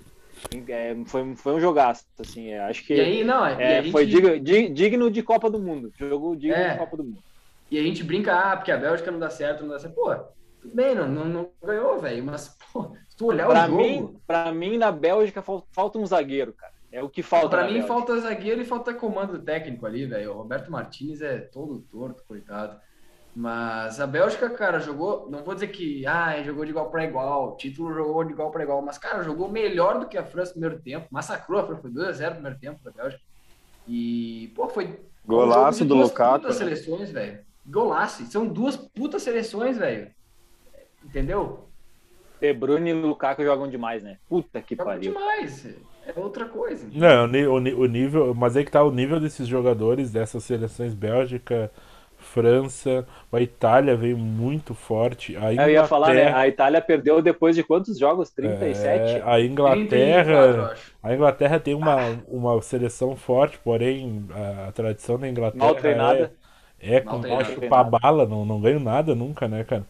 É, 0.68 0.96
foi, 1.06 1.36
foi 1.36 1.54
um 1.54 1.60
jogaço, 1.60 2.04
assim, 2.18 2.48
é, 2.50 2.60
acho 2.60 2.84
que 2.84 2.94
aí, 2.94 3.22
não, 3.22 3.44
é, 3.46 3.78
a 3.78 3.82
gente- 3.82 3.92
foi 3.92 4.06
digno, 4.06 4.40
di- 4.40 4.68
digno 4.70 5.10
de 5.10 5.22
Copa 5.22 5.48
do 5.50 5.58
Mundo. 5.60 5.92
Jogo 5.96 6.34
digno 6.34 6.56
É. 6.56 6.72
de 6.72 6.78
Copa 6.78 6.96
do 6.96 7.04
Mundo. 7.04 7.22
E 7.70 7.78
a 7.78 7.82
gente 7.82 8.02
brinca, 8.02 8.34
ah, 8.34 8.56
porque 8.56 8.72
a 8.72 8.76
Bélgica 8.76 9.10
não 9.12 9.18
dá 9.20 9.30
certo, 9.30 9.62
não 9.62 9.70
dá 9.70 9.78
certo. 9.78 9.94
Pô, 9.94 10.12
Tudo 10.60 10.74
bem, 10.74 10.94
não, 10.94 11.08
não, 11.08 11.24
não 11.24 11.50
ganhou, 11.64 11.98
velho, 12.00 12.24
mas, 12.24 12.56
pô, 12.72 12.94
se 13.08 13.16
tu 13.16 13.26
olhar 13.26 13.46
Pra 13.46 13.64
o 13.64 13.66
jogo... 13.68 13.76
mim, 13.82 14.16
pra 14.26 14.52
mim, 14.52 14.76
na 14.76 14.90
Bélgica, 14.92 15.40
fal- 15.40 15.66
falta 15.72 15.98
um 15.98 16.04
zagueiro, 16.04 16.52
cara. 16.52 16.72
É 16.92 17.02
o 17.02 17.08
que 17.08 17.22
falta. 17.22 17.48
Pra 17.50 17.58
na 17.62 17.66
mim, 17.68 17.74
Bélgica. 17.74 17.92
falta 17.94 18.18
zagueiro 18.20 18.60
e 18.60 18.64
falta 18.64 18.92
comando 18.92 19.38
técnico 19.38 19.86
ali, 19.86 20.06
velho. 20.06 20.32
O 20.32 20.36
Roberto 20.38 20.70
Martins 20.70 21.20
é 21.20 21.38
todo 21.38 21.80
torto, 21.90 22.24
coitado. 22.26 22.80
Mas 23.34 24.00
a 24.00 24.06
Bélgica, 24.08 24.50
cara, 24.50 24.80
jogou. 24.80 25.30
Não 25.30 25.44
vou 25.44 25.54
dizer 25.54 25.68
que 25.68 26.04
ah, 26.04 26.42
jogou 26.42 26.64
de 26.64 26.70
igual 26.70 26.90
para 26.90 27.04
igual. 27.04 27.52
O 27.52 27.56
título 27.56 27.94
jogou 27.94 28.24
de 28.24 28.32
igual 28.32 28.50
para 28.50 28.64
igual. 28.64 28.82
Mas, 28.82 28.98
cara, 28.98 29.22
jogou 29.22 29.48
melhor 29.48 30.00
do 30.00 30.06
que 30.08 30.18
a 30.18 30.24
França 30.24 30.50
no 30.50 30.60
primeiro 30.60 30.82
tempo. 30.82 31.06
Massacrou 31.10 31.60
a 31.60 31.64
França. 31.66 31.82
Foi 31.82 31.90
2x0 31.92 32.26
no 32.28 32.32
primeiro 32.34 32.58
tempo 32.58 32.82
da 32.82 32.90
Bélgica. 32.90 33.22
E, 33.86 34.52
pô, 34.56 34.68
foi. 34.68 34.98
Golaço 35.24 35.84
um 35.84 35.86
do 35.86 35.94
duas 35.94 36.08
Lukaku, 36.10 36.40
putas 36.40 36.58
né? 36.58 36.64
seleções, 36.64 37.10
velho. 37.12 37.38
Golaço. 37.66 38.26
São 38.26 38.46
duas 38.48 38.76
putas 38.76 39.22
seleções, 39.22 39.78
velho. 39.78 40.10
Entendeu? 41.04 41.68
De 42.40 42.52
Bruyne 42.52 42.90
e 42.90 42.94
Lukaku 42.94 43.44
jogam 43.44 43.68
demais, 43.68 44.02
né? 44.02 44.18
Puta 44.28 44.60
que 44.60 44.74
Joga 44.74 44.90
pariu. 44.90 45.12
demais. 45.12 45.68
É 46.14 46.20
outra 46.20 46.48
coisa. 46.48 46.86
Não, 46.92 47.26
o, 47.26 47.54
o 47.56 47.86
nível, 47.86 48.34
mas 48.34 48.56
aí 48.56 48.64
que 48.64 48.70
tá 48.70 48.82
o 48.82 48.90
nível 48.90 49.20
desses 49.20 49.46
jogadores, 49.46 50.10
dessas 50.10 50.44
seleções 50.44 50.94
Bélgica, 50.94 51.70
França, 52.18 53.06
a 53.32 53.40
Itália 53.40 53.96
veio 53.96 54.16
muito 54.18 54.74
forte. 54.74 55.36
A 55.36 55.52
Eu 55.56 55.70
ia 55.70 55.84
falar, 55.84 56.14
né? 56.14 56.22
Inglaterra- 56.22 56.38
A 56.38 56.48
Itália 56.48 56.80
perdeu 56.82 57.22
depois 57.22 57.56
de 57.56 57.62
quantos 57.64 57.98
jogos? 57.98 58.30
37? 58.30 59.18
É, 59.18 59.22
a 59.24 59.40
34, 59.78 60.60
Inglaterra, 60.60 60.72
acho. 60.72 60.94
a 61.02 61.14
Inglaterra 61.14 61.60
tem 61.60 61.74
uma, 61.74 61.96
uma 62.28 62.60
seleção 62.62 63.14
forte, 63.16 63.58
porém 63.58 64.26
a, 64.30 64.68
a 64.68 64.72
tradição 64.72 65.18
da 65.18 65.28
Inglaterra 65.28 65.72
Mal 65.72 65.74
treinada. 65.76 66.36
é, 66.80 66.96
é 66.96 67.00
com 67.00 67.20
treinada. 67.20 67.44
chupar 67.44 67.84
bala, 67.84 68.26
não, 68.26 68.44
não 68.46 68.60
ganho 68.60 68.80
nada 68.80 69.14
nunca, 69.14 69.46
né, 69.48 69.64
cara? 69.64 69.86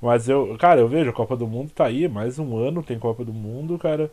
Mas 0.00 0.28
eu, 0.28 0.56
cara, 0.58 0.80
eu 0.80 0.88
vejo 0.88 1.10
a 1.10 1.12
Copa 1.12 1.36
do 1.36 1.46
Mundo 1.46 1.72
tá 1.72 1.86
aí, 1.86 2.08
mais 2.08 2.38
um 2.38 2.56
ano 2.58 2.82
tem 2.82 2.98
Copa 2.98 3.24
do 3.24 3.32
Mundo, 3.32 3.78
cara. 3.78 4.10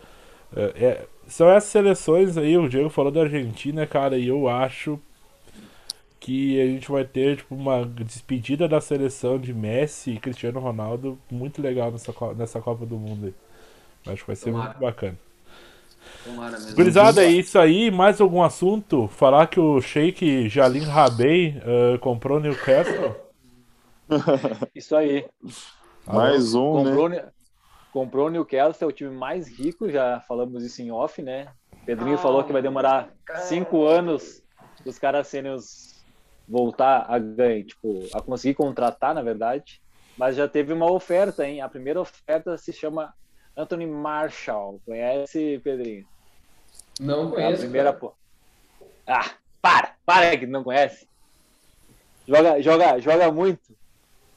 É, 0.56 0.86
é- 0.86 1.08
são 1.28 1.50
essas 1.50 1.70
seleções 1.70 2.38
aí, 2.38 2.58
o 2.58 2.68
Diego 2.70 2.90
falou 2.90 3.12
da 3.12 3.22
Argentina, 3.22 3.88
cara, 3.88 4.18
e 4.18 4.28
eu 4.28 4.48
acho 4.50 5.00
que 6.20 6.62
a 6.62 6.66
gente 6.66 6.90
vai 6.90 7.04
ter 7.04 7.38
tipo, 7.38 7.54
uma 7.54 7.86
despedida 7.86 8.68
da 8.68 8.80
seleção 8.80 9.38
de 9.38 9.54
Messi 9.54 10.12
e 10.12 10.20
Cristiano 10.20 10.60
Ronaldo 10.60 11.20
muito 11.30 11.62
legal 11.62 11.92
nessa, 11.92 12.14
nessa 12.36 12.62
Copa 12.62 12.86
do 12.86 12.96
Mundo 12.98 13.26
aí. 13.26 14.14
Acho 14.14 14.24
que 14.24 14.28
vai 14.28 14.36
ser 14.36 14.52
Tomara. 14.52 14.70
muito 14.70 14.80
bacana. 14.80 15.18
Tomara 16.24 16.60
mesmo. 16.60 16.76
Gurizada, 16.76 17.24
é 17.24 17.32
isso 17.32 17.60
aí. 17.60 17.92
Mais 17.92 18.22
algum 18.22 18.42
assunto? 18.42 19.08
Falar 19.10 19.48
que 19.48 19.60
o 19.60 19.82
Sheik 19.82 20.48
Jalim 20.50 20.84
Rabei 20.84 21.58
eh, 21.66 21.98
comprou 22.00 22.40
Newcastle? 22.40 23.16
Isso 24.76 24.96
aí. 24.96 25.26
Mais 26.06 26.54
um? 26.54 26.84
Comprou, 26.84 27.10
né? 27.10 27.26
Comprou 27.94 28.28
o 28.28 28.30
Newcastle, 28.30 28.86
é 28.88 28.90
o 28.92 28.94
time 28.94 29.12
mais 29.16 29.48
rico, 29.48 29.90
já 29.90 30.20
falamos 30.22 30.64
isso 30.64 30.82
em 30.82 30.92
off, 30.92 31.22
né? 31.22 31.48
Pedrinho 31.86 32.16
Ah, 32.16 32.20
falou 32.20 32.44
que 32.44 32.52
vai 32.52 32.62
demorar 32.62 33.14
cara. 33.24 33.40
cinco 33.42 33.86
anos 33.86 34.42
os 34.86 34.98
caras 35.00 35.28
serem 35.28 35.52
os 35.54 36.04
voltar 36.48 37.06
a 37.08 37.18
ganhar, 37.20 37.64
tipo, 37.64 38.08
a 38.14 38.22
conseguir 38.22 38.56
contratar, 38.56 39.14
na 39.14 39.22
verdade. 39.22 39.82
Mas 40.18 40.36
já 40.36 40.48
teve 40.48 40.74
uma 40.74 40.92
oferta, 40.92 41.46
hein? 41.48 41.62
A 41.62 41.70
primeira 41.70 42.02
oferta 42.02 42.58
se 42.58 42.74
chama 42.74 43.14
Anthony 43.56 43.86
Marshall. 43.88 44.80
Conhece, 44.86 45.60
Pedrinho? 45.64 46.06
Não 47.00 47.24
É 47.24 47.28
a 47.28 47.30
conheço. 47.32 47.62
primeira, 47.62 47.94
cara. 47.94 48.00
pô. 48.00 48.14
Ah, 49.08 49.32
para! 49.62 49.96
Para 50.06 50.38
que 50.38 50.46
não 50.46 50.64
conhece. 50.64 51.08
Joga, 52.28 52.62
joga, 52.62 53.00
joga 53.00 53.32
muito. 53.32 53.76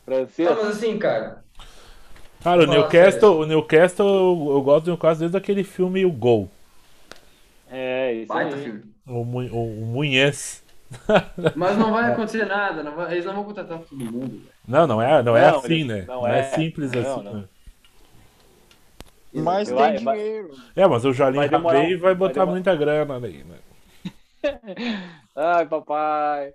Francês. 0.04 0.48
Não, 0.48 0.56
mas 0.64 0.76
assim, 0.76 0.98
cara. 0.98 1.44
Cara, 2.46 2.62
o 2.62 2.66
Newcastle, 2.66 3.40
o 3.40 3.44
Newcastle, 3.44 4.50
eu 4.52 4.62
gosto 4.62 4.84
do 4.84 4.90
Newcastle 4.92 5.18
desde 5.20 5.36
aquele 5.36 5.64
filme 5.64 6.04
O 6.04 6.12
Gol. 6.12 6.48
É, 7.68 8.12
isso 8.12 8.28
Baita 8.28 8.54
aí. 8.54 8.62
filme. 8.62 8.82
O, 9.04 9.24
Mu- 9.24 9.50
o, 9.52 9.82
o 9.82 9.86
Munhez. 9.86 10.62
Mas 11.56 11.76
não 11.76 11.92
vai 11.92 12.12
acontecer 12.12 12.44
nada. 12.46 12.84
não 12.84 12.94
vai- 12.94 13.10
eles 13.12 13.24
não 13.24 13.34
vão 13.34 13.42
contratar 13.44 13.78
todo 13.80 13.98
mundo. 13.98 14.20
velho. 14.28 14.42
Não, 14.68 14.86
não 14.86 15.02
é, 15.02 15.20
não 15.24 15.36
é 15.36 15.50
Não, 15.50 15.58
assim, 15.58 15.74
ele- 15.74 15.84
né? 15.84 16.04
não 16.06 16.20
Não, 16.22 16.26
é, 16.28 16.38
é. 16.38 16.42
simples 16.44 16.92
Não, 16.92 17.00
assim. 17.00 17.24
não. 17.24 17.34
né? 17.34 17.44
Mas 19.32 19.68
Vai- 19.68 19.96
tem 19.96 20.04
vai- 20.04 20.16
dinheiro. 20.16 20.50
É, 20.76 20.86
mas 20.86 21.04
o 21.04 21.12
Jalim 21.12 21.36
Vai 21.38 21.48
demorar 21.48 21.80
vai 21.80 21.96
vai 21.96 22.14
botar 22.14 22.32
demorar- 22.34 22.52
muita 22.52 22.76
grana 22.76 23.16
aí, 23.16 23.44
né? 23.44 23.56
Ai, 25.34 25.66
papai. 25.66 26.52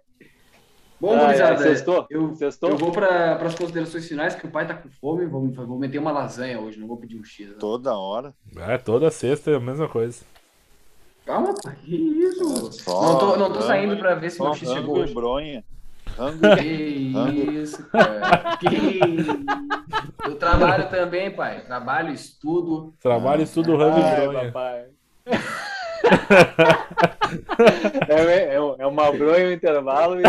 Bom, 1.01 1.15
Ah, 1.15 1.25
gurizada, 1.25 1.67
é, 1.67 1.73
eu, 2.11 2.37
eu 2.69 2.77
vou 2.77 2.91
para 2.91 3.33
as 3.37 3.55
considerações 3.55 4.07
finais, 4.07 4.35
que 4.35 4.45
o 4.45 4.51
pai 4.51 4.67
tá 4.67 4.75
com 4.75 4.87
fome. 4.87 5.25
Vou, 5.25 5.49
vou 5.49 5.79
meter 5.79 5.97
uma 5.97 6.11
lasanha 6.11 6.59
hoje, 6.59 6.79
não 6.79 6.87
vou 6.87 6.95
pedir 6.97 7.19
um 7.19 7.23
X. 7.23 7.47
né? 7.49 7.55
Toda 7.59 7.95
hora. 7.97 8.35
É, 8.55 8.77
toda 8.77 9.09
sexta 9.09 9.49
é 9.49 9.55
a 9.55 9.59
mesma 9.59 9.87
coisa. 9.89 10.23
Calma, 11.25 11.55
pai. 11.63 11.75
Que 11.83 11.95
isso? 11.95 12.71
Só 12.73 13.01
não 13.01 13.17
tô, 13.17 13.25
não 13.35 13.47
tô 13.47 13.53
rango- 13.55 13.61
saindo 13.63 13.97
para 13.97 14.13
ver 14.13 14.29
se 14.29 14.39
meu 14.39 14.53
X 14.53 14.59
chegou 14.69 14.75
rango 14.93 14.97
e 14.97 15.01
hoje. 15.01 15.13
bronha. 15.15 15.63
Rango 16.17 16.39
Que 16.57 17.11
Rango. 17.13 17.51
isso, 17.51 17.89
cara. 17.89 18.57
Que 18.57 18.67
isso. 18.67 19.39
Eu 20.25 20.35
trabalho 20.35 20.87
também, 20.89 21.31
pai. 21.31 21.61
Trabalho, 21.61 22.13
estudo. 22.13 22.93
Trabalho, 23.01 23.41
estudo, 23.41 23.75
rango 23.75 23.97
e 23.99 24.15
bronha. 24.27 24.51
papai. 24.51 24.85
É, 28.09 28.13
é, 28.23 28.55
é 28.55 28.87
uma 28.87 29.11
bronha 29.11 29.45
no 29.45 29.53
intervalo 29.53 30.19
e. 30.19 30.23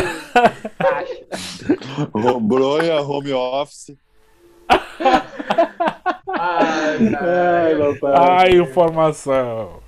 Ro- 2.12 2.40
bronha, 2.40 3.00
home 3.00 3.32
office. 3.32 3.96
Ai, 6.28 7.14
Ai, 7.20 7.76
papai. 7.78 8.12
Ai, 8.14 8.56
informação. 8.58 9.80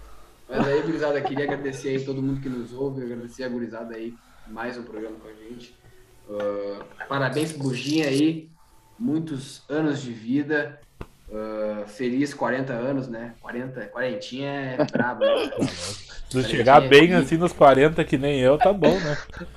Mas 0.48 0.66
aí, 0.66 0.82
gurizada, 0.82 1.20
queria 1.20 1.44
agradecer 1.44 1.88
aí 1.90 2.04
todo 2.04 2.22
mundo 2.22 2.40
que 2.40 2.48
nos 2.48 2.72
ouve, 2.72 3.02
agradecer 3.02 3.44
a 3.44 3.48
gurizada 3.48 3.94
aí, 3.94 4.14
mais 4.46 4.76
um 4.78 4.82
programa 4.82 5.16
com 5.16 5.28
a 5.28 5.32
gente. 5.32 5.74
Ah, 6.28 6.84
parabéns 7.08 7.52
pro 7.52 7.64
Buginha 7.64 8.08
aí, 8.08 8.48
muitos 8.98 9.62
anos 9.68 10.00
de 10.02 10.12
vida, 10.12 10.80
ah, 11.32 11.84
feliz 11.86 12.32
40 12.34 12.72
anos, 12.72 13.08
né? 13.08 13.32
40, 13.40 13.86
quarentinha 13.86 14.50
é 14.78 14.84
brabo, 14.90 15.24
né? 15.24 15.50
Se 16.30 16.42
chegar 16.44 16.80
bem 16.88 17.14
assim 17.14 17.36
nos 17.36 17.52
40 17.52 18.02
que 18.04 18.18
nem 18.18 18.40
eu, 18.40 18.58
tá 18.58 18.72
bom, 18.72 18.98
né? 18.98 19.16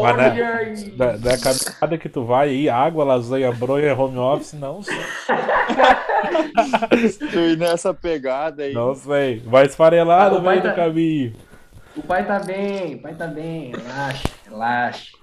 Mas, 0.00 0.16
né, 0.16 0.30
Olha 0.30 0.56
aí! 0.56 0.90
Da, 0.90 1.16
da 1.16 1.38
caminhada 1.38 1.98
que 1.98 2.08
tu 2.08 2.24
vai 2.24 2.48
aí, 2.50 2.68
água, 2.68 3.04
lasanha, 3.04 3.50
bronha, 3.52 3.94
home 3.96 4.16
office, 4.18 4.52
não 4.54 4.82
sei. 4.82 4.96
Tu 7.30 7.38
ir 7.38 7.56
nessa 7.56 7.92
pegada 7.94 8.62
aí. 8.62 8.72
Não 8.72 8.94
sei. 8.94 9.40
Vai 9.40 9.66
esfarelar 9.66 10.26
Ah, 10.28 10.30
no 10.30 10.40
meio 10.42 10.60
do 10.62 10.68
tá- 10.68 10.74
caminho. 10.74 11.34
O 11.96 12.02
pai 12.02 12.24
tá 12.24 12.38
bem, 12.38 12.94
o 12.94 12.98
pai 13.02 13.14
tá 13.14 13.26
bem, 13.26 13.72
relaxa, 13.72 14.28
relaxa. 14.48 15.17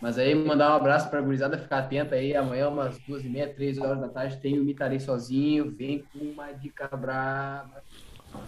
Mas 0.00 0.18
aí, 0.18 0.34
mandar 0.34 0.72
um 0.72 0.76
abraço 0.76 1.10
pra 1.10 1.20
gurizada, 1.20 1.58
ficar 1.58 1.78
atenta 1.78 2.14
aí. 2.14 2.34
Amanhã, 2.34 2.68
umas 2.68 2.98
duas 3.00 3.24
e 3.24 3.28
meia, 3.28 3.52
três 3.52 3.78
horas 3.78 4.00
da 4.00 4.08
tarde, 4.08 4.38
tem 4.38 4.58
o 4.58 4.64
Mitarei 4.64 4.98
sozinho. 4.98 5.70
Vem 5.70 6.04
com 6.12 6.18
uma 6.18 6.52
dica 6.52 6.88
braba. 6.96 7.82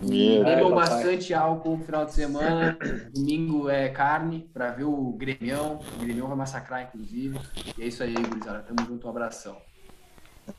Meu 0.01 0.47
Ai, 0.47 0.57
Bebam 0.57 0.75
bastante 0.75 1.35
álcool 1.35 1.77
no 1.77 1.85
final 1.85 2.05
de 2.07 2.13
semana. 2.13 2.79
Domingo 3.13 3.69
é 3.69 3.89
carne 3.89 4.49
pra 4.53 4.71
ver 4.71 4.85
o 4.85 5.13
Grêmio. 5.13 5.79
O 5.95 5.99
Grêmio 5.99 6.27
vai 6.27 6.37
massacrar, 6.37 6.85
inclusive. 6.85 7.39
E 7.77 7.83
é 7.83 7.87
isso 7.87 8.03
aí, 8.03 8.15
gurizada. 8.15 8.61
Tamo 8.61 8.89
junto, 8.89 9.07
um 9.07 9.11
abração. 9.11 9.57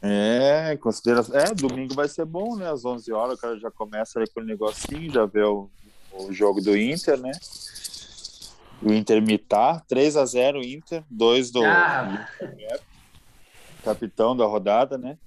É, 0.02 0.78
considera... 0.78 1.22
é, 1.34 1.54
domingo 1.54 1.94
vai 1.94 2.08
ser 2.08 2.26
bom, 2.26 2.56
né? 2.56 2.70
Às 2.70 2.86
11 2.86 3.12
horas 3.12 3.38
o 3.38 3.42
cara 3.42 3.60
já 3.60 3.72
começa 3.72 4.20
ali 4.20 4.30
com 4.30 4.42
o 4.42 4.46
negocinho, 4.46 5.12
já 5.12 5.26
vê 5.26 5.44
o, 5.44 5.70
o 6.14 6.32
jogo 6.32 6.62
do 6.62 6.78
Inter, 6.78 7.20
né? 7.20 7.32
O 8.86 8.92
Inter 8.94 9.22
mitar, 9.22 9.82
3 9.88 10.18
a 10.18 10.26
0 10.26 10.64
Inter, 10.64 11.04
2 11.10 11.52
do 11.52 11.64
Ah, 11.64 12.26
capitão 13.84 14.36
da 14.36 14.46
rodada, 14.46 14.98
né? 14.98 15.18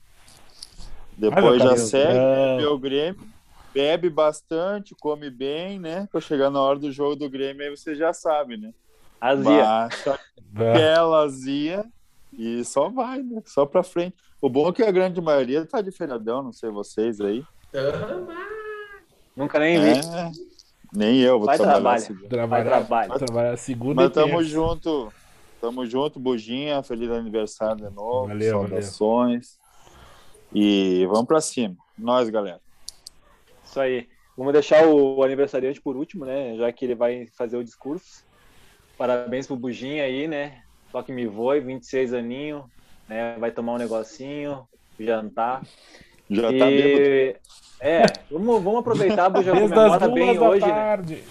Depois 1.16 1.62
já 1.62 1.76
segue, 1.76 2.62
É. 2.62 2.66
o 2.68 2.78
Grêmio, 2.78 3.20
bebe 3.72 4.10
bastante, 4.10 4.94
come 5.00 5.30
bem, 5.30 5.78
né? 5.78 6.06
Pra 6.12 6.20
chegar 6.20 6.50
na 6.50 6.60
hora 6.60 6.78
do 6.78 6.92
jogo 6.92 7.16
do 7.16 7.30
Grêmio, 7.30 7.62
aí 7.62 7.70
você 7.70 7.94
já 7.94 8.12
sabe, 8.12 8.56
né? 8.58 8.72
Azia. 9.20 9.64
Baixa 9.64 10.18
aquela 10.54 11.22
azia 11.24 11.84
e 12.32 12.62
só 12.64 12.90
vai, 12.90 13.22
né? 13.22 13.42
Só 13.46 13.64
pra 13.64 13.82
frente. 13.82 14.14
O 14.40 14.50
bom 14.50 14.68
é 14.68 14.72
que 14.72 14.82
a 14.82 14.90
grande 14.90 15.20
maioria 15.20 15.64
tá 15.64 15.80
de 15.80 15.90
feriadão, 15.90 16.42
não 16.42 16.52
sei 16.52 16.68
vocês 16.70 17.20
aí. 17.20 17.42
Nunca 19.34 19.58
nem 19.58 19.80
vi. 19.80 19.90
É, 19.98 20.30
nem 20.96 21.18
eu 21.20 21.38
vou 21.38 21.46
Vai 21.46 21.56
trabalhar. 21.56 21.80
trabalho. 21.80 22.00
segunda. 22.02 22.28
Vai 22.28 22.28
Trabalhar, 22.62 22.70
trabalho. 22.86 23.18
trabalhar 23.26 23.56
segunda 23.56 23.94
Mas 24.02 24.10
e 24.10 24.14
tamo 24.14 24.32
terça. 24.38 24.44
junto. 24.48 25.12
Tamo 25.60 25.86
junto, 25.86 26.18
Buginha. 26.20 26.82
Feliz 26.82 27.10
aniversário 27.10 27.76
de 27.88 27.94
novo. 27.94 28.28
Valeu, 28.28 28.50
saudações. 28.60 29.58
E 30.54 31.06
vamos 31.06 31.26
pra 31.26 31.40
cima. 31.40 31.76
Nós, 31.98 32.28
galera. 32.28 32.60
Isso 33.64 33.80
aí. 33.80 34.08
Vamos 34.36 34.52
deixar 34.52 34.86
o 34.86 35.22
aniversariante 35.22 35.80
por 35.80 35.96
último, 35.96 36.24
né? 36.26 36.56
Já 36.56 36.70
que 36.72 36.84
ele 36.84 36.94
vai 36.94 37.26
fazer 37.36 37.56
o 37.56 37.64
discurso. 37.64 38.24
Parabéns 38.98 39.46
pro 39.46 39.56
Buginha 39.56 40.04
aí, 40.04 40.28
né? 40.28 40.62
Só 40.92 41.02
que 41.02 41.10
me 41.12 41.26
voe, 41.26 41.60
26 41.60 42.12
aninho. 42.14 42.64
né? 43.08 43.36
Vai 43.38 43.50
tomar 43.50 43.74
um 43.74 43.78
negocinho, 43.78 44.66
jantar. 45.00 45.62
Já 46.28 46.42
tá 46.42 46.66
bêbado. 46.66 47.38
É, 47.80 48.04
vamos, 48.30 48.62
vamos 48.62 48.80
aproveitar, 48.80 49.26
as 49.26 49.32
comemora 49.44 49.98
duas 50.08 50.14
bem 50.14 50.34
da 50.38 50.48
hoje, 50.48 50.66
né? 50.66 50.72
tarde. 50.72 51.24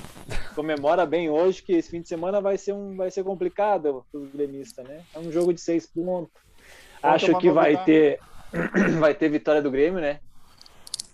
Comemora 0.56 1.06
bem 1.06 1.30
hoje, 1.30 1.62
que 1.62 1.74
esse 1.74 1.89
fim 1.89 2.02
de 2.02 2.08
semana 2.08 2.39
vai 2.39 2.58
ser, 2.58 2.74
um, 2.74 2.96
vai 2.96 3.12
ser 3.12 3.24
complicado 3.24 4.06
para 4.12 4.20
os 4.22 4.30
gremistas, 4.32 4.88
né? 4.88 5.02
É 5.14 5.20
um 5.20 5.32
jogo 5.32 5.54
de 5.54 5.60
seis 5.62 5.86
pontos. 5.88 6.32
Vamos 7.02 7.24
Acho 7.24 7.38
que 7.38 7.52
vai 7.52 7.84
ter, 7.84 8.20
vai 9.00 9.14
ter 9.14 9.30
vitória 9.30 9.62
do 9.62 9.70
Grêmio, 9.72 10.00
né? 10.00 10.20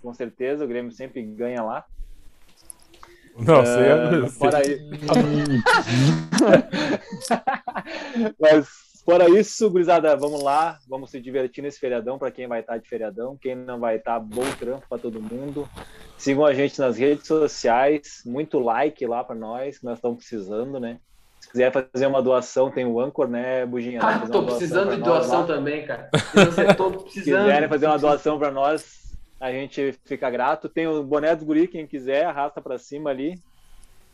Com 0.02 0.14
certeza, 0.14 0.64
o 0.64 0.68
Grêmio 0.68 0.92
sempre 0.92 1.22
ganha 1.24 1.64
lá. 1.64 1.86
Não, 3.38 3.64
sei. 3.66 4.30
fora, 4.30 4.62
i- 4.68 4.82
Mas 8.40 8.68
fora 9.12 9.30
isso, 9.30 9.70
gurizada, 9.70 10.16
vamos 10.16 10.42
lá, 10.42 10.80
vamos 10.88 11.12
se 11.12 11.20
divertir 11.20 11.62
nesse 11.62 11.78
feriadão 11.78 12.18
para 12.18 12.32
quem 12.32 12.48
vai 12.48 12.62
estar 12.62 12.78
de 12.78 12.88
feriadão, 12.88 13.36
quem 13.36 13.54
não 13.54 13.78
vai 13.78 13.98
estar, 13.98 14.18
bom 14.22 14.46
trampo 14.58 14.86
para 14.88 14.98
todo 14.98 15.22
mundo. 15.22 15.68
Sigam 16.18 16.46
a 16.46 16.54
gente 16.54 16.80
nas 16.80 16.98
redes 16.98 17.28
sociais, 17.28 18.22
muito 18.26 18.58
like 18.58 19.06
lá 19.06 19.22
para 19.22 19.36
nós, 19.36 19.80
que 19.80 19.84
nós 19.86 19.98
estamos 19.98 20.20
precisando, 20.20 20.80
né? 20.80 20.98
Se 21.42 21.50
quiser 21.50 21.74
fazer 21.74 22.08
uma 22.08 22.22
doação, 22.22 22.72
tem 22.72 22.86
o 22.86 23.02
Anchor, 23.02 23.28
né, 23.28 23.66
Buginha? 23.66 24.00
Vai 24.00 24.14
Ah, 24.14 24.20
tô 24.32 24.44
precisando 24.46 24.96
de 24.96 25.02
doação 25.02 25.42
lá. 25.42 25.48
também, 25.48 25.86
cara. 25.86 26.10
Tô 26.78 26.92
Se 26.94 27.04
precisando. 27.04 27.44
quiserem 27.44 27.68
fazer 27.68 27.88
uma 27.88 28.00
doação 28.00 28.40
para 28.40 28.50
nós, 28.52 29.14
a 29.42 29.52
gente 29.52 29.94
fica 30.06 30.30
grato. 30.30 30.70
Tem 30.70 30.88
o 30.88 31.04
boné 31.04 31.36
do 31.36 31.44
guri, 31.44 31.68
quem 31.68 31.86
quiser, 31.86 32.28
arrasta 32.28 32.62
para 32.62 32.78
cima 32.78 33.10
ali. 33.10 33.38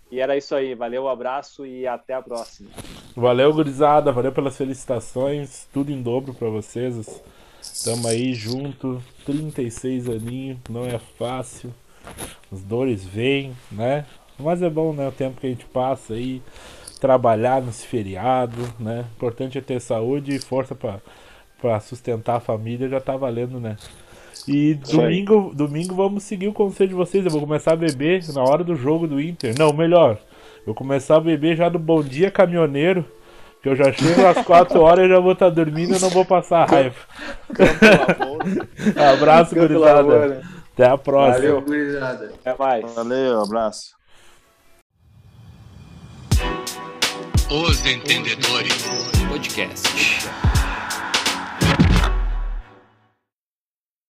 E 0.09 0.19
era 0.19 0.35
isso 0.35 0.55
aí. 0.55 0.73
Valeu, 0.73 1.03
um 1.03 1.09
abraço 1.09 1.67
e 1.67 1.85
até 1.85 2.15
a 2.15 2.21
próxima. 2.21 2.71
Valeu, 3.20 3.51
gurizada. 3.51 4.11
Valeu 4.11 4.32
pelas 4.32 4.55
felicitações. 4.55 5.68
Tudo 5.74 5.91
em 5.91 6.03
dobro 6.03 6.36
pra 6.36 6.49
vocês. 6.49 7.20
Tamo 7.84 8.07
aí 8.07 8.36
junto. 8.36 9.01
36 9.26 10.07
aninhos. 10.07 10.59
Não 10.70 10.86
é 10.86 10.99
fácil. 11.18 11.74
As 12.51 12.61
dores 12.61 13.03
vêm, 13.03 13.53
né? 13.72 14.05
Mas 14.38 14.61
é 14.61 14.70
bom, 14.70 14.93
né? 14.93 15.07
O 15.07 15.11
tempo 15.11 15.41
que 15.41 15.47
a 15.47 15.49
gente 15.49 15.65
passa 15.65 16.13
aí. 16.13 16.43
Trabalhar 17.01 17.59
nesse 17.59 17.88
feriado, 17.88 18.72
né? 18.80 19.05
O 19.09 19.15
importante 19.15 19.57
é 19.57 19.61
ter 19.61 19.82
saúde 19.82 20.36
e 20.36 20.39
força 20.39 20.76
pra 20.76 21.80
sustentar 21.80 22.36
a 22.36 22.39
família. 22.39 22.88
Já 22.88 23.01
tá 23.01 23.18
valendo, 23.18 23.59
né? 23.59 23.78
E 24.47 24.76
domingo, 24.76 25.51
domingo 25.55 25.95
vamos 25.95 26.22
seguir 26.22 26.49
o 26.49 26.53
conselho 26.53 26.89
de 26.89 26.95
vocês. 26.95 27.26
Eu 27.26 27.32
vou 27.32 27.41
começar 27.41 27.74
a 27.74 27.76
beber 27.76 28.24
na 28.32 28.43
hora 28.43 28.63
do 28.63 28.76
jogo 28.76 29.07
do 29.07 29.20
Inter. 29.20 29.55
Não, 29.57 29.74
melhor. 29.74 30.20
Eu 30.68 30.74
vou 30.74 30.76
começar 30.76 31.15
a 31.15 31.22
beber 31.22 31.55
já 31.55 31.70
do 31.70 31.80
Bom 31.80 32.03
Dia 32.03 32.30
Caminhoneiro. 32.30 33.05
Que 33.63 33.70
eu 33.70 33.76
já 33.76 33.89
chego 33.93 34.28
às 34.28 34.45
4 34.45 34.82
horas 34.82 35.05
e 35.05 35.09
já 35.09 35.18
vou 35.18 35.32
estar 35.32 35.49
dormindo 35.49 35.95
e 35.95 35.99
não 35.99 36.09
vou 36.09 36.26
passar 36.26 36.68
raiva. 36.70 36.97
Abraço, 39.13 39.55
Pelo 39.55 39.68
gurizada. 39.70 40.28
né? 40.28 40.41
Até 40.74 40.89
a 40.89 40.97
próxima. 40.97 41.36
Valeu. 41.38 41.61
Gurizada. 41.61 42.34
Até 42.45 42.57
mais. 42.57 42.93
Valeu, 42.93 43.41
abraço. 43.41 43.95
Os 47.49 47.86
Entendedores 47.86 48.86
Podcast. 49.30 50.28